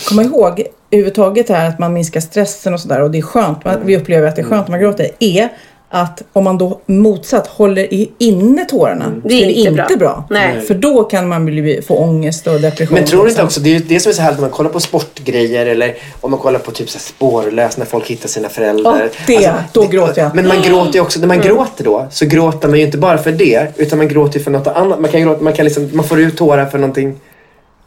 komma 0.09 0.23
ihåg 0.23 0.63
överhuvudtaget 0.91 1.51
är 1.51 1.69
att 1.69 1.79
man 1.79 1.93
minskar 1.93 2.21
stressen 2.21 2.75
och 2.75 2.81
sådär 2.81 3.03
och 3.03 3.11
det 3.11 3.19
är 3.19 3.23
skönt, 3.23 3.65
man, 3.65 3.77
vi 3.85 3.97
upplever 3.97 4.29
att 4.29 4.37
det 4.37 4.43
är 4.43 4.47
skönt 4.47 4.69
när 4.69 4.71
man 4.71 4.81
gråter, 4.81 5.11
är 5.19 5.49
att 5.91 6.23
om 6.33 6.45
man 6.45 6.59
då 6.59 6.81
motsatt 6.87 7.47
håller 7.47 7.89
inne 8.19 8.65
tårarna 8.65 9.13
Det 9.25 9.35
är 9.35 9.43
så 9.45 9.49
inte 9.49 9.61
inte 9.71 9.97
bra. 9.97 9.97
bra. 9.99 10.25
Nej. 10.31 10.61
För 10.61 10.75
då 10.75 11.05
kan 11.05 11.29
man 11.29 11.45
bli, 11.45 11.83
få 11.83 11.97
ångest 11.97 12.47
och 12.47 12.61
depression. 12.61 12.95
Men 12.95 13.05
tror 13.05 13.25
du 13.25 13.31
inte 13.31 13.43
liksom. 13.43 13.47
också, 13.47 13.61
det 13.61 13.69
är 13.69 13.73
ju 13.73 13.79
det 13.79 14.01
som 14.01 14.11
är 14.11 14.15
så 14.15 14.23
härligt 14.23 14.39
när 14.39 14.47
man 14.47 14.51
kollar 14.51 14.71
på 14.71 14.81
sportgrejer 14.81 15.67
eller 15.67 15.95
om 16.21 16.31
man 16.31 16.41
kollar 16.41 16.59
på 16.59 16.71
typ 16.71 16.91
så 16.91 16.99
spårlös 16.99 17.77
när 17.77 17.87
folk 17.87 18.07
hittar 18.07 18.29
sina 18.29 18.49
föräldrar. 18.49 18.93
Alltså, 19.03 19.33
Ja, 19.33 19.41
det, 19.41 19.55
då 19.73 19.87
gråter 19.87 20.23
jag. 20.23 20.35
Men 20.35 20.49
man 20.49 20.63
gråter 20.63 20.95
ju 20.95 21.01
också, 21.01 21.21
när 21.21 21.27
man 21.27 21.41
gråter 21.41 21.85
då 21.85 22.07
så 22.11 22.27
gråter 22.27 22.69
man 22.69 22.79
ju 22.79 22.85
inte 22.85 22.99
bara 22.99 23.19
för 23.19 23.33
det 23.33 23.67
utan 23.77 23.99
man 23.99 24.09
gråter 24.09 24.39
ju 24.39 24.45
för 24.45 24.51
något 24.51 24.67
annat. 24.67 25.01
Man 25.01 25.11
kan 25.11 25.23
gråta, 25.23 25.43
man 25.43 25.53
kan 25.53 25.65
liksom, 25.65 25.91
man 25.93 26.05
får 26.05 26.21
ut 26.21 26.37
tårar 26.37 26.67
för 26.67 26.79
någonting 26.79 27.15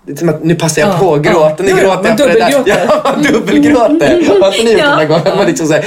det 0.08 0.14
är 0.14 0.18
som 0.18 0.30
att 0.30 0.44
nu 0.44 0.56
passar 0.56 0.82
jag 0.82 0.90
Ja, 0.90 0.98
på 1.00 1.14
att 1.14 1.26
ja. 1.26 1.56
Nu 1.60 1.70
Ja, 1.70 1.78
ja, 1.78 1.84
gråter 1.84 2.04
man 2.04 2.06
jag 2.06 2.20
för 2.20 2.28
det 2.28 2.40
där. 2.40 2.64
Ja, 2.66 3.02
man 3.04 3.24
dubbelgråter. 3.24 4.40
Har 4.42 4.52
inte 4.52 4.64
ni 4.64 4.72
gjort 4.72 5.26
Ja. 5.26 5.36
Man 5.36 5.46
liksom 5.46 5.68
så 5.68 5.74
här, 5.74 5.86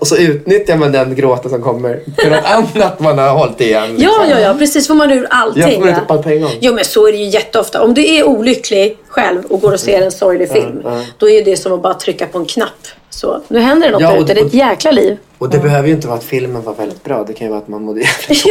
och, 0.00 0.06
så 0.06 0.16
utnyttjar 0.16 0.76
man 0.76 0.92
den 0.92 1.14
gråten 1.14 1.50
som 1.50 1.62
kommer 1.62 2.00
för 2.18 2.30
något 2.30 2.44
annat 2.44 3.00
man 3.00 3.18
har 3.18 3.28
hållit 3.28 3.60
igen. 3.60 3.88
liksom. 3.88 4.12
Ja, 4.20 4.26
ja, 4.30 4.40
ja, 4.40 4.54
precis. 4.58 4.86
Får 4.86 4.94
man 4.94 5.10
ur 5.10 5.26
allting. 5.30 5.62
Jag 5.62 5.74
får 5.74 5.88
ja. 5.88 5.96
ut 5.96 6.10
allt 6.10 6.22
på 6.22 6.28
en 6.28 6.40
gång. 6.40 6.50
Jo, 6.60 6.74
men 6.74 6.84
så 6.84 7.08
är 7.08 7.12
det 7.12 7.18
ju 7.18 7.28
jätteofta. 7.28 7.82
Om 7.82 7.94
du 7.94 8.14
är 8.14 8.24
olycklig 8.24 8.98
själv 9.08 9.44
och 9.44 9.60
går 9.60 9.72
och 9.72 9.80
ser 9.80 10.02
en 10.02 10.12
sorglig 10.12 10.50
film, 10.50 10.82
då 11.18 11.30
är 11.30 11.44
det 11.44 11.56
som 11.56 11.72
att 11.72 11.82
bara 11.82 11.94
trycka 11.94 12.26
på 12.26 12.38
en 12.38 12.44
knapp. 12.44 12.68
Så, 13.14 13.40
nu 13.48 13.58
händer 13.60 13.86
det 13.86 13.92
något 13.92 14.02
Ja, 14.02 14.10
där 14.10 14.20
ute. 14.20 14.34
Det 14.34 14.40
är 14.40 14.44
ett 14.46 14.54
jäkla 14.54 14.90
liv. 14.90 15.16
Och 15.38 15.50
det 15.50 15.58
behöver 15.58 15.88
ju 15.88 15.94
inte 15.94 16.06
vara 16.08 16.18
att 16.18 16.24
filmen 16.24 16.62
var 16.62 16.74
väldigt 16.74 17.04
bra. 17.04 17.24
Det 17.24 17.32
kan 17.32 17.46
ju 17.46 17.50
vara 17.50 17.60
att 17.62 17.68
man 17.68 17.82
mådde 17.82 18.00
jävligt 18.28 18.44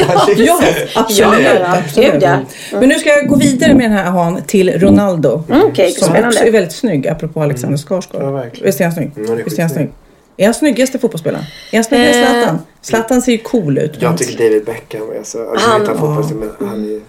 Ja. 0.48 0.60
Ja, 0.64 1.02
absolut. 1.02 1.46
Ja, 1.60 1.78
absolut. 1.78 2.22
Ja. 2.24 2.40
Men 2.72 2.90
nu 2.90 2.96
ska 2.96 3.10
jag 3.10 3.28
gå 3.28 3.36
vidare 3.36 3.74
med 3.74 3.84
den 3.86 3.92
här 3.98 4.06
ahan 4.08 4.42
till 4.48 4.80
Ronaldo. 4.80 5.44
Mm, 5.50 5.62
okej, 5.68 5.92
som 5.92 6.08
spännande. 6.08 6.28
också 6.28 6.44
är 6.44 6.52
väldigt 6.52 6.72
snygg, 6.74 7.08
apropå 7.08 7.42
Alexander 7.42 7.78
Skarsgård. 7.78 8.22
Ja. 8.22 8.44
Visst 8.64 8.80
är 8.80 8.84
han 8.86 8.94
snygg? 8.94 9.12
Mm, 9.16 9.30
han 9.30 9.40
är 9.40 9.44
Visst 9.44 9.58
är 9.58 9.62
han 9.64 9.70
snygg? 9.70 9.90
Är 10.38 10.46
han 10.46 10.54
snyggaste 10.54 11.00
fotbollsspelaren? 11.00 11.44
Är 11.72 11.78
han 11.78 11.84
snyggare 11.84 12.08
än 12.10 12.24
Eh. 12.26 12.32
Zlatan? 12.42 12.60
Zlatan 12.82 13.22
ser 13.22 13.32
ju 13.32 13.38
cool 13.38 13.78
ut. 13.78 13.94
Jag 14.00 14.18
tycker 14.18 14.38
David 14.44 14.66
Beckham, 14.66 15.08
alltså, 15.18 15.38
jag 15.38 15.56
Han- 15.60 15.80
vet 15.80 15.90
han 15.90 15.98
fotboll, 15.98 16.50
men 16.60 16.68
han 16.70 16.86
är. 16.96 17.02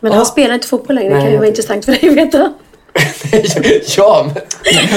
Men 0.00 0.12
han 0.12 0.26
spelar 0.26 0.54
inte 0.54 0.66
fotboll 0.66 0.96
längre. 0.96 1.14
Det 1.14 1.20
kan 1.20 1.30
ju 1.30 1.36
vara 1.36 1.48
intressant 1.48 1.84
för 1.84 1.92
dig 1.92 2.08
att 2.08 2.16
veta. 2.16 2.52
Ja, 3.96 4.26
men... 4.34 4.42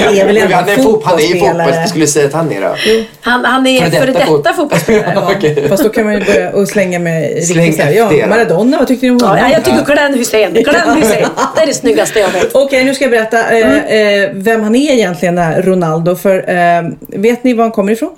Han 0.04 0.14
är 0.16 0.24
väl 0.26 0.36
ändå 0.36 0.54
han 0.56 0.68
är 0.68 0.76
fotbollsspelare. 0.76 1.64
fotboll. 1.72 1.88
Skulle 1.88 2.06
säga 2.06 2.26
att 2.26 2.32
han 2.32 2.52
är 2.52 2.60
då? 2.60 2.74
Han, 3.20 3.44
han 3.44 3.66
är 3.66 3.80
Före 3.80 3.90
detta 3.90 4.00
före 4.00 4.12
detta 4.12 4.26
fot- 4.26 4.56
fotbollsspelare. 4.56 5.32
Okej. 5.36 5.68
Fast 5.68 5.82
då 5.82 5.88
kan 5.88 6.04
man 6.04 6.14
ju 6.14 6.24
börja 6.24 6.50
och 6.52 6.68
slänga 6.68 6.98
med 6.98 7.44
Släng 7.44 7.66
riktigt 7.66 7.94
Ja, 7.96 8.08
det. 8.12 8.26
Maradona, 8.26 8.78
vad 8.78 8.88
tyckte 8.88 9.06
ni 9.06 9.10
om 9.12 9.20
honom? 9.20 9.36
Ja, 9.38 9.48
jag 9.50 9.64
tycker 9.64 9.84
Glenn 9.84 10.14
Hussein. 10.14 10.52
Glenn 10.54 10.96
Hussein. 11.02 11.26
Det 11.56 11.62
är 11.62 11.66
det 11.66 11.74
snyggaste 11.74 12.18
jag 12.18 12.28
vet. 12.30 12.54
Okej, 12.54 12.84
nu 12.84 12.94
ska 12.94 13.04
jag 13.04 13.10
berätta 13.10 13.50
eh, 13.50 13.66
Mm. 13.68 14.24
eh, 14.24 14.30
vem 14.34 14.62
han 14.62 14.74
är 14.74 14.92
egentligen, 14.92 15.34
den 15.34 15.44
här 15.44 15.62
Ronaldo. 15.62 16.16
För 16.16 16.50
eh, 16.50 16.82
vet 17.08 17.44
ni 17.44 17.54
var 17.54 17.64
han 17.64 17.70
kommer 17.72 17.92
ifrån? 17.92 18.10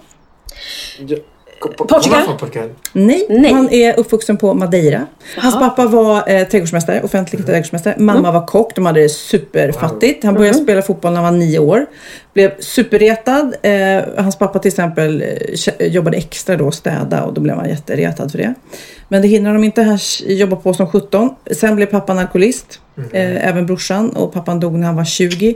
Portugal? 1.61 2.23
Nej, 2.93 3.27
Nej. 3.31 3.53
han 3.53 3.71
är 3.73 3.99
uppvuxen 3.99 4.37
på 4.37 4.55
Madeira. 4.55 5.07
Hans 5.37 5.55
pappa 5.59 5.87
var 5.87 6.31
eh, 6.33 6.47
trädgårdsmästare, 6.49 7.03
offentlig 7.03 7.47
trädgårdsmästare. 7.47 7.95
Mamma 7.99 8.33
var 8.33 8.47
kock, 8.47 8.75
de 8.75 8.87
hade 8.87 9.01
det 9.03 9.09
superfattigt. 9.09 10.25
Han 10.25 10.35
började 10.35 10.59
spela 10.59 10.83
fotboll 10.83 11.13
när 11.13 11.21
han 11.21 11.33
var 11.35 11.39
nio 11.41 11.59
år. 11.59 11.87
Blev 12.35 12.61
superretad. 12.61 13.55
Eh, 13.63 14.03
hans 14.17 14.39
pappa 14.39 14.59
till 14.59 14.69
exempel 14.69 15.25
eh, 15.79 15.87
jobbade 15.87 16.17
extra 16.17 16.57
då 16.57 16.71
städa 16.71 17.23
och 17.25 17.33
då 17.35 17.41
blev 17.41 17.57
han 17.57 17.69
jätteretad 17.69 18.31
för 18.31 18.39
det. 18.39 18.55
Men 19.09 19.23
det 19.23 19.29
hindrade 19.29 19.49
honom 19.53 19.65
inte. 19.65 19.83
Han 19.83 19.97
sh- 19.97 20.33
jobbade 20.33 20.63
på 20.63 20.75
som 20.75 20.87
17. 20.87 21.31
Sen 21.51 21.77
blev 21.77 21.87
pappan 21.87 22.19
alkoholist. 22.19 22.81
Eh, 23.13 23.49
även 23.49 23.67
brorsan 23.67 24.11
och 24.11 24.33
pappan 24.33 24.61
dog 24.61 24.73
när 24.75 24.87
han 24.87 24.97
var 24.97 25.05
20. 25.05 25.55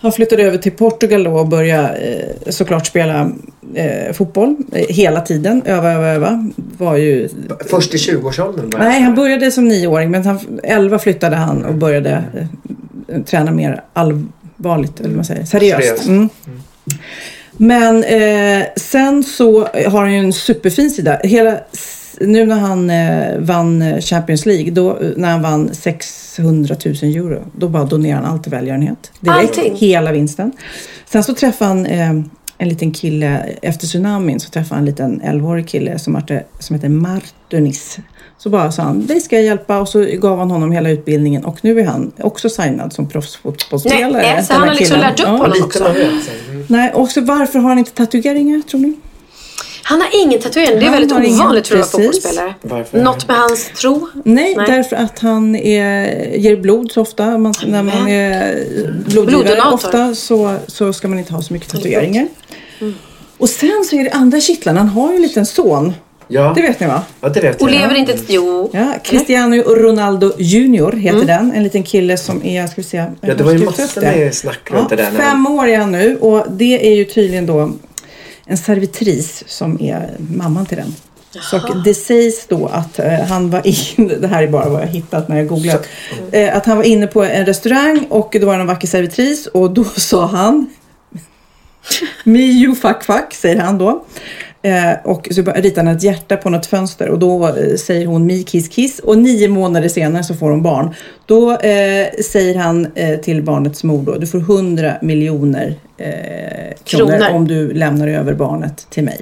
Han 0.00 0.12
flyttade 0.12 0.42
över 0.42 0.58
till 0.58 0.72
Portugal 0.72 1.24
då 1.24 1.30
och 1.30 1.48
började 1.48 1.88
eh, 1.88 2.50
såklart 2.50 2.86
spela 2.86 3.30
eh, 3.74 4.12
fotboll 4.12 4.56
eh, 4.72 4.86
hela 4.88 5.20
tiden. 5.20 5.62
Öva, 5.64 5.92
öva, 5.92 6.06
öva. 6.06 6.50
Var 6.78 6.96
ju... 6.96 7.28
Först 7.66 7.94
i 7.94 7.96
20-årsåldern 7.96 8.70
bara. 8.70 8.82
Nej, 8.82 9.02
han 9.02 9.14
började 9.14 9.50
som 9.50 9.68
nioåring 9.68 10.10
men 10.10 10.26
han, 10.26 10.60
11 10.62 10.98
flyttade 10.98 11.36
han 11.36 11.64
och 11.64 11.74
började 11.74 12.24
träna 13.26 13.50
mer 13.50 13.82
allvarligt, 13.92 15.00
eller 15.00 15.08
vad 15.08 15.16
man 15.16 15.24
säger, 15.24 15.44
seriöst. 15.44 15.82
Seriöst. 15.82 16.06
Mm. 16.06 16.28
Men 17.56 18.04
eh, 18.04 18.66
sen 18.76 19.24
så 19.24 19.60
har 19.64 20.00
han 20.00 20.12
ju 20.12 20.18
en 20.18 20.32
superfin 20.32 20.90
sida. 20.90 21.20
Hela, 21.22 21.58
nu 22.20 22.46
när 22.46 22.58
han 22.58 22.90
eh, 22.90 23.38
vann 23.38 24.00
Champions 24.02 24.46
League, 24.46 24.70
då, 24.70 24.90
eh, 24.90 25.08
när 25.16 25.30
han 25.30 25.42
vann 25.42 25.70
600 25.74 26.76
000 26.84 26.94
euro, 27.02 27.42
då 27.56 27.68
bara 27.68 27.84
donerade 27.84 28.24
han 28.26 28.32
allt 28.34 28.42
till 28.42 28.52
välgörenhet. 28.52 29.12
Direkt, 29.20 29.58
Allting? 29.58 29.76
hela 29.76 30.12
vinsten. 30.12 30.52
Sen 31.06 31.22
så 31.24 31.34
träffade 31.34 31.68
han 31.70 31.86
eh, 31.86 32.10
en 32.60 32.68
liten 32.68 32.90
kille, 32.92 33.38
efter 33.62 33.86
tsunamin 33.86 34.40
så 34.40 34.50
träffade 34.50 34.74
han 34.74 34.78
en 34.78 34.84
liten 34.90 35.20
11-årig 35.22 35.68
kille 35.68 35.98
som, 35.98 36.14
hette, 36.14 36.44
som 36.58 36.76
heter 36.76 36.88
Martunis. 36.88 37.98
Så 38.38 38.50
bara 38.50 38.72
sa 38.72 38.82
han, 38.82 39.06
dig 39.06 39.20
ska 39.20 39.36
jag 39.36 39.44
hjälpa 39.44 39.78
och 39.78 39.88
så 39.88 40.04
gav 40.04 40.38
han 40.38 40.50
honom 40.50 40.72
hela 40.72 40.90
utbildningen 40.90 41.44
och 41.44 41.58
nu 41.64 41.80
är 41.80 41.84
han 41.84 42.12
också 42.20 42.48
signad 42.48 42.92
som 42.92 43.08
proffsfotbollsspelare. 43.08 44.22
Nej, 44.22 44.42
så 44.44 44.52
den 44.52 44.60
han 44.60 44.68
har 44.68 44.74
liksom 44.74 44.94
killen. 44.96 45.10
lärt 45.10 45.20
upp 45.20 45.26
Ja. 45.26 45.32
honom 45.36 45.52
också. 45.64 45.78
så. 45.78 46.50
Mm. 46.50 46.64
Nej, 46.68 46.92
och 46.94 47.08
så 47.08 47.20
varför 47.20 47.58
har 47.58 47.68
han 47.68 47.78
inte 47.78 47.90
tatueringar 47.90 48.60
tror 48.70 48.80
ni? 48.80 48.94
Han 49.88 50.00
har 50.00 50.08
ingen 50.24 50.40
tatuering. 50.40 50.78
Det 50.80 50.86
är 50.86 50.90
väldigt 50.90 51.10
ingen- 51.24 51.40
ovanligt 51.40 51.64
tror 51.64 51.78
jag 51.80 51.90
precis. 51.90 52.06
fotbollsspelare. 52.06 52.54
Varför? 52.62 52.98
Något 53.02 53.28
med 53.28 53.36
hans 53.36 53.66
tro? 53.80 54.08
Nej, 54.24 54.54
Nej. 54.56 54.66
därför 54.66 54.96
att 54.96 55.18
han 55.18 55.56
är, 55.56 56.36
ger 56.36 56.56
blod 56.56 56.92
så 56.92 57.00
ofta. 57.00 57.38
Man, 57.38 57.54
när 57.66 57.82
man 57.82 58.08
är 58.08 58.64
blodgivare 59.10 59.72
ofta 59.72 60.14
så, 60.14 60.56
så 60.66 60.92
ska 60.92 61.08
man 61.08 61.18
inte 61.18 61.32
ha 61.32 61.42
så 61.42 61.52
mycket 61.52 61.68
tatueringar. 61.68 62.28
Och 63.38 63.48
sen 63.48 63.84
så 63.90 63.96
är 63.96 64.04
det 64.04 64.10
andra 64.10 64.40
kittlarna. 64.40 64.80
Han 64.80 64.88
har 64.88 65.10
ju 65.10 65.16
en 65.16 65.22
liten 65.22 65.46
son. 65.46 65.92
Ja. 66.28 66.52
Det 66.56 66.62
vet 66.62 66.80
ni 66.80 66.86
va? 66.86 67.02
ja, 67.20 67.28
det 67.28 67.40
vet 67.40 67.62
Och 67.62 67.68
jag. 67.70 67.80
lever 67.80 67.94
inte... 67.94 68.18
Jo. 68.28 68.70
Ja, 68.72 68.94
Cristiano 69.04 69.62
Ronaldo 69.62 70.32
Junior 70.38 70.92
heter 70.92 71.24
den. 71.24 71.52
En 71.52 71.62
liten 71.62 71.82
kille 71.82 72.16
som 72.16 72.44
är, 72.44 72.66
ska 72.66 72.74
vi 72.76 72.82
se. 72.82 72.98
Mm. 72.98 73.12
Ja, 73.20 73.34
det 73.34 73.44
var 73.44 73.52
ju 73.52 73.64
massor 73.64 74.00
med 74.00 74.34
snack 74.34 74.70
runt 74.70 74.86
Ja, 74.90 74.96
det 74.96 75.02
där. 75.02 75.10
fem 75.10 75.46
år 75.46 75.68
är 75.68 75.78
han 75.78 75.92
nu 75.92 76.16
och 76.16 76.44
det 76.50 76.88
är 76.92 76.94
ju 76.94 77.04
tydligen 77.04 77.46
då 77.46 77.72
en 78.48 78.56
servitris 78.56 79.44
som 79.46 79.80
är 79.80 80.16
mamman 80.18 80.66
till 80.66 80.76
den. 80.76 80.94
Så 81.30 81.58
det 81.84 81.94
sägs 81.94 82.46
då 82.46 82.66
att 82.66 82.98
eh, 82.98 83.12
han 83.12 83.50
var 83.50 83.62
inne, 83.64 84.14
det 84.20 84.28
här 84.28 84.42
är 84.42 84.48
bara 84.48 84.68
vad 84.68 84.82
jag 84.82 84.86
hittat 84.86 85.28
när 85.28 85.36
jag 85.36 85.46
googlat, 85.46 85.86
eh, 86.32 86.56
att 86.56 86.66
han 86.66 86.76
var 86.76 86.84
inne 86.84 87.06
på 87.06 87.24
en 87.24 87.46
restaurang 87.46 88.06
och 88.10 88.28
det 88.32 88.44
var 88.44 88.58
en 88.58 88.66
vacker 88.66 88.88
servitris 88.88 89.46
och 89.46 89.70
då 89.70 89.84
sa 89.84 90.26
han 90.26 90.66
you 92.24 92.74
fuck 92.74 93.04
fuck, 93.04 93.34
säger 93.34 93.60
han 93.60 93.78
då. 93.78 94.04
Eh, 94.62 94.92
och 95.04 95.28
så 95.30 95.42
ritar 95.42 95.84
han 95.84 95.96
ett 95.96 96.02
hjärta 96.02 96.36
på 96.36 96.50
något 96.50 96.66
fönster 96.66 97.08
och 97.08 97.18
då 97.18 97.46
eh, 97.46 97.76
säger 97.76 98.06
hon 98.06 98.26
me 98.26 98.42
kiss 98.42 98.68
kiss 98.68 98.98
och 98.98 99.18
nio 99.18 99.48
månader 99.48 99.88
senare 99.88 100.24
så 100.24 100.34
får 100.34 100.50
hon 100.50 100.62
barn. 100.62 100.94
Då 101.26 101.52
eh, 101.52 102.06
säger 102.24 102.54
han 102.54 102.88
eh, 102.94 103.20
till 103.20 103.42
barnets 103.42 103.84
mor 103.84 104.02
då, 104.02 104.14
du 104.14 104.26
får 104.26 104.38
100 104.38 104.92
miljoner 105.02 105.74
eh, 105.96 106.06
kronor, 106.84 107.18
Kronor. 107.18 107.30
om 107.30 107.48
du 107.48 107.72
lämnar 107.72 108.08
över 108.08 108.34
barnet 108.34 108.86
till 108.90 109.04
mig. 109.04 109.20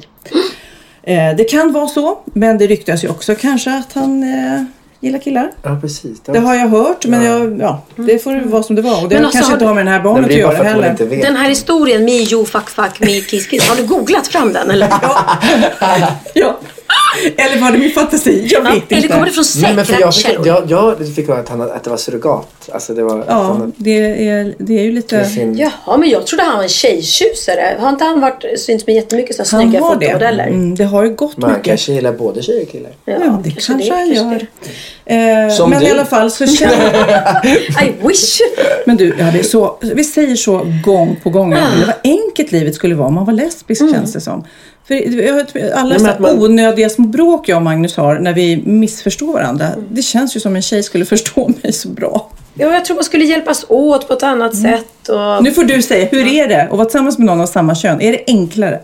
Eh, 1.02 1.36
det 1.36 1.44
kan 1.44 1.72
vara 1.72 1.88
så, 1.88 2.18
men 2.24 2.58
det 2.58 2.66
ryktas 2.66 3.04
ju 3.04 3.08
också 3.08 3.34
kanske 3.34 3.78
att 3.78 3.92
han 3.92 4.24
gillar 5.06 5.18
killar. 5.18 5.50
Ja, 5.62 5.78
precis. 5.80 6.20
Det 6.24 6.38
har 6.38 6.54
jag 6.54 6.68
hört, 6.68 7.06
men 7.06 7.24
jag, 7.24 7.60
ja, 7.60 7.82
det 7.96 8.18
får 8.18 8.48
vara 8.48 8.62
som 8.62 8.76
det 8.76 8.82
var. 8.82 9.02
Och 9.02 9.08
det 9.08 9.14
Men 9.14 9.24
alltså, 9.24 9.38
kanske 9.38 9.52
har 9.52 9.56
inte 9.56 9.64
du- 9.64 9.68
har 9.68 9.74
med 9.74 9.86
det 9.86 9.90
här 9.90 10.00
barnet 10.00 10.22
att 10.24 10.28
det 10.30 10.34
göra 10.38 10.62
heller. 10.62 10.90
inte 10.90 11.04
vet. 11.06 11.22
Den 11.22 11.36
här 11.36 11.48
historien, 11.48 12.04
me 12.04 12.12
you 12.12 12.44
fuck 12.46 12.68
fuck 12.70 13.00
me 13.00 13.20
kiss 13.20 13.46
kiss. 13.46 13.68
Har 13.68 13.76
du 13.76 13.84
googlat 13.86 14.26
fram 14.26 14.52
den 14.52 14.70
eller? 14.70 14.88
Ja. 16.34 16.58
Eller 17.36 17.60
var 17.60 17.72
det 17.72 17.78
min 17.78 17.90
fantasi? 17.90 18.48
Jag 18.52 18.60
vet 18.60 18.68
Ja, 18.70 18.74
inte. 18.76 18.94
eller 18.94 19.08
kommer 19.08 19.26
det 19.26 19.32
från 19.32 19.44
Nej, 19.62 19.74
men 19.74 19.84
för 19.84 19.92
säkra 19.92 20.06
jag 20.06 20.14
fick, 20.14 20.46
jag, 20.46 20.70
jag 21.00 21.14
fick 21.14 21.28
höra 21.28 21.38
att, 21.40 21.48
han, 21.48 21.60
att 21.60 21.84
det 21.84 21.90
var 21.90 21.96
surrogat. 21.96 22.68
Alltså 22.72 22.94
det 22.94 23.02
var... 23.02 23.18
att 23.20 23.24
Ja, 23.28 23.42
han, 23.42 23.72
det 23.76 24.28
är, 24.28 24.54
det 24.58 24.78
är 24.78 24.82
ju 24.82 24.92
lite... 24.92 25.24
sin, 25.24 25.56
Jaha, 25.58 25.96
men 25.96 26.08
jag 26.10 26.26
trodde 26.26 26.42
han 26.44 26.56
var 26.56 26.62
en 26.62 26.68
tjejtjusare. 26.68 27.76
Har 27.80 27.88
inte 27.88 28.04
han 28.04 28.20
varit, 28.20 28.44
synts 28.60 28.86
med 28.86 28.96
jättemycket 28.96 29.36
så 29.36 29.42
här 29.42 29.50
Han 29.52 29.62
snygga 29.70 29.84
har 29.84 29.96
det. 29.96 30.06
fotomodeller? 30.06 30.46
Mm, 30.46 30.74
det 30.74 30.84
har 30.84 31.04
ju 31.04 31.10
gått 31.14 31.36
man 31.36 31.50
mycket. 31.50 31.64
kanske 31.66 31.92
gillar 31.92 32.12
både 32.12 32.42
tjejer 32.42 32.62
och 32.62 32.70
killar. 32.72 32.90
Ja, 33.04 33.40
det 33.44 33.50
kanske, 33.50 33.72
han 33.72 33.80
kanske 33.82 34.14
gör. 34.14 34.46
det. 35.04 35.46
Eh, 35.46 35.50
Som 35.50 35.70
men 35.70 35.80
du. 35.80 35.86
i 35.86 35.90
alla 35.90 36.04
fall 36.04 36.30
så 36.30 36.46
känner 36.46 37.46
I 37.86 37.92
wish! 38.08 38.40
Men 38.86 38.96
du, 38.96 39.14
ja, 39.18 39.24
det 39.32 39.38
är 39.38 39.42
så, 39.42 39.78
vi 39.80 40.04
säger 40.04 40.36
så 40.36 40.66
gång 40.84 41.20
på 41.22 41.30
gång. 41.30 41.54
Ah. 41.54 41.58
Vad 41.86 41.94
enkelt 42.04 42.52
livet 42.52 42.74
skulle 42.74 42.94
vara 42.94 43.08
om 43.08 43.14
man 43.14 43.24
var 43.24 43.32
lesbisk 43.32 43.90
känns 43.92 44.12
det 44.12 44.20
som. 44.20 44.44
För 44.86 44.94
jag- 45.58 45.72
alla 45.74 45.94
att 46.10 46.18
man- 46.20 46.38
onödiga 46.42 46.88
små 46.88 47.06
bråk 47.06 47.48
jag 47.48 47.56
och 47.56 47.62
Magnus 47.62 47.96
har 47.96 48.18
när 48.18 48.32
vi 48.34 48.62
missförstår 48.66 49.32
varandra. 49.32 49.66
Det 49.90 50.02
känns 50.02 50.36
ju 50.36 50.40
som 50.40 50.56
en 50.56 50.62
tjej 50.62 50.82
skulle 50.82 51.04
förstå 51.14 51.50
mig 51.62 51.72
så 51.72 51.88
bra. 51.88 52.30
Ja, 52.54 52.72
jag 52.72 52.84
tror 52.84 52.94
man 52.94 53.04
skulle 53.04 53.24
hjälpas 53.24 53.66
åt 53.68 54.08
på 54.08 54.14
ett 54.14 54.22
annat 54.22 54.56
sätt. 54.56 55.08
Och... 55.08 55.44
Nu 55.44 55.50
får 55.50 55.64
du 55.64 55.82
säga, 55.82 56.08
hur 56.10 56.26
är 56.26 56.48
det 56.48 56.62
att 56.62 56.70
vara 56.70 56.84
tillsammans 56.84 57.18
med 57.18 57.26
någon 57.26 57.40
av 57.40 57.46
samma 57.46 57.74
kön? 57.74 58.00
Är 58.00 58.12
det 58.12 58.24
enklare? 58.26 58.80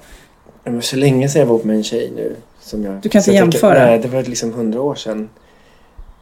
Men 0.65 0.83
så 0.83 0.97
länge 0.97 1.29
sedan 1.29 1.41
jag 1.41 1.47
var 1.47 1.55
ihop 1.55 1.65
med 1.65 1.77
en 1.77 1.85
tjej 1.85 2.13
nu. 2.17 2.37
Som 2.63 2.85
jag, 2.85 2.95
Du 3.03 3.09
kan 3.09 3.19
inte 3.21 3.31
jag 3.31 3.43
tänker- 3.43 3.59
jämföra. 3.59 3.87
Nej, 3.87 3.99
det 3.99 4.09
var 4.09 4.23
liksom 4.23 4.53
hundra 4.53 4.81
år 4.83 4.95
sedan. 4.95 5.29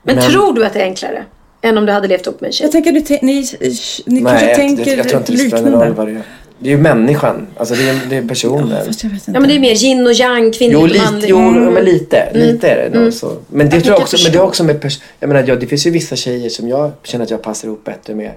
Men, 0.03 0.15
Men- 0.17 0.31
tror 0.31 0.53
du 0.53 0.65
att 0.65 0.73
det 0.73 0.81
är 0.81 0.85
enklare? 0.85 1.25
Än 1.63 1.79
om 1.79 1.87
du 1.87 1.93
hade 1.93 2.09
levt 2.09 2.27
upp 2.27 2.41
med 2.41 2.49
en 2.49 2.53
tjej? 2.53 2.65
Jag 2.65 2.73
tänker, 2.73 2.93
ni, 2.93 3.01
ni 3.01 3.43
kanske 3.47 4.07
Nej, 4.07 4.47
jag, 4.49 4.57
tänker 4.57 4.91
jag, 4.91 4.99
jag 4.99 5.09
tror 5.09 5.21
inte 5.21 5.33
det 5.33 5.39
spelar 5.39 5.71
någon 5.71 5.83
roll 5.83 5.95
vad 5.95 6.07
det 6.07 6.13
är. 6.13 6.23
Det 6.63 6.69
är 6.69 6.77
ju 6.77 6.83
människan. 6.83 7.47
Alltså 7.57 7.75
det 7.75 7.89
är, 7.89 8.01
det 8.11 8.17
är 8.17 8.23
personen. 8.23 8.69
Jag 8.71 8.85
vet 8.85 9.05
inte. 9.05 9.21
Ja, 9.27 9.41
men 9.41 9.49
det 9.49 9.55
är 9.55 9.61
mer 9.61 9.85
yin 9.85 10.07
och 10.07 10.13
yang, 10.13 10.53
kvinnligt 10.53 10.73
Jo, 10.79 10.81
och 10.81 10.89
lite, 10.89 11.05
manligt. 11.05 11.29
jo 11.31 11.39
Mm. 11.39 11.75
men 11.75 11.85
lite. 11.85 12.29
Lite 12.35 12.69
är 12.69 12.91
det 12.91 13.01
nog 13.01 13.13
så. 13.13 13.33
Men 13.49 13.69
det, 13.71 13.81
tror 13.81 13.95
jag 13.95 14.03
också, 14.03 14.17
men 14.25 14.33
det 14.33 14.39
är 14.39 14.43
också 14.43 14.65
med 14.65 14.81
pers- 14.81 15.01
Jag 15.21 15.29
menar, 15.29 15.45
ja, 15.49 15.57
det 15.57 15.67
finns 15.67 15.87
ju 15.87 15.91
vissa 15.91 16.17
tjejer 16.17 16.49
som 16.51 16.69
jag 16.69 16.91
känner 17.03 17.25
att 17.25 17.31
jag 17.31 17.43
passar 17.43 17.69
ihop 17.69 17.85
bättre 17.85 18.15
med 18.15 18.31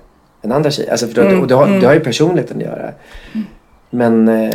än 0.44 0.52
andra 0.52 0.72
tjejer. 0.72 0.92
Alltså 0.92 1.08
för 1.08 1.22
Mm, 1.22 1.34
det, 1.36 1.42
och 1.42 1.48
det, 1.48 1.56
har, 1.56 1.68
det 1.80 1.86
har 1.88 1.94
ju 1.94 2.00
personligheten 2.00 2.58
att 2.58 2.64
göra. 2.64 2.92
Men 3.90 4.28
eh, 4.28 4.50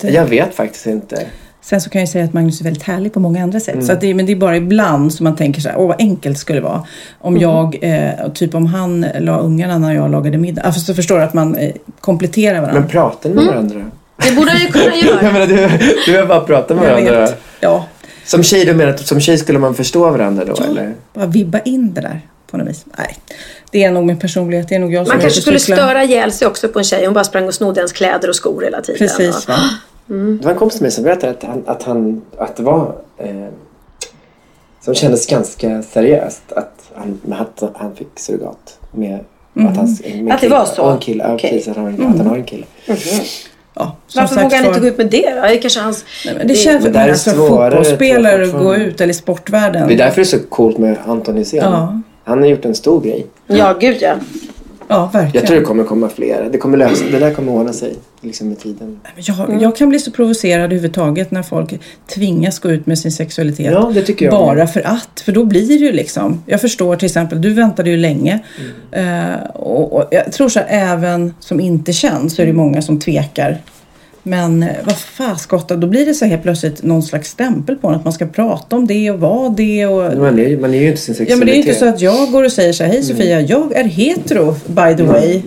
jag, 0.00 0.22
vet 0.24 0.32
vet 0.32 0.44
inte. 0.44 0.56
faktiskt 0.56 0.86
inte. 0.86 1.26
Sen 1.68 1.80
så 1.80 1.90
kan 1.90 2.00
jag 2.00 2.08
säga 2.08 2.24
att 2.24 2.32
Magnus 2.32 2.60
är 2.60 2.64
väldigt 2.64 2.82
härlig 2.82 3.12
på 3.12 3.20
många 3.20 3.42
andra 3.42 3.60
sätt. 3.60 3.74
Mm. 3.74 3.86
Så 3.86 3.92
att 3.92 4.00
det, 4.00 4.14
men 4.14 4.26
det 4.26 4.32
är 4.32 4.36
bara 4.36 4.56
ibland 4.56 5.12
som 5.14 5.24
man 5.24 5.36
tänker 5.36 5.60
så 5.60 5.68
här, 5.68 5.76
åh 5.78 5.86
vad 5.88 5.96
enkelt 5.98 6.38
skulle 6.38 6.58
det 6.58 6.64
vara. 6.64 6.86
Om 7.20 7.36
Mm. 7.36 7.42
jag, 7.42 7.78
eh, 7.82 8.28
typ 8.34 8.54
om 8.54 8.66
han 8.66 9.06
la 9.20 9.38
ungarna 9.38 9.78
när 9.78 9.94
jag 9.94 10.10
lagade 10.10 10.38
middag. 10.38 10.62
Alltså 10.62 10.80
så 10.80 10.94
förstår 10.94 11.16
du 11.18 11.22
att 11.24 11.34
man 11.34 11.54
eh, 11.56 11.74
kompletterar 12.00 12.60
varandra. 12.60 12.80
Men 12.80 12.88
pratar 12.90 13.30
ni 13.30 13.32
Mm. 13.32 13.44
med 13.44 13.54
varandra? 13.54 13.90
Det 14.28 14.36
borde 14.36 14.50
han 14.50 14.60
ju 14.60 14.66
kunna 14.66 14.84
Jag 14.96 15.04
göra. 15.22 15.32
menar, 15.32 15.46
du, 15.46 15.68
du 16.12 16.18
har 16.18 16.26
bara 16.26 16.40
pratat 16.40 16.76
med 16.76 16.86
jag 16.86 16.90
varandra. 16.92 17.20
vet. 17.20 17.38
Ja, 17.60 17.86
Som 18.24 18.42
tjej, 18.42 18.64
du 18.64 18.74
menar 18.74 18.90
att 18.92 19.06
som 19.06 19.20
tjej 19.20 19.38
skulle 19.38 19.58
man 19.58 19.74
förstå 19.74 20.10
varandra 20.10 20.44
då 20.44 20.54
Ja. 20.58 20.64
eller? 20.64 20.94
bara 21.14 21.26
vibba 21.26 21.58
in 21.60 21.94
det 21.94 22.00
där 22.00 22.20
på 22.50 22.56
något 22.56 22.68
vis. 22.68 22.84
Nej, 22.98 23.16
det 23.70 23.84
är 23.84 23.90
nog 23.90 24.04
min 24.04 24.18
personlighet. 24.18 24.68
Det 24.68 24.74
är 24.74 24.78
nog 24.78 24.92
jag 24.92 25.06
som 25.06 25.14
Man 25.14 25.20
kanske 25.22 25.40
skulle 25.40 25.58
störa 25.58 26.04
ihjäl 26.04 26.32
sig 26.32 26.48
också 26.48 26.68
på 26.68 26.78
en 26.78 26.84
tjej. 26.84 27.04
Hon 27.04 27.14
bara 27.14 27.24
sprang 27.24 27.46
och 27.46 27.54
snodde 27.54 27.80
ens 27.80 27.92
kläder 27.92 28.28
och 28.28 28.36
skor 28.36 28.62
hela 28.62 28.80
tiden. 28.80 28.98
Precis 28.98 29.48
Och- 29.48 29.54
va. 30.06 30.16
Det 30.40 30.44
var 30.44 30.52
en 30.52 30.58
kompis 30.58 30.74
till 30.76 30.82
mig 30.82 30.90
som 30.90 31.04
berättade 31.04 31.32
att, 31.32 31.42
han, 31.44 31.62
att, 31.66 31.82
han, 31.82 32.22
att 32.38 32.56
det 32.56 32.62
var 32.62 32.94
eh, 33.18 33.46
som 34.80 34.94
kändes 34.94 35.26
ganska 35.26 35.82
seriöst 35.82 36.52
att 36.52 36.90
han, 36.94 37.20
att 37.32 37.62
han 37.74 37.96
fick 37.96 38.18
surrogat 38.18 38.78
med 38.92 39.20
att, 39.54 39.76
han, 39.76 39.96
med 40.02 40.12
Mm. 40.14 40.30
Att 40.32 40.40
det 40.40 40.46
kille- 40.46 40.58
var 40.58 40.64
så? 40.64 40.84
En 40.84 40.98
kille, 40.98 41.24
ja, 41.24 41.34
Okej. 41.34 41.50
precis, 41.50 41.68
att, 41.68 41.76
han, 41.76 41.86
att 41.86 42.16
han 42.18 42.26
har 42.26 42.36
en 42.36 42.44
kille. 42.44 42.66
Ja, 43.74 43.96
som 44.06 44.20
Varför 44.20 44.34
sagt 44.34 44.44
vågar 44.44 44.56
han 44.58 44.66
inte 44.66 44.80
gå 44.80 44.86
ut 44.86 44.98
med 44.98 45.10
det 45.10 45.34
då? 45.34 45.40
Det 45.42 45.58
kanske 45.58 45.80
hans... 45.80 46.04
Nej, 46.26 46.34
men 46.38 46.48
det 46.48 46.54
känns 46.54 46.84
Men 46.84 46.92
som 46.94 47.02
alltså, 47.02 47.30
fotbollsspelare 47.30 48.44
att 48.44 48.52
gå 48.52 48.76
ut 48.76 49.00
eller 49.00 49.10
i 49.10 49.14
sportvärlden. 49.14 49.88
Det 49.88 49.94
är 49.94 49.98
därför 49.98 50.16
det 50.16 50.22
är 50.22 50.24
så 50.24 50.38
coolt 50.38 50.78
med 50.78 50.96
Anton 51.06 51.36
Hysén. 51.36 51.64
Ja. 51.72 52.00
Han 52.24 52.38
har 52.38 52.46
gjort 52.46 52.64
en 52.64 52.74
stor 52.74 53.00
grej. 53.00 53.26
Ja, 53.46 53.76
gud 53.80 53.96
ja. 54.00 54.14
Ja, 54.88 55.10
verkligen. 55.12 55.42
Jag 55.42 55.46
tror 55.46 55.60
det 55.60 55.64
kommer 55.64 55.84
komma 55.84 56.08
fler. 56.08 56.48
Det, 56.52 56.58
kommer 56.58 56.78
lösa, 56.78 57.04
det 57.10 57.18
där 57.18 57.34
kommer 57.34 57.52
ordna 57.52 57.72
sig 57.72 57.94
liksom 58.20 58.48
med 58.48 58.58
tiden. 58.58 59.00
Jag, 59.16 59.62
jag 59.62 59.76
kan 59.76 59.88
bli 59.88 59.98
så 59.98 60.10
provocerad 60.10 60.64
överhuvudtaget 60.64 61.30
när 61.30 61.42
folk 61.42 61.80
tvingas 62.14 62.58
gå 62.58 62.70
ut 62.70 62.86
med 62.86 62.98
sin 62.98 63.12
sexualitet. 63.12 63.72
Ja, 63.72 63.90
det 63.94 64.02
tycker 64.02 64.24
jag 64.24 64.32
Bara 64.34 64.54
med. 64.54 64.72
för 64.72 64.86
att. 64.86 65.20
För 65.24 65.32
då 65.32 65.44
blir 65.44 65.68
det 65.68 65.74
ju 65.74 65.92
liksom. 65.92 66.42
Jag 66.46 66.60
förstår 66.60 66.96
till 66.96 67.06
exempel, 67.06 67.42
du 67.42 67.54
väntade 67.54 67.90
ju 67.90 67.96
länge. 67.96 68.38
Mm. 68.92 69.32
Eh, 69.32 69.46
och, 69.46 69.92
och 69.92 70.08
jag 70.10 70.32
tror 70.32 70.48
så 70.48 70.58
här, 70.58 70.66
även 70.68 71.34
som 71.40 71.60
inte 71.60 71.92
känns 71.92 72.34
så 72.34 72.42
är 72.42 72.46
det 72.46 72.52
många 72.52 72.82
som 72.82 73.00
tvekar. 73.00 73.58
Men 74.26 74.62
eh, 74.62 74.68
vad 74.84 74.98
faskotta, 74.98 75.76
då 75.76 75.86
blir 75.86 76.06
det 76.06 76.14
så 76.14 76.24
helt 76.24 76.42
plötsligt 76.42 76.82
någon 76.82 77.02
slags 77.02 77.30
stämpel 77.30 77.76
på 77.76 77.88
en 77.88 77.94
att 77.94 78.04
man 78.04 78.12
ska 78.12 78.26
prata 78.26 78.76
om 78.76 78.86
det 78.86 79.10
och 79.10 79.20
vara 79.20 79.48
det. 79.48 79.86
Och, 79.86 80.18
Man 80.18 80.38
är, 80.38 80.56
man 80.58 80.74
är 80.74 80.80
ju 80.80 80.88
inte 80.88 81.00
sin 81.00 81.14
sexualitet. 81.14 81.30
Ja 81.30 81.36
men 81.36 81.46
det 81.46 81.52
är 81.52 81.56
inte 81.56 81.74
så 81.74 81.88
att 81.88 82.00
jag 82.00 82.30
går 82.32 82.44
och 82.44 82.52
säger 82.52 82.72
så 82.72 82.84
här, 82.84 82.90
hej 82.90 83.02
Sofia, 83.02 83.40
jag 83.40 83.72
är 83.72 83.84
hetero 83.84 84.56
by 84.66 84.96
the 84.96 85.02
way. 85.02 85.42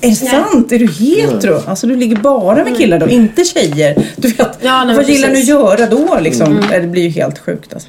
Är 0.00 0.08
det 0.08 0.14
sant? 0.14 0.72
Är 0.72 0.78
du 0.78 0.86
hetero? 0.86 1.60
Alltså 1.66 1.86
du 1.86 1.96
ligger 1.96 2.16
bara 2.16 2.64
med 2.64 2.76
killar 2.76 2.98
då, 2.98 3.08
inte 3.08 3.44
tjejer. 3.44 4.04
Du 4.16 4.28
vet, 4.28 4.58
Ja, 4.62 4.84
nej, 4.84 4.96
vad 4.96 5.08
gillar 5.08 5.28
du 5.28 5.36
att 5.38 5.46
göra 5.48 5.86
då 5.86 6.18
liksom? 6.20 6.62
Det 6.70 6.86
blir 6.86 7.02
ju 7.02 7.08
helt 7.08 7.38
sjukt 7.38 7.74
alltså. 7.74 7.88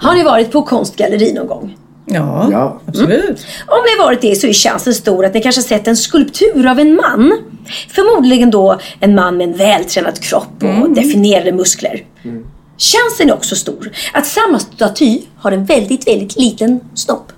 Har 0.00 0.14
ni 0.14 0.22
varit 0.22 0.52
på 0.52 0.62
konstgalleri 0.62 1.32
någon 1.32 1.46
gång? 1.46 1.76
Ja, 2.06 2.48
ja. 2.52 2.80
absolut. 2.86 3.24
Mm. 3.24 3.36
Om 3.66 3.78
ni 3.84 3.98
har 3.98 4.04
varit 4.04 4.20
det 4.20 4.34
så 4.34 4.46
är 4.46 4.52
chansen 4.52 4.94
stor 4.94 5.24
att 5.24 5.34
ni 5.34 5.42
kanske 5.42 5.62
sett 5.62 5.88
en 5.88 5.96
skulptur 5.96 6.66
av 6.66 6.78
en 6.78 6.96
man. 6.96 7.38
Förmodligen 7.88 8.50
då 8.50 8.78
en 9.00 9.14
man 9.14 9.36
med 9.36 9.48
en 9.48 9.56
vältränad 9.56 10.20
kropp 10.20 10.56
och 10.58 10.64
mm. 10.64 10.94
definierade 10.94 11.52
muskler. 11.52 12.04
Mm. 12.22 12.46
Chansen 12.78 13.28
är 13.28 13.34
också 13.34 13.56
stor 13.56 13.92
att 14.12 14.26
samma 14.26 14.58
staty 14.58 15.22
har 15.36 15.52
en 15.52 15.64
väldigt, 15.64 16.08
väldigt 16.08 16.36
liten 16.36 16.80
snopp. 16.94 17.32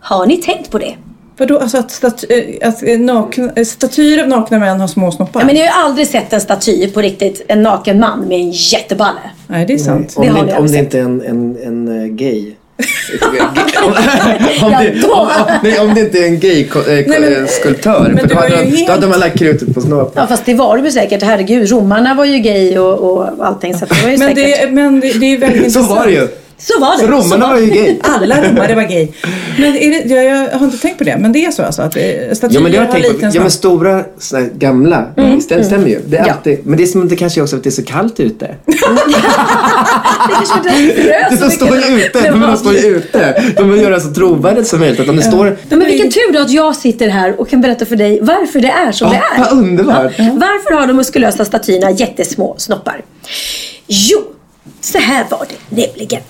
Har 0.00 0.26
ni 0.26 0.36
tänkt 0.36 0.70
på 0.70 0.78
det? 0.78 0.96
Vadå, 1.36 1.58
alltså 1.58 1.78
att, 1.78 1.90
staty, 1.90 2.26
eh, 2.60 2.68
att 2.68 2.82
eh, 2.82 2.98
nakna, 2.98 3.52
eh, 3.56 3.64
statyer 3.64 4.22
av 4.22 4.28
nakna 4.28 4.58
män 4.58 4.80
har 4.80 4.88
små 4.88 5.12
snoppar? 5.12 5.40
Ja, 5.40 5.46
men 5.46 5.54
ni 5.54 5.60
har 5.60 5.66
ju 5.66 5.72
aldrig 5.74 6.06
sett 6.06 6.32
en 6.32 6.40
staty 6.40 6.88
på 6.90 7.00
riktigt, 7.00 7.44
en 7.48 7.62
naken 7.62 8.00
man 8.00 8.20
med 8.20 8.38
en 8.38 8.50
jätteballe. 8.50 9.20
Nej, 9.46 9.66
det 9.66 9.74
är 9.74 9.78
sant. 9.78 10.12
Om, 10.16 10.26
Det 10.26 10.32
vi 10.46 10.52
om 10.52 10.66
det 10.66 10.78
inte 10.78 10.98
är 10.98 11.02
en, 11.02 11.22
en, 11.22 11.56
en 11.64 12.16
gay. 12.16 12.52
om, 14.62 14.70
det, 14.80 15.04
om, 15.08 15.28
nej, 15.62 15.78
om 15.80 15.94
det 15.94 16.00
inte 16.00 16.18
är 16.18 16.26
en 16.26 16.40
gay 16.40 16.64
ko- 16.64 16.80
ko- 16.82 16.90
Nej, 16.90 17.20
men- 17.20 17.48
skulptör. 17.48 18.10
men 18.14 18.18
För 18.18 18.28
då, 18.28 18.34
har 18.34 18.42
hade 18.42 18.56
helt- 18.56 18.86
då 18.86 18.92
hade 18.92 19.06
man 19.06 19.20
lagt 19.20 19.38
krutet 19.38 19.74
på 19.74 19.80
snoppen. 19.80 20.12
Ja 20.22 20.26
fast 20.26 20.44
det 20.46 20.54
var 20.54 20.76
det 20.78 20.90
säkert, 20.92 21.22
herregud. 21.22 21.70
Romarna 21.70 22.14
var 22.14 22.24
ju 22.24 22.38
gay 22.38 22.78
och, 22.78 22.98
och 23.12 23.46
allting. 23.46 23.74
Så 23.74 23.84
det 23.86 24.02
var 24.02 24.10
ju 24.10 24.18
Men, 24.18 24.34
säkert. 24.34 24.60
det, 24.62 24.70
men 24.72 25.00
det, 25.00 25.12
det 25.12 25.26
är 25.26 25.38
väldigt 25.38 25.72
Så 25.72 25.82
var 25.82 26.06
det 26.06 26.12
ju. 26.12 26.28
Så 26.66 26.80
var 26.80 26.92
det. 26.92 26.98
Så 26.98 27.06
romarna 27.06 27.48
var 27.52 27.58
ju 27.58 27.66
gay. 27.66 27.96
Alla 28.02 28.42
romare 28.50 28.74
var 28.74 28.82
gay. 28.82 29.08
Men 29.58 29.76
är 29.76 29.90
det, 30.08 30.14
jag, 30.14 30.24
jag 30.24 30.58
har 30.58 30.64
inte 30.66 30.78
tänkt 30.78 30.98
på 30.98 31.04
det, 31.04 31.16
men 31.20 31.32
det 31.32 31.44
är 31.46 31.50
så 31.50 31.62
alltså 31.62 31.82
att 31.82 31.96
eh, 31.96 32.02
statyer 32.32 32.54
Ja 32.54 32.60
men 32.60 32.72
det 32.72 32.78
har 32.78 32.84
jag 32.84 32.92
har 32.92 32.92
tänkt 32.92 33.06
på. 33.08 33.12
liten 33.14 33.30
Ja 33.34 33.40
men 33.40 33.50
stora, 33.50 34.04
såna 34.18 34.42
gamla. 34.42 35.06
Mm. 35.16 35.40
Det 35.48 35.64
stämmer 35.64 35.88
ju. 35.88 36.00
Det 36.06 36.16
är 36.16 36.26
Ja. 36.26 36.32
alltid, 36.32 36.66
men 36.66 36.76
det, 36.76 36.82
är 36.84 36.86
som, 36.86 37.08
det 37.08 37.16
kanske 37.16 37.40
är 37.40 37.42
också 37.42 37.56
att 37.56 37.62
det 37.62 37.68
är 37.68 37.70
så 37.70 37.84
kallt 37.84 38.20
ute. 38.20 38.54
Det 38.66 40.32
kanske 40.34 40.70
var 40.70 40.80
inte 40.80 41.02
frös 41.02 41.38
så 41.40 41.44
De 41.44 41.50
står 41.50 41.76
ju 41.76 42.04
ute. 42.06 42.20
Det 42.20 42.30
De 42.30 42.40
var- 42.40 42.56
står 42.56 42.72
ju 42.74 42.80
ute. 42.96 43.42
De 43.56 43.70
vill 43.70 43.82
göra 43.82 43.94
det 43.94 44.00
så 44.00 44.10
trovärdigt 44.14 44.66
som 44.68 44.80
möjligt. 44.80 45.00
Att 45.08 45.16
det 45.16 45.22
står... 45.22 45.46
Ja, 45.68 45.76
men 45.76 45.86
vilken 45.86 46.10
tur 46.10 46.32
då 46.32 46.40
att 46.40 46.50
jag 46.50 46.76
sitter 46.76 47.08
här 47.08 47.40
och 47.40 47.48
kan 47.48 47.60
berätta 47.60 47.86
för 47.86 47.96
dig 47.96 48.18
varför 48.22 48.60
det 48.60 48.68
är 48.70 48.92
som 48.92 49.12
Ja, 49.12 49.20
det 49.36 49.40
är. 49.42 49.44
vad 49.44 49.58
underbart. 49.58 50.12
Varför 50.18 50.74
har 50.80 50.86
de 50.86 50.96
muskulösa 50.96 51.44
statyerna 51.44 51.90
jättesmå 51.90 52.54
snoppar? 52.58 53.04
Jo, 53.86 54.18
så 54.80 54.98
här 54.98 55.24
var 55.30 55.46
det 55.48 55.76
nämligen. 55.86 56.20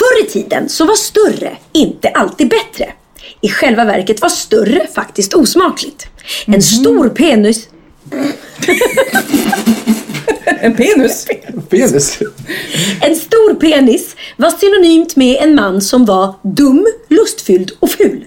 Förr 0.00 0.24
i 0.24 0.26
tiden 0.26 0.68
så 0.68 0.84
var 0.84 0.94
större 0.94 1.56
inte 1.72 2.08
alltid 2.08 2.48
bättre. 2.48 2.92
I 3.40 3.48
själva 3.48 3.84
verket 3.84 4.22
var 4.22 4.28
större 4.28 4.86
faktiskt 4.94 5.34
osmakligt. 5.34 6.06
En 6.46 6.62
stor 6.62 7.08
penis 7.08 7.68
En 10.62 10.76
penis. 10.76 11.26
Penis. 11.68 12.18
En 13.00 13.16
stor 13.16 13.54
penis 13.54 14.16
var 14.36 14.50
synonymt 14.50 15.16
med 15.16 15.36
en 15.40 15.54
man 15.54 15.80
som 15.80 16.04
var 16.04 16.34
dum, 16.42 16.86
lustfylld 17.08 17.72
och 17.80 17.90
ful. 17.90 18.24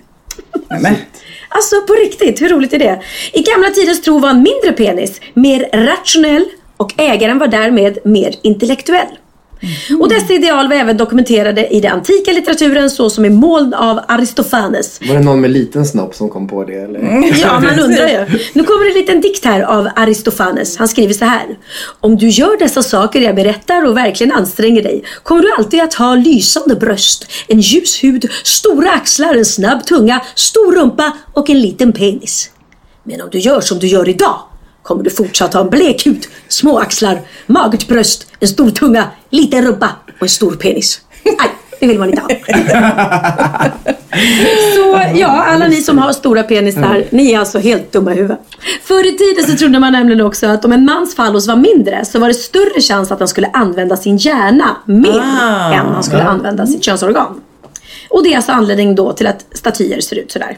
Alltså 1.49 1.81
på 1.81 1.93
riktigt, 1.93 2.41
hur 2.41 2.49
roligt 2.49 2.73
är 2.73 2.79
det? 2.79 3.01
I 3.33 3.41
gamla 3.41 3.69
tiders 3.69 4.01
tro 4.01 4.19
var 4.19 4.29
en 4.29 4.43
mindre 4.43 4.71
penis 4.71 5.21
mer 5.33 5.69
rationell 5.73 6.45
och 6.77 6.93
ägaren 6.97 7.39
var 7.39 7.47
därmed 7.47 7.97
mer 8.05 8.35
intellektuell. 8.43 9.17
Och 9.99 10.09
dessa 10.09 10.33
ideal 10.33 10.67
var 10.67 10.75
även 10.75 10.97
dokumenterade 10.97 11.67
i 11.67 11.79
den 11.79 11.91
antika 11.91 12.31
litteraturen 12.31 12.89
såsom 12.89 13.25
i 13.25 13.29
moln 13.29 13.73
av 13.73 13.99
Aristofanes. 14.07 14.99
Var 15.07 15.15
det 15.15 15.21
någon 15.21 15.41
med 15.41 15.51
liten 15.51 15.85
snopp 15.85 16.15
som 16.15 16.29
kom 16.29 16.47
på 16.47 16.63
det 16.63 16.73
eller? 16.73 16.99
Ja, 17.41 17.59
man 17.59 17.79
undrar 17.85 18.07
ju. 18.07 18.39
Nu 18.53 18.63
kommer 18.63 18.87
en 18.87 18.93
liten 18.93 19.21
dikt 19.21 19.45
här 19.45 19.61
av 19.61 19.89
Aristofanes. 19.95 20.77
Han 20.77 20.87
skriver 20.87 21.13
så 21.13 21.25
här. 21.25 21.57
Om 21.99 22.17
du 22.17 22.29
gör 22.29 22.59
dessa 22.59 22.83
saker 22.83 23.21
jag 23.21 23.35
berättar 23.35 23.85
och 23.85 23.97
verkligen 23.97 24.33
anstränger 24.33 24.83
dig 24.83 25.03
kommer 25.23 25.41
du 25.41 25.53
alltid 25.57 25.81
att 25.81 25.93
ha 25.93 26.15
lysande 26.15 26.75
bröst, 26.75 27.31
en 27.47 27.59
ljus 27.59 28.03
hud, 28.03 28.31
stora 28.43 28.91
axlar, 28.91 29.35
en 29.35 29.45
snabb 29.45 29.85
tunga, 29.85 30.21
stor 30.35 30.75
rumpa 30.75 31.11
och 31.33 31.49
en 31.49 31.61
liten 31.61 31.93
penis. 31.93 32.49
Men 33.03 33.21
om 33.21 33.29
du 33.31 33.39
gör 33.39 33.61
som 33.61 33.79
du 33.79 33.87
gör 33.87 34.09
idag 34.09 34.39
kommer 34.83 35.03
du 35.03 35.09
fortsatt 35.09 35.53
ha 35.53 35.61
en 35.61 35.69
blek 35.69 36.05
hud, 36.05 36.25
små 36.47 36.79
axlar, 36.79 37.19
magert 37.47 37.87
bröst, 37.87 38.27
en 38.39 38.47
stor 38.47 38.69
tunga, 38.69 39.07
liten 39.29 39.65
rumpa 39.65 39.89
och 40.17 40.21
en 40.23 40.29
stor 40.29 40.51
penis. 40.55 41.01
Nej, 41.23 41.49
det 41.79 41.87
vill 41.87 41.99
man 41.99 42.09
inte 42.09 42.21
ha. 42.21 42.29
Så 44.75 45.01
ja, 45.15 45.27
alla 45.43 45.67
ni 45.67 45.81
som 45.81 45.97
har 45.97 46.11
stora 46.13 46.43
penisar, 46.43 47.03
ni 47.09 47.31
är 47.33 47.39
alltså 47.39 47.59
helt 47.59 47.91
dumma 47.91 48.13
i 48.13 48.15
huvudet. 48.15 48.39
Förr 48.83 49.07
i 49.07 49.17
tiden 49.17 49.43
så 49.51 49.57
trodde 49.57 49.79
man 49.79 49.91
nämligen 49.91 50.21
också 50.25 50.47
att 50.47 50.65
om 50.65 50.71
en 50.71 50.85
mans 50.85 51.15
fallos 51.15 51.47
var 51.47 51.55
mindre 51.55 52.05
så 52.05 52.19
var 52.19 52.27
det 52.27 52.33
större 52.33 52.81
chans 52.81 53.11
att 53.11 53.19
han 53.19 53.27
skulle 53.27 53.47
använda 53.53 53.97
sin 53.97 54.17
hjärna 54.17 54.75
mer 54.85 55.19
Ah. 55.41 55.73
än 55.73 55.85
han 55.85 56.03
skulle 56.03 56.23
använda 56.23 56.67
sitt 56.67 56.83
könsorgan. 56.83 57.41
Och 58.09 58.23
det 58.23 58.31
är 58.33 58.35
alltså 58.35 58.51
anledning 58.51 58.95
då 58.95 59.13
till 59.13 59.27
att 59.27 59.45
statyer 59.51 60.01
ser 60.01 60.15
ut 60.19 60.31
sådär. 60.31 60.57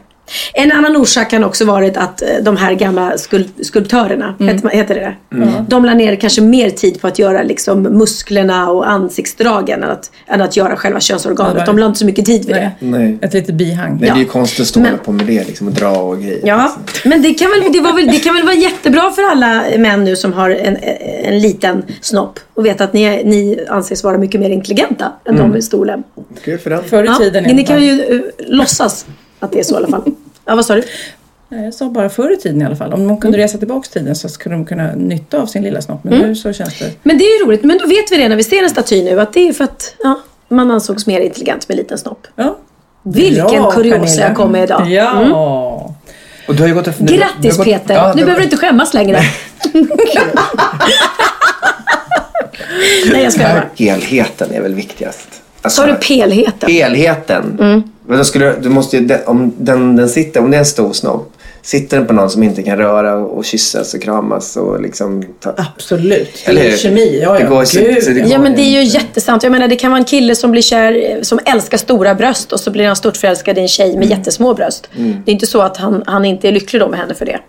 En 0.53 0.71
annan 0.71 0.95
orsak 0.97 1.30
kan 1.30 1.43
också 1.43 1.65
varit 1.65 1.97
att 1.97 2.21
eh, 2.21 2.28
de 2.41 2.57
här 2.57 2.73
gamla 2.73 3.17
skul- 3.17 3.49
skulptörerna, 3.61 4.36
Mm. 4.39 4.69
heter, 4.71 4.95
det 4.95 5.15
det? 5.30 5.65
De 5.69 5.86
la 5.86 5.93
ner 5.93 6.15
kanske 6.15 6.41
mer 6.41 6.69
tid 6.69 7.01
på 7.01 7.07
att 7.07 7.19
göra 7.19 7.43
liksom 7.43 7.82
musklerna 7.84 8.69
och 8.69 8.89
ansiktsdragen 8.89 9.84
än 9.84 9.89
att, 9.89 10.11
än 10.28 10.41
att 10.41 10.57
göra 10.57 10.76
själva 10.76 10.99
könsorganet. 10.99 11.65
De 11.65 11.78
la 11.78 11.86
inte 11.86 11.99
så 11.99 12.05
mycket 12.05 12.26
tid 12.26 12.45
vid 12.45 12.55
det. 12.55 12.71
Nej. 12.80 12.99
Nej. 12.99 13.17
Ett 13.21 13.34
litet 13.34 13.55
bihang. 13.55 13.97
Nej, 14.01 14.09
det 14.09 14.15
är 14.15 14.19
ju 14.19 14.26
konstigt 14.26 14.59
att 14.61 14.67
stå 14.67 14.80
Men- 14.80 14.97
på 14.97 15.11
med 15.11 15.26
det 15.26 15.47
liksom 15.47 15.67
och 15.67 15.73
dra 15.73 15.89
och 15.97 16.17
grejer. 16.21 16.39
Ja, 16.43 16.76
men 17.05 17.21
det 17.21 17.34
kan, 17.34 17.49
väl, 17.51 17.71
det, 17.73 17.80
var 17.80 17.93
väl, 17.93 18.05
det 18.07 18.19
kan 18.19 18.36
väl 18.36 18.43
vara 18.43 18.55
jättebra 18.55 19.11
för 19.11 19.21
alla 19.32 19.63
män 19.78 20.03
nu 20.03 20.15
som 20.15 20.34
har 20.34 20.49
en, 20.49 20.78
en 21.23 21.39
liten 21.39 21.84
snopp 22.01 22.39
och 22.53 22.65
veta 22.65 22.84
att 22.84 22.93
ni, 22.93 23.03
är- 23.03 23.23
ni 23.23 23.59
anses 23.69 24.03
vara 24.03 24.17
mycket 24.17 24.41
mer 24.41 24.49
intelligenta 24.49 25.11
än 25.26 25.36
de 25.38 25.49
med 25.49 25.63
stor 25.63 25.86
lem. 25.86 26.03
Kul 26.43 26.57
för 26.59 26.69
den. 26.69 26.84
Förr 26.84 27.03
i 27.03 27.07
Ja, 27.07 27.15
tiden. 27.15 27.45
i 27.49 27.53
ni 27.53 27.63
kan 27.63 27.84
ju 27.84 27.91
uh, 28.13 28.21
låtsas 28.47 29.05
att 29.40 29.52
det 29.52 29.60
är 29.60 29.64
så 29.64 29.74
i 29.74 29.78
alla 29.78 29.88
fall. 29.88 30.04
Ja, 30.46 30.56
vad 30.56 30.66
sa 30.66 30.76
du? 30.76 30.84
Jag 31.50 31.74
sa 31.74 31.90
bara 31.90 32.10
förr 32.10 32.34
i 32.34 32.38
tiden 32.38 32.62
i 32.62 32.66
alla 32.66 32.76
fall. 32.76 32.94
Om 32.94 33.08
de 33.08 33.18
kunde 33.22 33.38
resa 33.38 33.58
tillbaka 33.58 33.90
tiden 33.94 34.16
så 34.16 34.30
skulle 34.30 34.56
de 34.56 34.66
kunna 34.66 34.92
nytta 34.96 35.42
av 35.42 35.46
sin 35.46 35.64
lilla 35.64 35.82
snopp. 35.82 36.04
Men 36.04 36.20
nu 36.20 36.36
så 36.36 36.54
känns 36.54 36.80
det... 36.80 36.92
Men 37.04 37.18
det 37.18 37.24
är 37.24 37.40
ju 37.40 37.46
roligt, 37.46 37.64
men 37.64 37.78
då 37.78 37.88
vet 37.88 38.12
vi 38.12 38.18
det 38.18 38.30
när 38.30 38.36
vi 38.36 38.44
ser 38.44 38.64
en 38.64 38.70
staty 38.70 39.04
nu 39.04 39.20
att 39.22 39.34
det 39.34 39.48
är 39.48 39.54
för 39.54 39.64
att 39.64 39.96
ja, 40.04 40.20
man 40.50 40.72
ansågs 40.72 41.08
mer 41.08 41.20
intelligent 41.20 41.68
med 41.68 41.78
liten 41.78 41.98
snopp. 41.98 42.28
Ja. 42.36 42.58
Vilken 43.04 43.46
Bra, 43.48 43.72
kuriosa 43.72 44.22
jag 44.22 44.36
kom 44.36 44.52
med 44.52 44.64
idag. 44.64 44.90
Ja. 44.92 45.22
Mm. 45.22 45.32
Och 46.48 46.56
du 46.56 46.60
har 46.60 46.68
ju 46.68 46.74
gått 46.74 46.86
du 47.00 47.16
Grattis 47.18 47.58
gått- 47.58 47.66
Peter! 47.66 47.94
Ja, 47.96 48.14
nu 48.16 48.22
behöver 48.22 48.40
du 48.40 48.44
inte 48.44 48.58
skämmas 48.58 48.94
längre. 48.94 49.20
Nej, 53.12 53.24
jag 53.24 53.34
skojar 53.34 53.54
bara. 53.54 53.66
Helheten 53.76 54.52
är 54.54 54.62
väl 54.62 54.74
viktigast. 54.76 55.28
Alltså, 55.62 55.82
Sa 55.82 55.88
du 55.88 55.96
pelheten? 55.96 56.70
Helheten. 56.72 57.58
Mm. 57.60 57.84
Men 58.08 58.18
då 58.18 58.24
skulle, 58.24 58.53
du- 58.62 58.70
måste 58.70 58.97
ju, 58.97 59.10
om 59.26 59.53
den, 59.58 59.95
den 59.95 60.10
sitter, 60.10 60.39
om 60.39 60.51
det 60.51 60.58
är 60.58 60.60
en 60.60 60.66
stor 60.66 60.93
snopp, 60.93 61.32
sitter 61.62 61.97
den 61.97 62.08
på 62.08 62.14
någon 62.14 62.30
som 62.30 62.43
inte 62.43 62.64
kan 62.64 62.78
röra 62.78 63.16
och, 63.16 63.45
kyssas 63.45 63.93
och 63.93 64.01
kramas 64.01 64.58
och 64.58 64.82
liksom 64.82 65.26
ta, 65.39 65.53
Absolut. 65.58 66.30
Eller 66.45 66.62
Det 66.62 66.68
är 66.68 66.72
hur? 66.72 66.78
kemi. 66.78 67.20
Ja, 67.24 67.34
Det 67.34 67.39
ja. 67.43 67.49
går 67.49 67.66
så- 67.66 68.01
så 68.06 68.10
det- 68.12 68.20
Ja 68.30 68.39
men 68.39 68.56
det 68.56 68.62
är 68.62 68.70
ju 68.70 68.84
jättesant. 68.84 69.43
Jag 69.43 69.51
menar 69.51 69.68
det 69.68 69.76
kan 69.76 69.91
vara 69.91 69.99
en 69.99 70.06
kille 70.06 70.36
som 70.36 70.51
blir 70.51 70.62
kär, 70.62 71.20
som 71.24 71.39
älskar 71.45 71.78
stora 71.78 72.16
bröst 72.16 72.51
och 72.51 72.60
så 72.60 72.72
blir 72.72 72.88
han 72.88 72.95
stort 72.95 73.18
förälskad 73.18 73.58
i 73.58 73.62
en 73.62 73.68
tjej 73.68 73.97
med 73.97 74.10
jättesmå 74.10 74.53
bröst. 74.53 74.89
Mm. 74.97 75.18
Det 75.26 75.32
är 75.32 75.34
inte 75.34 75.47
så 75.47 75.62
att 75.62 75.78
han, 75.78 76.03
han 76.06 76.26
inte 76.26 76.47
är 76.47 76.51
lycklig 76.51 76.82
då 76.82 76.88
med 76.89 76.99
henne 76.99 77.14
för 77.14 77.26
det. 77.26 77.39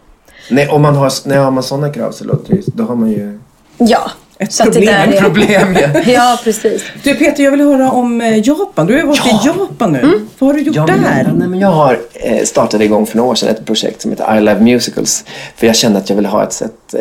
Nej, 0.51 0.69
om 0.69 0.83
man 0.83 0.95
har, 0.97 1.13
nej, 1.25 1.39
har 1.39 1.51
man 1.51 1.63
sådana 1.63 1.93
krav 1.93 2.13
så 2.13 2.25
låter 2.25 2.55
det 2.55 2.63
då 2.75 2.85
har 2.85 2.97
man 2.97 3.11
ju 3.11 3.39
Ja. 3.79 4.11
Ett 4.39 4.53
så 4.53 4.65
problem. 4.65 4.85
det 4.85 4.93
där 4.93 5.13
är... 5.13 5.21
problem 5.21 5.77
ju. 5.77 6.13
Ja 6.13 6.39
precis. 6.45 6.85
Du 7.03 7.15
Peter, 7.15 7.45
jag 7.45 7.51
vill 7.51 7.61
höra 7.61 7.91
om 7.91 8.21
eh, 8.21 8.49
Japan. 8.49 8.87
Du 8.87 8.93
har 8.93 9.01
ju 9.01 9.07
varit 9.07 9.27
i 9.27 9.47
Japan 9.47 9.93
nu. 9.93 9.99
Mm. 9.99 10.29
Vad 10.39 10.49
har 10.51 10.55
du 10.55 10.61
gjort 10.61 10.77
Ja, 10.77 10.87
där? 10.87 11.25
men, 11.25 11.39
nej, 11.39 11.49
men 11.49 11.61
jag 11.61 11.69
har 11.69 11.99
eh, 12.15 12.45
startade 12.45 12.85
igång 12.85 13.07
för 13.07 13.17
några 13.17 13.31
år 13.31 13.35
sedan 13.35 13.49
ett 13.49 13.67
projekt 13.67 14.01
som 14.01 14.11
heter 14.11 14.37
I 14.37 14.41
Love 14.41 14.61
Musicals. 14.61 15.25
För 15.57 15.67
jag 15.67 15.77
kände 15.77 15.99
att 15.99 16.09
jag 16.09 16.17
ville 16.17 16.29
ha 16.29 16.43
ett 16.43 16.53
sätt... 16.53 16.95
Eh, 16.95 17.01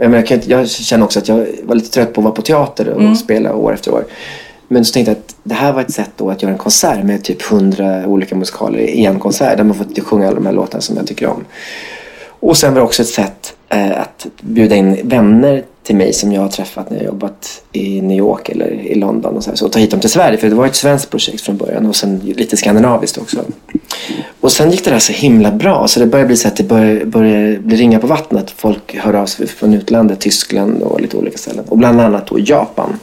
jag, 0.00 0.10
menar, 0.10 0.26
jag, 0.28 0.40
jag 0.46 0.70
känner 0.70 1.04
också 1.04 1.18
att 1.18 1.28
jag 1.28 1.46
var 1.62 1.74
lite 1.74 1.90
trött 1.90 2.12
på 2.12 2.20
att 2.20 2.24
vara 2.24 2.34
på 2.34 2.42
teater 2.42 2.88
och 2.88 3.18
spela 3.18 3.54
år 3.54 3.74
efter 3.74 3.94
år. 3.94 4.04
Men 4.68 4.84
så 4.84 4.92
tänkte 4.92 5.10
jag 5.10 5.18
att 5.18 5.36
det 5.42 5.54
här 5.54 5.72
var 5.72 5.80
ett 5.80 5.92
sätt 5.92 6.10
då 6.16 6.30
att 6.30 6.42
göra 6.42 6.52
en 6.52 6.58
konsert 6.58 7.04
med 7.04 7.24
typ 7.24 7.42
hundra 7.42 8.06
olika 8.06 8.34
musikaler 8.34 8.78
i 8.78 9.04
en 9.04 9.18
konsert. 9.18 9.56
Där 9.56 9.64
man 9.64 9.76
får 9.76 10.00
sjunga 10.00 10.26
alla 10.26 10.34
de 10.34 10.46
här 10.46 10.52
låtarna 10.52 10.80
som 10.80 10.96
jag 10.96 11.06
tycker 11.06 11.26
om. 11.26 11.44
Och 12.40 12.56
sen 12.56 12.74
var 12.74 12.80
det 12.80 12.84
också 12.84 13.02
ett 13.02 13.08
sätt 13.08 13.55
Eh, 13.68 14.00
att 14.00 14.26
bjuda 14.40 14.76
in 14.76 15.08
vänner 15.08 15.64
till 15.82 15.96
mig 15.96 16.12
som 16.12 16.32
jag 16.32 16.42
har 16.42 16.48
träffat 16.48 16.90
när 16.90 16.96
jag 16.96 17.06
jobbat 17.06 17.62
i 17.72 18.00
New 18.00 18.18
York 18.18 18.48
eller 18.48 18.66
i 18.66 18.94
London 18.94 19.36
och 19.36 19.44
så, 19.44 19.50
här, 19.50 19.56
så 19.56 19.68
ta 19.68 19.78
hit 19.78 19.90
dem 19.90 20.00
till 20.00 20.10
Sverige 20.10 20.38
för 20.38 20.48
det 20.48 20.54
var 20.54 20.66
ett 20.66 20.74
svenskt 20.74 21.10
projekt 21.10 21.40
från 21.40 21.56
början 21.56 21.86
och 21.86 21.96
sen 21.96 22.18
lite 22.18 22.56
skandinaviskt 22.56 23.18
också. 23.18 23.44
Och 24.40 24.52
sen 24.52 24.70
gick 24.70 24.84
det 24.84 24.90
där 24.90 24.98
så 24.98 25.12
himla 25.12 25.50
bra 25.50 25.88
så 25.88 26.00
det 26.00 26.06
började 26.06 26.26
bli 26.26 26.36
så 26.36 26.48
att 26.48 26.56
det 26.56 26.62
började, 26.62 27.06
började 27.06 27.58
bli 27.58 27.76
ringa 27.76 27.98
på 27.98 28.06
vattnet. 28.06 28.50
Folk 28.50 28.96
hör 28.96 29.14
av 29.14 29.26
sig 29.26 29.46
från 29.46 29.74
utlandet, 29.74 30.20
Tyskland 30.20 30.82
och 30.82 31.00
lite 31.00 31.16
olika 31.16 31.38
ställen 31.38 31.64
och 31.68 31.78
bland 31.78 32.00
annat 32.00 32.26
då 32.26 32.38
Japan. 32.38 32.98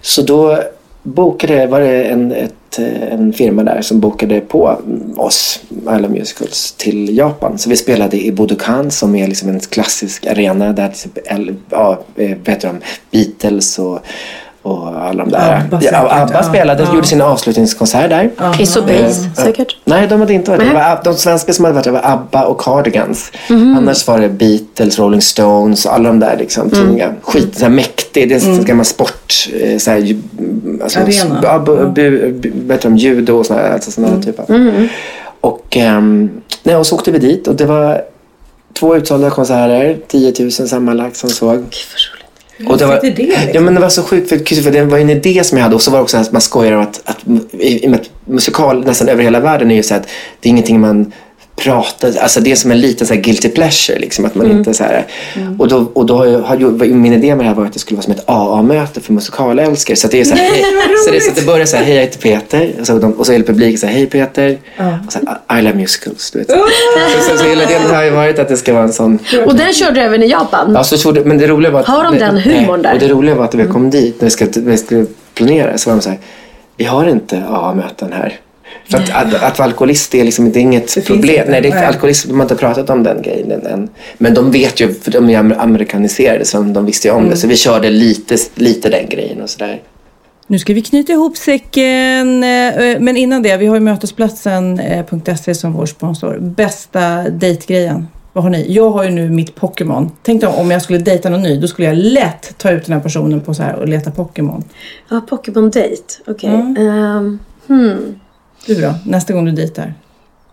Så 0.00 0.22
då 0.22 0.62
bokade, 1.02 1.66
var 1.66 1.80
det 1.80 2.04
en, 2.04 2.32
ett, 2.32 2.78
en 3.10 3.32
firma 3.32 3.62
där 3.62 3.82
som 3.82 4.00
bokade 4.00 4.40
på 4.40 4.78
oss, 5.16 5.62
alla 5.86 6.08
musicals, 6.08 6.72
till 6.72 7.16
Japan. 7.16 7.58
Så 7.58 7.70
vi 7.70 7.76
spelade 7.76 8.24
i 8.24 8.32
Budokan 8.32 8.90
som 8.90 9.14
är 9.14 9.26
liksom 9.26 9.48
en 9.48 9.60
klassisk 9.60 10.26
arena 10.26 10.72
där 10.72 10.88
typ, 10.88 11.18
ja, 11.70 12.02
vet 12.14 12.38
vad 12.38 12.48
heter 12.48 12.68
de, 12.68 12.80
Beatles 13.10 13.78
och, 13.78 14.00
och 14.62 14.88
alla 14.88 15.24
de 15.24 15.30
där. 15.30 15.58
Abba 15.60 15.80
ja, 15.82 15.98
Abba 16.22 16.32
ja. 16.32 16.42
spelade, 16.42 16.82
Ja. 16.82 16.94
gjorde 16.94 17.06
sin 17.06 17.20
avslutningskonsert 17.22 18.10
där. 18.10 18.30
Ace 18.38 18.80
of 18.80 18.86
Base 18.86 19.30
säkert. 19.36 19.76
Nej, 19.84 20.06
de 20.08 20.20
hade 20.20 20.32
inte 20.34 20.50
varit 20.50 20.72
var, 20.72 20.80
Ab- 20.80 21.04
de 21.04 21.14
svenska 21.14 21.52
som 21.52 21.64
hade 21.64 21.74
varit 21.74 21.84
det 21.84 21.90
var 21.90 22.00
ABBA 22.04 22.44
och 22.46 22.60
Cardigans. 22.60 23.32
Mhm. 23.50 23.76
Annars 23.78 24.06
var 24.08 24.18
det 24.18 24.28
Beatles, 24.28 24.98
Rolling 24.98 25.20
Stones 25.22 25.86
och 25.86 25.94
alla 25.94 26.08
de 26.08 26.20
där 26.20 26.36
liksom 26.38 26.62
Mm. 26.72 26.74
tunga. 26.86 27.12
Skit, 27.22 27.58
så 27.58 27.62
här 27.64 27.70
mäktig. 27.72 28.28
Det 28.28 28.34
är 28.34 28.46
mm. 28.48 28.64
gammal 28.64 28.84
sport. 28.84 29.48
eh, 29.60 29.78
Så 29.78 29.90
här, 29.90 30.16
alltså, 30.82 31.00
Arena. 31.00 31.40
Ja, 31.42 31.58
bu, 31.58 31.86
bu, 31.94 32.32
bu, 32.32 32.72
heter 32.72 32.88
de, 32.88 32.96
judo 32.96 33.32
och 33.38 33.46
såna, 33.46 33.60
alltså 33.60 33.90
såna 33.90 34.08
Mm. 34.08 34.22
typer. 34.22 34.44
Och, 35.40 35.76
ehm, 35.76 36.30
nej, 36.62 36.76
och 36.76 36.86
så 36.86 36.94
åkte 36.94 37.10
vi 37.10 37.18
dit 37.18 37.48
och 37.48 37.54
det 37.54 37.66
var 37.66 38.02
två 38.78 38.96
utsålda 38.96 39.30
konserter, 39.30 39.98
10 40.08 40.32
000 40.40 40.50
sammanlagt 40.52 41.16
som 41.16 41.30
såg. 41.30 41.64
Och 42.66 42.78
det 42.78 42.86
var, 42.86 43.00
det, 43.02 43.10
liksom? 43.10 43.48
ja, 43.54 43.60
men 43.60 43.74
det 43.74 43.80
var 43.80 43.88
så 43.88 44.02
sjukt 44.02 44.28
för, 44.28 44.62
för 44.62 44.70
det 44.70 44.84
var 44.84 44.98
en 44.98 45.10
idé 45.10 45.44
som 45.44 45.58
jag 45.58 45.62
hade 45.62 45.74
och 45.74 45.82
så 45.82 45.90
var 45.90 45.98
det 45.98 46.02
också 46.02 46.16
att 46.16 46.32
man 46.32 46.40
skojar 46.40 46.72
om 46.72 46.82
att, 46.82 47.00
att 47.04 47.18
i, 47.52 47.86
i 47.86 47.98
musikal 48.24 48.84
nästan 48.84 49.08
över 49.08 49.22
hela 49.22 49.40
världen 49.40 49.70
är 49.70 49.74
ju 49.74 49.82
så 49.82 49.94
att 49.94 50.08
det 50.40 50.48
är 50.48 50.50
ingenting 50.50 50.80
man 50.80 51.12
pratar, 51.60 52.12
alltså 52.22 52.40
det 52.40 52.50
är 52.52 52.56
som 52.56 52.70
en 52.70 52.80
liten 52.80 53.06
så 53.06 53.14
guilty 53.14 53.48
pleasure 53.48 53.98
liksom 53.98 54.24
att 54.24 54.34
man 54.34 54.50
inte 54.50 54.74
så 54.74 54.84
här, 54.84 55.06
och 55.58 55.68
då, 55.68 55.90
och 55.94 56.06
då 56.06 56.16
har, 56.16 56.26
jag, 56.26 56.40
har 56.40 56.86
min 56.86 57.12
idé 57.12 57.34
med 57.34 57.44
det 57.44 57.48
här 57.48 57.54
var 57.54 57.66
att 57.66 57.72
det 57.72 57.78
skulle 57.78 57.96
vara 57.96 58.04
som 58.04 58.12
ett 58.12 58.24
AA-möte 58.26 59.00
för 59.00 59.12
musikalälskare. 59.12 59.96
Så 59.96 60.08
det 60.08 60.20
är 60.20 60.24
så 60.24 60.34
här, 60.34 60.50
hej, 60.50 60.64
så, 61.06 61.12
det, 61.12 61.20
så 61.20 61.30
att 61.30 61.36
det 61.36 61.46
börjar 61.46 61.66
så 61.66 61.76
här, 61.76 61.84
hej 61.84 61.94
jag 61.94 62.02
heter 62.02 62.18
Peter. 62.18 62.74
Och 62.80 62.86
så, 62.86 62.98
de, 62.98 63.12
och 63.12 63.26
så 63.26 63.32
hela 63.32 63.44
publiken 63.44 63.78
så 63.78 63.86
här, 63.86 63.94
hej 63.94 64.06
Peter. 64.06 64.58
Och 65.06 65.12
så 65.12 65.18
här, 65.48 65.58
I 65.58 65.62
love 65.62 65.76
musicals 65.76 66.30
du 66.30 66.38
vet. 66.38 66.50
Så, 66.50 67.30
så, 67.30 67.38
så 67.38 67.44
hela 67.44 67.66
den 67.66 67.94
har 67.94 68.04
ju 68.04 68.10
varit 68.10 68.38
att 68.38 68.48
det 68.48 68.56
ska 68.56 68.72
vara 68.72 68.84
en 68.84 68.92
sån 68.92 69.18
Och 69.46 69.56
den 69.56 69.72
körde 69.72 69.94
du 69.94 70.00
även 70.00 70.22
i 70.22 70.26
Japan? 70.26 70.72
Ja, 70.74 70.84
så 70.84 70.96
trodde, 70.96 71.24
men 71.24 71.38
det 71.38 71.46
roliga 71.46 71.72
var 71.72 71.80
att... 71.80 71.86
Har 71.86 72.04
de 72.04 72.18
den 72.18 72.34
nej, 72.34 72.60
humorn 72.60 72.82
där? 72.82 72.92
Och 72.92 72.98
det 72.98 73.08
roliga 73.08 73.34
var 73.34 73.44
att 73.44 73.52
när 73.52 73.64
vi 73.64 73.72
kom 73.72 73.90
dit, 73.90 74.20
när 74.20 74.26
vi 74.26 74.30
skulle, 74.30 74.50
när 74.54 74.70
vi 74.70 74.76
skulle 74.76 75.06
planera, 75.34 75.78
så 75.78 75.90
var 75.90 75.96
de 75.96 76.02
så 76.02 76.10
här, 76.10 76.18
vi 76.76 76.84
har 76.84 77.06
inte 77.06 77.44
AA-möten 77.48 78.12
här. 78.12 78.40
För 78.90 78.98
att, 78.98 79.10
att, 79.10 79.34
att 79.42 79.58
vara 79.58 79.68
alkoholist 79.68 80.14
är 80.14 80.24
liksom, 80.24 80.52
det 80.52 80.58
är 80.58 80.60
inget 80.60 80.90
finns 80.92 81.06
problem. 81.06 81.38
inte. 81.38 81.50
Nej, 81.50 81.60
det 81.60 81.68
är 81.68 81.74
Nej. 81.74 81.84
alkoholist, 81.86 82.28
de 82.28 82.34
har 82.34 82.42
inte 82.42 82.56
pratat 82.56 82.90
om 82.90 83.02
den 83.02 83.22
grejen 83.22 83.52
än. 83.66 83.88
Men 84.18 84.34
de 84.34 84.50
vet 84.50 84.80
ju, 84.80 84.94
för 84.94 85.10
de 85.10 85.30
är 85.30 85.38
amer- 85.38 85.58
amerikaniserade 85.58 86.44
så 86.44 86.62
de 86.62 86.86
visste 86.86 87.08
ju 87.08 87.12
om 87.14 87.18
Mm. 87.18 87.30
det. 87.30 87.36
Så 87.36 87.46
vi 87.46 87.56
körde 87.56 87.90
lite, 87.90 88.36
lite 88.54 88.88
den 88.88 89.08
grejen 89.08 89.42
och 89.42 89.50
sådär. 89.50 89.80
Nu 90.46 90.58
ska 90.58 90.74
vi 90.74 90.82
knyta 90.82 91.12
ihop 91.12 91.36
säcken. 91.36 92.42
eh, 92.44 93.00
Men 93.00 93.16
innan 93.16 93.42
det, 93.42 93.56
vi 93.56 93.66
har 93.66 93.74
ju 93.74 93.80
mötesplatsen.se 93.80 95.54
som 95.54 95.72
vår 95.72 95.86
sponsor. 95.86 96.38
Bästa 96.40 97.22
dejtgrejen. 97.30 98.06
Vad 98.32 98.44
har 98.44 98.50
ni? 98.50 98.66
Jag 98.72 98.90
har 98.90 99.04
ju 99.04 99.10
nu 99.10 99.30
mitt 99.30 99.54
Pokémon. 99.54 100.10
Tänk 100.22 100.40
dig 100.40 100.50
om 100.50 100.70
jag 100.70 100.82
skulle 100.82 100.98
dejta 100.98 101.28
någon 101.30 101.42
ny. 101.42 101.56
Då 101.60 101.68
skulle 101.68 101.88
jag 101.88 101.96
lätt 101.96 102.54
ta 102.58 102.70
ut 102.70 102.84
den 102.86 102.94
här 102.94 103.00
personen 103.00 103.40
på 103.40 103.54
så 103.54 103.62
här 103.62 103.74
och 103.76 103.88
leta 103.88 104.10
Pokémon. 104.10 104.64
Ja, 105.10 105.20
Pokémon 105.28 105.70
Date. 105.70 106.14
Okej. 106.26 106.50
Mm. 106.50 106.76
Ehm, 106.76 107.38
hmm. 107.66 108.19
Du 108.66 108.74
då? 108.80 108.94
Nästa 109.06 109.32
gång 109.32 109.44
du 109.44 109.52
dejtar. 109.52 109.94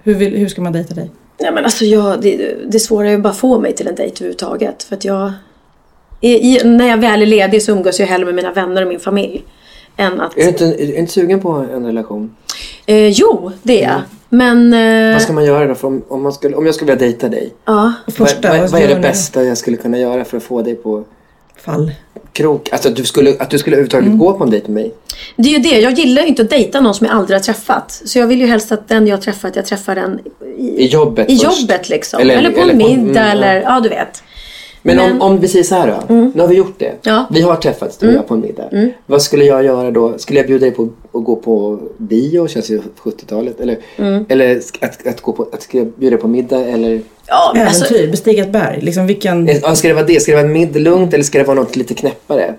Hur, 0.03 0.15
vill, 0.15 0.35
hur 0.37 0.47
ska 0.47 0.61
man 0.61 0.73
dejta 0.73 0.93
dig? 0.93 1.11
Ja, 1.37 1.51
men 1.51 1.63
alltså 1.63 1.85
jag, 1.85 2.21
det, 2.21 2.55
det 2.71 2.79
svåra 2.79 3.07
är 3.07 3.11
ju 3.11 3.17
bara 3.17 3.29
att 3.29 3.37
få 3.37 3.59
mig 3.59 3.73
till 3.73 3.87
en 3.87 3.95
dejt 3.95 4.15
överhuvudtaget. 4.15 4.83
För 4.83 4.95
att 4.95 5.05
jag... 5.05 5.31
I, 6.21 6.63
när 6.63 6.87
jag 6.87 6.97
väl 6.97 7.21
är 7.21 7.25
ledig 7.25 7.61
så 7.63 7.71
umgås 7.71 7.99
jag 7.99 8.07
hellre 8.07 8.25
med 8.25 8.35
mina 8.35 8.51
vänner 8.51 8.81
och 8.81 8.87
min 8.87 8.99
familj. 8.99 9.43
Än 9.97 10.21
att... 10.21 10.37
Är 10.37 10.41
du 10.41 10.47
inte, 10.47 10.65
är 10.65 10.87
du 10.87 10.95
inte 10.95 11.11
sugen 11.11 11.39
på 11.39 11.49
en 11.49 11.85
relation? 11.85 12.35
Eh, 12.85 13.07
jo, 13.07 13.51
det 13.63 13.83
är 13.83 13.89
jag. 13.89 14.01
Men... 14.29 14.73
Eh, 14.73 15.13
Vad 15.13 15.21
ska 15.21 15.33
man 15.33 15.45
göra 15.45 15.67
då? 15.67 15.75
För 15.75 15.87
om, 15.87 16.03
om, 16.07 16.23
man 16.23 16.33
skulle, 16.33 16.55
om 16.55 16.65
jag 16.65 16.75
skulle 16.75 16.91
vilja 16.91 17.07
dejta 17.07 17.29
dig. 17.29 17.53
ja. 17.65 17.93
Första, 18.07 18.49
vad, 18.49 18.59
vad, 18.59 18.69
vad 18.69 18.81
är 18.81 18.87
det 18.87 19.01
bästa 19.01 19.43
jag 19.43 19.57
skulle 19.57 19.77
kunna 19.77 19.97
göra 19.97 20.25
för 20.25 20.37
att 20.37 20.43
få 20.43 20.61
dig 20.61 20.75
på 20.75 21.03
Fall. 21.71 21.91
krok? 22.33 22.69
Alltså 22.71 22.89
att 22.89 22.95
du 22.95 23.05
skulle, 23.05 23.35
att 23.39 23.49
du 23.49 23.57
skulle 23.59 23.75
överhuvudtaget 23.75 24.05
Mm. 24.07 24.17
gå 24.19 24.33
på 24.33 24.43
en 24.43 24.49
dejt 24.49 24.71
med 24.71 24.73
mig. 24.83 24.93
Det 25.35 25.49
är 25.49 25.53
ju 25.53 25.59
det. 25.59 25.79
Jag 25.79 25.93
gillar 25.93 26.21
ju 26.21 26.27
inte 26.27 26.41
att 26.41 26.49
dejta 26.49 26.81
någon 26.81 26.93
som 26.93 27.07
jag 27.07 27.15
aldrig 27.15 27.35
har 27.39 27.43
träffat. 27.43 28.01
Så 28.05 28.19
jag 28.19 28.27
vill 28.27 28.39
ju 28.41 28.47
helst 28.47 28.71
att 28.71 28.87
den 28.87 29.07
jag 29.07 29.17
har 29.17 29.21
träffat, 29.21 29.55
jag 29.55 29.65
träffar 29.65 29.95
den 29.95 30.19
i, 30.57 30.83
I 30.83 30.87
jobbet 30.87 31.29
i 31.31 31.37
först. 31.37 31.61
jobbet 31.61 31.89
liksom. 31.89 32.19
Eller- 32.21 32.37
Eller, 32.37 32.49
på 32.51 32.59
eller 32.61 32.71
en 32.71 32.77
middag 32.77 33.21
mm, 33.21 33.37
eller 33.37 33.61
ja, 33.61 33.79
du 33.79 33.89
vet. 33.89 34.23
Men, 34.81 34.95
Men- 34.95 35.05
Mm. 35.05 35.21
om, 35.21 35.31
om 35.33 35.39
vi 35.39 35.47
säger 35.47 35.63
så 35.63 35.75
här 35.75 35.87
då. 36.07 36.15
Nu 36.15 36.41
har 36.41 36.47
vi 36.47 36.55
gjort 36.55 36.79
det. 36.79 36.93
Ja. 37.01 37.25
Vi 37.31 37.41
har 37.41 37.55
träffats 37.55 37.97
du 37.97 38.07
och 38.07 38.13
jag 38.13 38.27
på 38.27 38.33
en 38.33 38.39
middag. 38.41 38.63
Mm. 38.71 38.89
Vad 39.05 39.21
skulle 39.21 39.45
jag 39.45 39.63
göra 39.65 39.91
då? 39.91 40.17
Skulle 40.17 40.39
jag 40.39 40.47
bjuda 40.47 40.65
dig 40.65 40.71
på 40.75 40.89
att 41.17 41.25
gå 41.25 41.35
på 41.35 41.79
bio? 41.97 42.47
Känns 42.47 42.69
ju 42.69 42.81
70-talet. 43.03 43.59
Eller, 43.59 43.77
Mm. 43.97 44.25
eller 44.29 44.61
att, 44.81 45.07
att, 45.07 45.21
gå 45.21 45.31
på, 45.33 45.43
att 45.43 45.67
bjuda 45.97 46.17
på 46.17 46.27
middag? 46.27 46.59
Eller, 46.65 47.01
Ja, 47.27 47.51
men 47.55 47.67
alltså, 47.67 47.85
Äventyr, 47.85 48.11
bestiga 48.11 48.43
ett 48.43 48.51
berg. 48.51 48.81
Liksom 48.81 49.07
vilken... 49.07 49.47
Ja, 49.47 49.75
ska 49.75 49.87
det 49.87 49.93
vara 49.93 50.05
det? 50.05 50.21
Ska 50.21 50.31
det 50.31 50.35
vara 50.35 50.47
en 50.47 50.53
middag 50.53 50.79
lugnt 50.79 51.13
eller 51.13 51.23
ska 51.23 51.37
det 51.37 51.43
vara 51.43 51.55
något 51.55 51.75
lite 51.75 51.93
knäppare? 51.93 52.45
nej, 52.45 52.55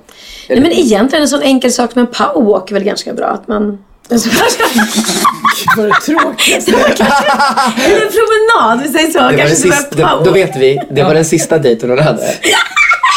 Eller, 0.49 0.63
men 0.63 0.73
egentligen 0.73 1.23
en 1.23 1.29
sån 1.29 1.43
enkel 1.43 1.73
sak 1.73 1.93
som 1.93 2.01
en 2.01 2.07
powerwalk 2.07 2.71
är 2.71 2.75
väl 2.75 2.85
ganska 2.85 3.15
bra. 3.15 3.27
Att 3.27 3.49
man... 3.49 3.79
Sån 4.09 4.19
Vad 5.77 5.87
det 5.87 5.93
tråkigt. 5.93 6.69
Eller 6.69 8.07
en 8.07 8.13
promenad, 8.13 8.83
vi 8.83 8.89
säger 8.89 9.11
så. 9.11 9.19
det 9.19 9.25
var 9.25 9.33
kanske 9.33 9.57
sista, 9.57 9.97
det, 9.97 10.25
då 10.25 10.31
vet 10.31 10.57
vi. 10.57 10.81
Det 10.91 11.03
var 11.03 11.15
den 11.15 11.25
sista 11.25 11.59
dejten 11.59 11.91
hon 11.91 11.99
hade. 11.99 12.23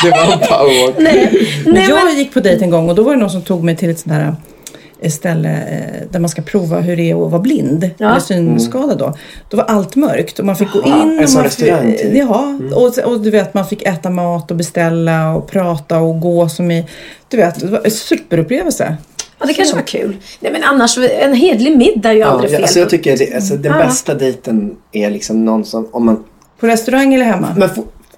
Det 0.04 0.10
var 0.10 0.34
en 0.34 0.40
powerwalk. 0.40 0.96
Nej, 0.98 1.48
Men 1.66 1.74
nej, 1.74 1.86
jag 1.90 2.06
men, 2.06 2.18
gick 2.18 2.34
på 2.34 2.40
dejt 2.40 2.64
en 2.66 2.70
gång 2.70 2.90
och 2.90 2.96
då 2.96 3.04
var 3.04 3.14
det 3.14 3.20
någon 3.20 3.30
som 3.30 3.42
tog 3.42 3.64
mig 3.64 3.78
till 3.78 3.90
ett 3.90 4.00
sånt 4.00 4.14
här 4.14 4.36
ställe 5.10 5.50
eh, 5.50 6.08
där 6.12 6.20
man 6.20 6.30
ska 6.30 6.42
prova 6.42 6.80
hur 6.80 6.96
det 6.98 7.12
är 7.12 7.26
att 7.26 7.32
vara 7.32 7.42
blind 7.42 7.90
Ja. 7.98 8.10
eller 8.10 8.20
synskadad 8.20 8.98
då. 8.98 9.14
Då 9.50 9.58
var 9.58 9.64
allt 9.64 9.96
mörkt 9.96 10.40
och 10.40 10.46
man 10.46 10.56
fick 10.56 10.72
gå 10.72 10.80
in. 10.84 10.94
Och 10.94 11.34
man 11.34 11.44
restaurang, 11.44 11.92
Fick, 11.92 12.14
ja, 12.16 12.60
och, 12.76 12.98
och 13.12 13.22
du 13.22 13.32
vet 13.32 13.54
man 13.54 13.66
fick 13.68 13.82
äta 13.88 14.10
mat 14.10 14.52
och 14.52 14.58
beställa 14.58 15.34
och 15.36 15.48
prata 15.48 16.00
och 16.00 16.20
gå 16.20 16.50
som 16.50 16.72
i, 16.72 16.86
du 17.28 17.38
vet, 17.38 17.60
det 17.60 17.68
var 17.68 17.82
en 17.86 17.92
superupplevelse. 17.92 18.96
ja, 19.40 19.46
det 19.46 19.54
kanske 19.54 19.76
var 19.76 19.84
kul. 19.84 20.16
Nej 20.40 20.52
men 20.52 20.64
annars, 20.64 20.98
en 20.98 21.34
hedlig 21.34 21.78
middag 21.78 22.10
är 22.10 22.14
ju 22.14 22.20
Ja, 22.20 22.26
aldrig 22.28 22.52
fel. 22.52 22.62
alltså 22.64 22.80
jag 22.80 22.90
tycker 22.90 23.18
det, 23.18 23.36
alltså, 23.36 23.56
den 23.58 23.72
Ja. 23.80 23.86
bästa 23.86 24.14
dejten 24.14 24.76
är 24.92 25.10
liksom 25.10 25.46
någon 25.46 25.66
som, 25.66 25.88
om 25.92 26.06
man 26.06 26.24
På 26.60 26.68
restaurang 26.68 27.14
eller 27.14 27.26
hemma? 27.26 27.48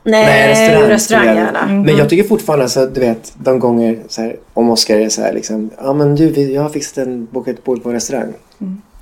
Få- 0.03 0.09
Nej, 0.09 0.89
restaurang, 0.89 1.27
jag. 1.27 1.35
gärna. 1.35 1.67
Men 1.85 1.97
jag 1.97 2.09
tycker 2.09 2.23
fortfarande, 2.23 2.63
alltså, 2.63 2.85
du 2.85 2.99
vet, 2.99 3.33
de 3.43 3.59
gånger 3.59 3.97
så 4.09 4.21
här, 4.21 4.35
om 4.53 4.69
Oscar 4.69 4.97
är 4.97 5.09
så 5.09 5.21
här 5.21 5.33
liksom, 5.33 5.69
ja 5.83 5.93
men 5.93 6.15
du, 6.15 6.29
jag 6.51 6.61
har 6.61 6.69
fixat 6.69 6.97
en, 7.07 7.27
bokat 7.31 7.53
ett 7.53 7.63
bord 7.63 7.83
på 7.83 7.89
en 7.89 7.95
restaurang. 7.95 8.33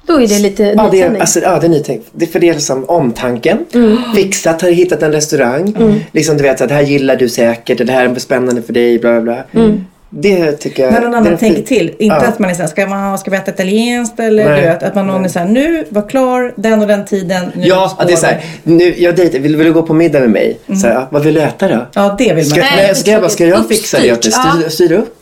Då 0.08 0.14
är 0.22 0.28
det 0.28 0.40
lite 0.40 0.64
Ja, 0.64 0.90
det 0.92 1.02
är, 1.02 1.20
alltså, 1.20 1.40
ja, 1.40 1.60
det 1.60 1.68
är 1.68 1.70
nytänkt. 1.70 2.08
Det 2.12 2.26
är 2.26 2.30
för 2.30 2.40
det 2.40 2.50
är 2.50 2.54
liksom 2.54 2.86
omtanken. 2.86 3.66
Mm. 3.74 3.98
Fixat, 4.16 4.62
har 4.62 4.70
hittat 4.70 5.04
en 5.04 5.12
restaurang. 5.12 5.76
Liksom 6.12 6.38
du 6.38 6.44
vet, 6.44 6.58
så 6.58 6.64
att 6.64 6.70
det 6.70 6.76
här 6.76 6.82
gillar 6.82 7.16
du 7.16 7.30
säkert, 7.30 7.88
det 7.88 7.92
här 7.94 8.06
är 8.06 8.16
spännande 8.16 8.62
för 8.62 8.74
dig, 8.74 9.00
bla 9.00 9.22
bla 9.22 9.22
bla. 9.22 9.62
Mm. 9.62 9.86
Det 10.14 10.52
tycker 10.52 10.84
jag. 10.84 10.94
När 10.94 11.02
någon 11.02 11.14
annan 11.16 11.38
tänker 11.38 11.62
till. 11.62 11.90
Inte 12.00 12.16
Ja. 12.22 12.28
att 12.28 12.40
man 12.40 12.50
är 12.50 12.54
såhär, 12.54 12.68
ska, 12.70 12.88
man, 12.88 13.18
ska 13.18 13.32
vi 13.32 13.38
äta 13.38 13.52
italienskt 13.52 14.20
eller 14.20 14.46
Nej. 14.50 14.62
du 14.62 14.68
vet, 14.68 14.84
att 14.84 14.96
man 14.96 15.08
någon 15.08 15.26
är 15.26 15.30
såhär, 15.30 15.46
nu, 15.46 15.86
var 15.90 16.10
klar, 16.10 16.54
den 16.56 16.82
och 16.82 16.88
den 16.88 17.06
tiden. 17.06 17.52
Nu 17.56 17.68
Ja, 17.68 17.96
att 18.00 18.08
det 18.08 18.14
är 18.14 18.18
så 18.18 18.26
här, 18.26 18.42
nu, 18.64 18.94
jag 18.98 19.16
dejtar, 19.16 19.40
vill, 19.40 19.56
vill 19.56 19.66
du 19.68 19.74
gå 19.74 19.82
på 19.84 19.94
middag 19.94 20.20
med 20.20 20.30
mig? 20.30 20.58
Så 20.68 20.88
här, 20.88 20.94
ja, 20.94 21.08
vad 21.12 21.24
vill 21.24 21.34
du 21.34 21.42
äta 21.42 21.68
då? 21.68 21.86
Ja, 21.94 22.16
det 22.18 22.24
vill 22.24 22.36
man. 22.36 22.44
Ska, 22.44 22.62
Nej, 22.62 22.96
ska 22.96 23.12
jag 23.12 23.22
bara, 23.22 23.30
ska 23.30 23.46
jag 23.46 23.68
fixa 23.68 24.00
det 24.02 24.12
åt 24.14 24.22
dig? 24.22 24.32
Styr, 24.32 24.70
styr 24.70 24.92
upp? 24.92 25.16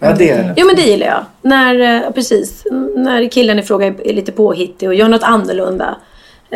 Ja, 0.00 0.12
det. 0.18 0.54
Jo 0.56 0.66
men 0.66 0.76
det 0.76 0.82
gillar 0.82 1.06
jag. 1.06 1.24
När, 1.42 1.96
eh, 2.06 2.10
precis, 2.10 2.62
när 2.96 3.28
killen 3.30 3.58
i 3.58 3.62
fråga 3.62 3.86
är 3.86 4.12
lite 4.12 4.32
påhittig 4.32 4.88
och 4.88 4.94
gör 4.94 5.08
något 5.08 5.22
annorlunda. 5.22 5.96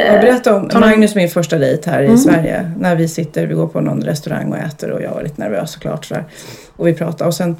Jag 0.06 0.20
berättade 0.20 0.56
om 0.56 0.68
tar 0.68 0.80
någon- 0.80 0.88
Magnus 0.90 1.14
min 1.14 1.28
första 1.28 1.58
dejt 1.58 1.90
här 1.90 2.02
i 2.02 2.18
Sverige. 2.18 2.70
När 2.78 2.96
vi 2.96 3.08
sitter, 3.08 3.46
vi 3.46 3.54
går 3.54 3.66
på 3.66 3.80
någon 3.80 4.02
restaurang 4.02 4.52
och 4.52 4.58
äter 4.58 4.90
och 4.90 5.02
jag 5.02 5.10
var 5.10 5.22
lite 5.22 5.40
nervös 5.42 5.72
såklart. 5.72 6.04
Sådär. 6.04 6.24
Och 6.76 6.86
vi 6.88 6.94
pratar 6.94 7.26
och 7.26 7.34
sen 7.34 7.56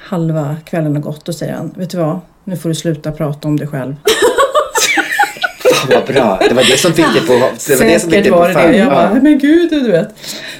halva 0.00 0.56
kvällen 0.64 0.94
har 0.96 1.02
gått 1.02 1.28
och 1.28 1.34
säger 1.34 1.52
han, 1.52 1.74
vet 1.76 1.90
du 1.90 1.98
vad? 1.98 2.20
Nu 2.44 2.56
får 2.56 2.68
du 2.68 2.74
sluta 2.74 3.12
prata 3.12 3.48
om 3.48 3.56
dig 3.56 3.66
själv. 3.68 3.94
Fan 5.74 5.88
vad 5.94 6.14
bra. 6.14 6.38
Det 6.48 6.54
var 6.54 6.62
det 6.62 6.78
som 6.78 6.92
fick 6.92 7.12
dig 7.14 7.26
på... 7.26 7.32
Det 7.32 7.38
var 7.40 7.50
det 7.50 7.58
som 7.58 7.78
fick 7.78 8.00
Säkert 8.00 8.10
dig 8.10 8.30
på 8.32 8.38
var 8.38 8.48
det 8.48 8.54
det. 8.54 8.76
Jag 8.76 8.86
Ja. 8.86 8.90
bara, 8.90 9.14
men 9.22 9.38
gud 9.38 9.70
du 9.70 9.90
vet. 9.90 10.08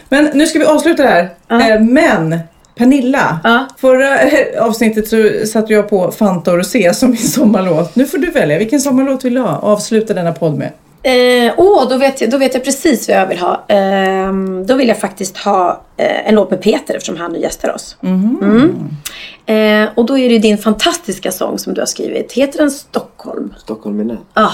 Men 0.08 0.30
nu 0.34 0.46
ska 0.46 0.58
vi 0.58 0.64
avsluta 0.64 1.02
det 1.02 1.08
här. 1.08 1.74
Eh, 1.76 1.80
Men 1.80 2.38
Pernilla, 2.80 3.40
Ja. 3.44 3.66
förra 3.80 4.20
eh, 4.20 4.62
avsnittet 4.64 5.08
så 5.08 5.46
satte 5.46 5.72
jag 5.72 5.88
på 5.90 6.10
Fanta 6.12 6.50
och 6.52 6.56
Rosé 6.58 6.94
som 6.94 7.10
min 7.10 7.18
sommarlåt. 7.18 7.96
Nu 7.96 8.06
får 8.06 8.18
du 8.18 8.30
välja. 8.30 8.58
Vilken 8.58 8.80
sommarlåt 8.80 9.24
vill 9.24 9.34
du 9.34 9.40
ha? 9.40 9.58
Avsluta 9.58 10.14
denna 10.14 10.32
podd 10.32 10.54
med. 10.58 10.72
Eh, 11.02 11.52
åh, 11.56 11.88
då, 11.88 11.96
vet 11.96 12.20
jag, 12.20 12.30
då 12.30 12.38
vet 12.38 12.54
jag 12.54 12.64
precis 12.64 13.08
vad 13.08 13.16
jag 13.16 13.26
vill 13.26 13.38
ha. 13.38 13.64
Ehm, 13.68 14.66
då 14.66 14.74
vill 14.74 14.88
jag 14.88 14.98
faktiskt 14.98 15.36
ha 15.38 15.82
eh, 15.96 16.28
en 16.28 16.34
låt 16.34 16.50
med 16.50 16.62
Peter 16.62 16.94
eftersom 16.94 17.16
han 17.16 17.32
nu 17.32 17.38
gästar 17.40 17.74
oss. 17.74 17.96
Mm. 18.02 18.74
Eh, 19.46 19.88
och 19.94 20.06
då 20.06 20.18
är 20.18 20.28
det 20.28 20.32
ju 20.34 20.38
din 20.38 20.58
fantastiska 20.58 21.32
sång 21.32 21.58
som 21.58 21.74
du 21.74 21.80
har 21.80 21.86
skrivit. 21.86 22.32
Heter 22.32 22.58
den 22.58 22.70
Stockholm? 22.70 23.54
Stockholm 23.58 24.00
är 24.00 24.04
natt. 24.04 24.18
Ah, 24.34 24.50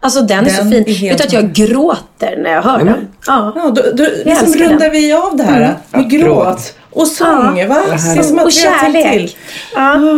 alltså 0.00 0.20
den, 0.20 0.38
är 0.38 0.42
Den 0.44 0.54
så 0.70 0.76
är 0.76 0.84
fin. 0.84 0.94
helt 0.94 1.20
Vet 1.20 1.30
du 1.30 1.36
att 1.38 1.42
jag 1.42 1.52
gråter 1.52 2.36
när 2.42 2.50
jag 2.52 2.62
hör 2.62 2.78
den? 2.78 3.08
Ja. 3.26 3.52
Ja, 3.56 3.70
då, 3.70 3.82
då 3.94 4.04
liksom 4.24 4.54
rundar 4.62 4.78
den. 4.78 4.90
vi 4.92 5.12
av 5.12 5.36
det 5.36 5.42
här 5.42 5.60
med 5.60 5.74
Ja, 5.92 5.98
gråt 6.00 6.10
gråt. 6.46 6.74
Och 6.90 7.06
sång. 7.06 7.58
Ja. 7.58 7.66
Va? 7.68 7.82
Det 7.86 8.18
är 8.18 8.22
som 8.22 8.38
att 8.38 8.44
Och 8.44 8.52
kärlek. 8.52 9.12
till. 9.12 9.28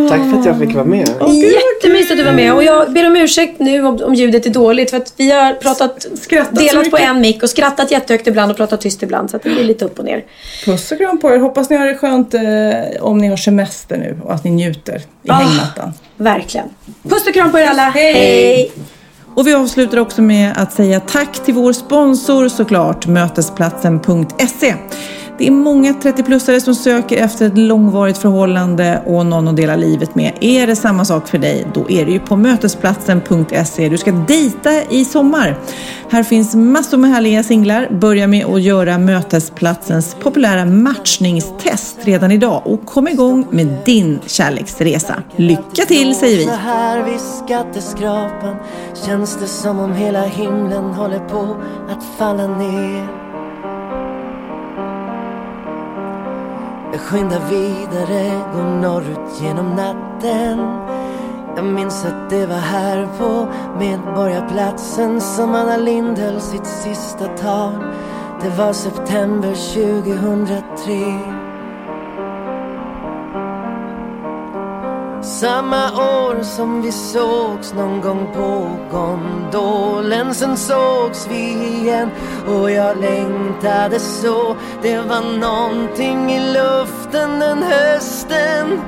Tack 0.08 0.20
för 0.30 0.38
att 0.40 0.46
jag 0.46 0.58
fick 0.58 0.74
vara 0.74 0.84
med. 0.84 1.08
Jättemysigt 1.28 2.10
att 2.10 2.16
du 2.18 2.24
var 2.24 2.32
med. 2.32 2.54
Och 2.54 2.62
jag 2.64 2.92
ber 2.92 3.06
om 3.06 3.16
ursäkt 3.16 3.58
nu 3.60 3.86
om, 3.86 4.00
om 4.02 4.14
ljudet 4.14 4.46
är 4.46 4.50
dåligt. 4.50 4.90
För 4.90 4.96
att 4.96 5.12
vi 5.16 5.30
har 5.30 5.52
pratat, 5.54 6.06
Skrattat 6.22 6.54
delat 6.54 6.90
på 6.90 6.96
en 6.96 7.20
mick 7.20 7.42
och 7.42 7.50
skrattat 7.50 7.90
jättehögt 7.90 8.26
ibland 8.26 8.50
och 8.50 8.56
pratat 8.56 8.80
tyst 8.80 9.02
ibland. 9.02 9.30
Så 9.30 9.36
att 9.36 9.42
det 9.42 9.50
blir 9.50 9.64
lite 9.64 9.84
upp 9.84 9.98
och 9.98 10.04
ner. 10.04 10.24
Puss 10.64 10.92
och 10.92 10.98
kram 10.98 11.18
på 11.20 11.30
er. 11.30 11.38
Hoppas 11.38 11.70
ni 11.70 11.76
har 11.76 11.86
det 11.86 11.94
skönt 11.98 12.34
eh, 12.34 12.40
om 13.00 13.18
ni 13.18 13.28
har 13.28 13.36
semester 13.36 13.96
nu 13.96 14.18
och 14.24 14.34
att 14.34 14.44
ni 14.44 14.50
njuter 14.50 14.96
i 15.22 15.30
Ah. 15.30 15.34
hängmattan. 15.34 15.92
Verkligen. 16.16 16.66
Puss 17.02 17.26
och 17.26 17.34
kram 17.34 17.52
på 17.52 17.58
er 17.58 17.66
alla. 17.66 17.82
Hej. 17.82 18.12
Hej. 18.12 18.72
Och 19.34 19.46
vi 19.46 19.54
avslutar 19.54 19.98
också 19.98 20.22
med 20.22 20.52
att 20.56 20.72
säga 20.72 21.00
tack 21.00 21.38
till 21.44 21.54
vår 21.54 21.72
sponsor 21.72 22.48
såklart, 22.48 23.06
Mötesplatsen.se. 23.06 24.74
Det 25.40 25.46
är 25.46 25.50
många 25.50 25.92
30-plussare 25.92 26.60
som 26.60 26.74
söker 26.74 27.16
efter 27.16 27.46
ett 27.46 27.58
långvarigt 27.58 28.18
förhållande 28.18 29.02
och 29.06 29.26
någon 29.26 29.48
att 29.48 29.56
dela 29.56 29.76
livet 29.76 30.14
med. 30.14 30.32
Är 30.40 30.66
det 30.66 30.76
samma 30.76 31.04
sak 31.04 31.28
för 31.28 31.38
dig, 31.38 31.66
då 31.74 31.90
är 31.90 32.06
det 32.06 32.12
ju 32.12 32.20
på 32.20 32.36
mötesplatsen.se 32.36 33.88
du 33.88 33.98
ska 33.98 34.12
dejta 34.12 34.82
i 34.90 35.04
sommar. 35.04 35.58
Här 36.10 36.22
finns 36.22 36.54
massor 36.54 36.96
med 36.96 37.10
härliga 37.10 37.42
singlar. 37.42 37.88
Börja 37.90 38.26
med 38.26 38.46
att 38.46 38.62
göra 38.62 38.98
Mötesplatsens 38.98 40.16
populära 40.22 40.64
matchningstest 40.64 41.96
redan 42.02 42.32
idag 42.32 42.62
och 42.64 42.86
kom 42.86 43.08
igång 43.08 43.46
med 43.50 43.76
din 43.84 44.20
kärleksresa. 44.26 45.22
Lycka 45.36 45.84
till 45.88 46.14
säger 46.14 46.36
vi! 46.36 46.44
Så 46.44 46.50
här 46.50 47.04
vid 47.04 47.20
skatteskrapan 47.20 48.56
känns 49.06 49.36
det 49.36 49.46
som 49.46 49.78
om 49.78 49.92
hela 49.92 50.22
himlen 50.22 50.84
håller 50.84 51.18
på 51.18 51.56
att 51.90 52.18
falla 52.18 52.46
ner. 52.46 53.29
Jag 56.92 57.00
skyndar 57.00 57.40
vidare, 57.50 58.44
går 58.54 58.62
norrut 58.62 59.40
genom 59.40 59.74
natten. 59.76 60.58
Jag 61.56 61.64
minns 61.64 62.04
att 62.04 62.30
det 62.30 62.46
var 62.46 62.56
här 62.56 63.08
på 63.18 63.48
Medborgarplatsen 63.78 65.20
som 65.20 65.54
Anna 65.54 65.76
Lindh 65.76 66.20
höll 66.20 66.40
sitt 66.40 66.66
sista 66.66 67.24
tal. 67.24 67.72
Det 68.42 68.48
var 68.58 68.72
september 68.72 69.54
2003. 69.54 71.39
Samma 75.38 75.92
år 75.92 76.42
som 76.42 76.82
vi 76.82 76.92
sågs 76.92 77.74
någon 77.74 78.00
gång 78.00 78.26
på 78.34 78.76
gondolen. 78.90 80.34
Sen 80.34 80.56
sågs 80.56 81.26
vi 81.30 81.52
igen 81.52 82.10
och 82.46 82.70
jag 82.70 83.00
längtade 83.00 84.00
så. 84.00 84.56
Det 84.82 84.98
var 84.98 85.38
någonting 85.38 86.32
i 86.32 86.52
luften 86.52 87.38
den 87.40 87.62
hösten. 87.62 88.80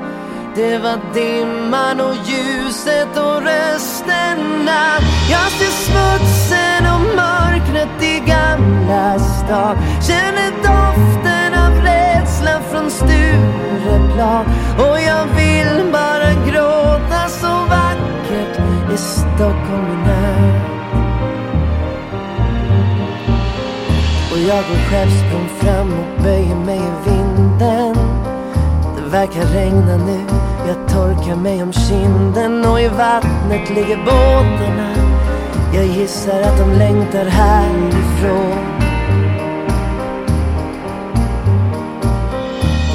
Det 0.55 0.77
var 0.77 0.99
dimman 1.13 1.99
och 1.99 2.15
ljuset 2.15 3.17
och 3.17 3.41
rösterna. 3.41 4.99
Jag 5.31 5.51
ser 5.51 5.73
smutsen 5.85 6.85
och 6.93 7.15
mörkret 7.15 8.03
i 8.03 8.19
Gamla 8.29 9.19
stan. 9.19 9.77
Känner 10.07 10.51
doften 10.51 11.32
av 12.47 12.61
från 12.71 12.91
Stureplan. 12.91 14.45
Och 14.77 14.99
jag 14.99 15.25
vill 15.35 15.91
bara 15.91 16.33
gråta 16.47 17.27
så 17.27 17.47
vackert 17.47 18.59
i 18.93 18.97
Stockholm 18.97 19.87
i 19.91 20.07
natt 20.07 20.73
Och 24.31 24.39
jag 24.39 24.63
går 24.69 24.89
självsprång 24.89 25.49
fram 25.59 25.93
och 25.93 26.23
böjer 26.23 26.55
mig 26.55 26.77
i 26.79 27.09
vinden. 27.09 27.95
Det 28.95 29.09
verkar 29.09 29.41
regna 29.41 29.97
nu, 29.97 30.19
jag 30.67 30.87
torkar 30.89 31.35
mig 31.35 31.63
om 31.63 31.73
kinden. 31.73 32.65
Och 32.65 32.81
i 32.81 32.87
vattnet 32.87 33.69
ligger 33.69 33.97
båtarna 33.97 34.93
Jag 35.73 35.85
gissar 35.85 36.41
att 36.41 36.57
de 36.57 36.71
längtar 36.71 37.25
härifrån. 37.25 38.82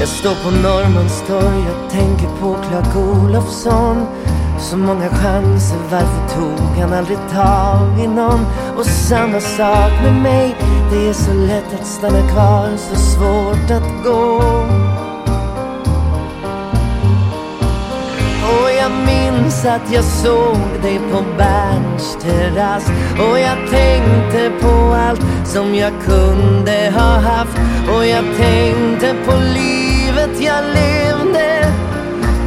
Jag 0.00 0.08
står 0.08 0.34
på 0.34 0.50
Norrmalmstorg 0.50 1.70
och 1.70 1.90
tänker 1.90 2.26
på 2.40 2.56
Clark 2.68 2.96
Olofsson. 2.96 4.06
Så 4.60 4.76
många 4.76 5.08
chanser, 5.08 5.78
varför 5.90 6.34
tog 6.34 6.78
han 6.80 6.92
aldrig 6.92 7.18
tag 7.32 8.00
i 8.04 8.06
någon? 8.06 8.46
Och 8.76 8.86
samma 8.86 9.40
sak 9.40 9.92
med 10.02 10.22
mig 10.22 10.56
Det 10.90 11.08
är 11.08 11.12
så 11.12 11.32
lätt 11.32 11.80
att 11.80 11.86
stanna 11.86 12.28
kvar, 12.28 12.76
så 12.76 12.96
svårt 12.96 13.70
att 13.70 14.04
gå. 14.04 14.42
Och 18.48 18.70
jag 18.78 18.92
minns 19.06 19.64
att 19.64 19.92
jag 19.92 20.04
såg 20.04 20.82
dig 20.82 21.00
på 21.12 21.24
Berns 21.38 22.18
terrass. 22.22 22.90
Och 23.30 23.38
jag 23.38 23.70
tänkte 23.70 24.50
på 24.60 24.94
allt 24.94 25.22
som 25.44 25.74
jag 25.74 25.92
kunde 26.04 26.92
ha 26.94 27.20
haft. 27.20 27.58
Och 27.96 28.06
jag 28.06 28.24
tänkte 28.36 29.14
på 29.26 29.32
livet 29.32 29.87
jag 30.40 30.64
levde. 30.64 31.72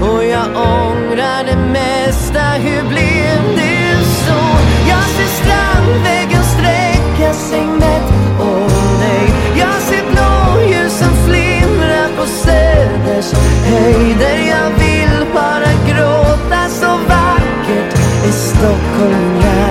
Och 0.02 0.24
jag 0.24 0.48
ångrar 0.56 1.44
det 1.44 1.58
mesta, 1.72 2.42
hur 2.42 2.90
blev 2.90 3.56
det 3.56 4.06
så? 4.26 4.42
Jag 4.90 5.04
ser 5.04 5.32
strandväggen 5.42 6.44
sträcka 6.44 7.34
sig 7.34 7.66
mätt 7.66 8.10
oh, 8.40 9.00
nej. 9.00 9.34
Jag 9.60 9.82
ser 9.82 10.04
blåljusen 10.12 11.14
flimra 11.28 12.04
på 12.18 12.26
Söders 12.26 13.34
höjder. 13.66 14.38
Jag 14.54 14.70
vill 14.84 15.26
bara 15.34 15.72
gråta. 15.88 16.70
Så 16.70 16.88
vackert 16.88 18.00
i 18.28 18.32
Stockholm 18.32 19.71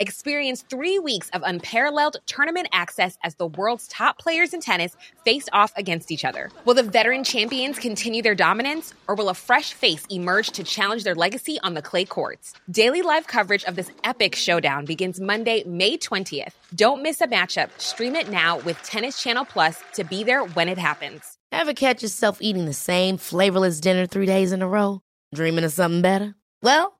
Experience 0.00 0.62
three 0.62 0.98
weeks 0.98 1.28
of 1.34 1.42
unparalleled 1.44 2.16
tournament 2.24 2.68
access 2.72 3.18
as 3.22 3.34
the 3.34 3.48
world's 3.48 3.86
top 3.88 4.18
players 4.18 4.54
in 4.54 4.60
tennis 4.62 4.96
face 5.26 5.46
off 5.52 5.74
against 5.76 6.10
each 6.10 6.24
other. 6.24 6.50
Will 6.64 6.72
the 6.72 6.82
veteran 6.82 7.22
champions 7.22 7.78
continue 7.78 8.22
their 8.22 8.34
dominance, 8.34 8.94
or 9.08 9.14
will 9.14 9.28
a 9.28 9.34
fresh 9.34 9.74
face 9.74 10.06
emerge 10.08 10.52
to 10.52 10.64
challenge 10.64 11.04
their 11.04 11.14
legacy 11.14 11.58
on 11.62 11.74
the 11.74 11.82
clay 11.82 12.06
courts? 12.06 12.54
Daily 12.70 13.02
live 13.02 13.26
coverage 13.26 13.62
of 13.64 13.76
this 13.76 13.90
epic 14.02 14.34
showdown 14.34 14.86
begins 14.86 15.20
Monday, 15.20 15.64
May 15.64 15.98
20th. 15.98 16.54
Don't 16.74 17.02
miss 17.02 17.20
a 17.20 17.26
matchup. 17.26 17.68
Stream 17.78 18.16
it 18.16 18.30
now 18.30 18.58
with 18.60 18.82
Tennis 18.82 19.22
Channel 19.22 19.44
Plus 19.44 19.82
to 19.92 20.04
be 20.04 20.24
there 20.24 20.44
when 20.44 20.70
it 20.70 20.78
happens. 20.78 21.36
Ever 21.52 21.74
catch 21.74 22.02
yourself 22.02 22.38
eating 22.40 22.64
the 22.64 22.72
same 22.72 23.18
flavorless 23.18 23.80
dinner 23.80 24.06
three 24.06 24.24
days 24.24 24.52
in 24.52 24.62
a 24.62 24.68
row? 24.68 25.02
Dreaming 25.34 25.64
of 25.64 25.72
something 25.72 26.00
better? 26.00 26.36
Well, 26.62 26.99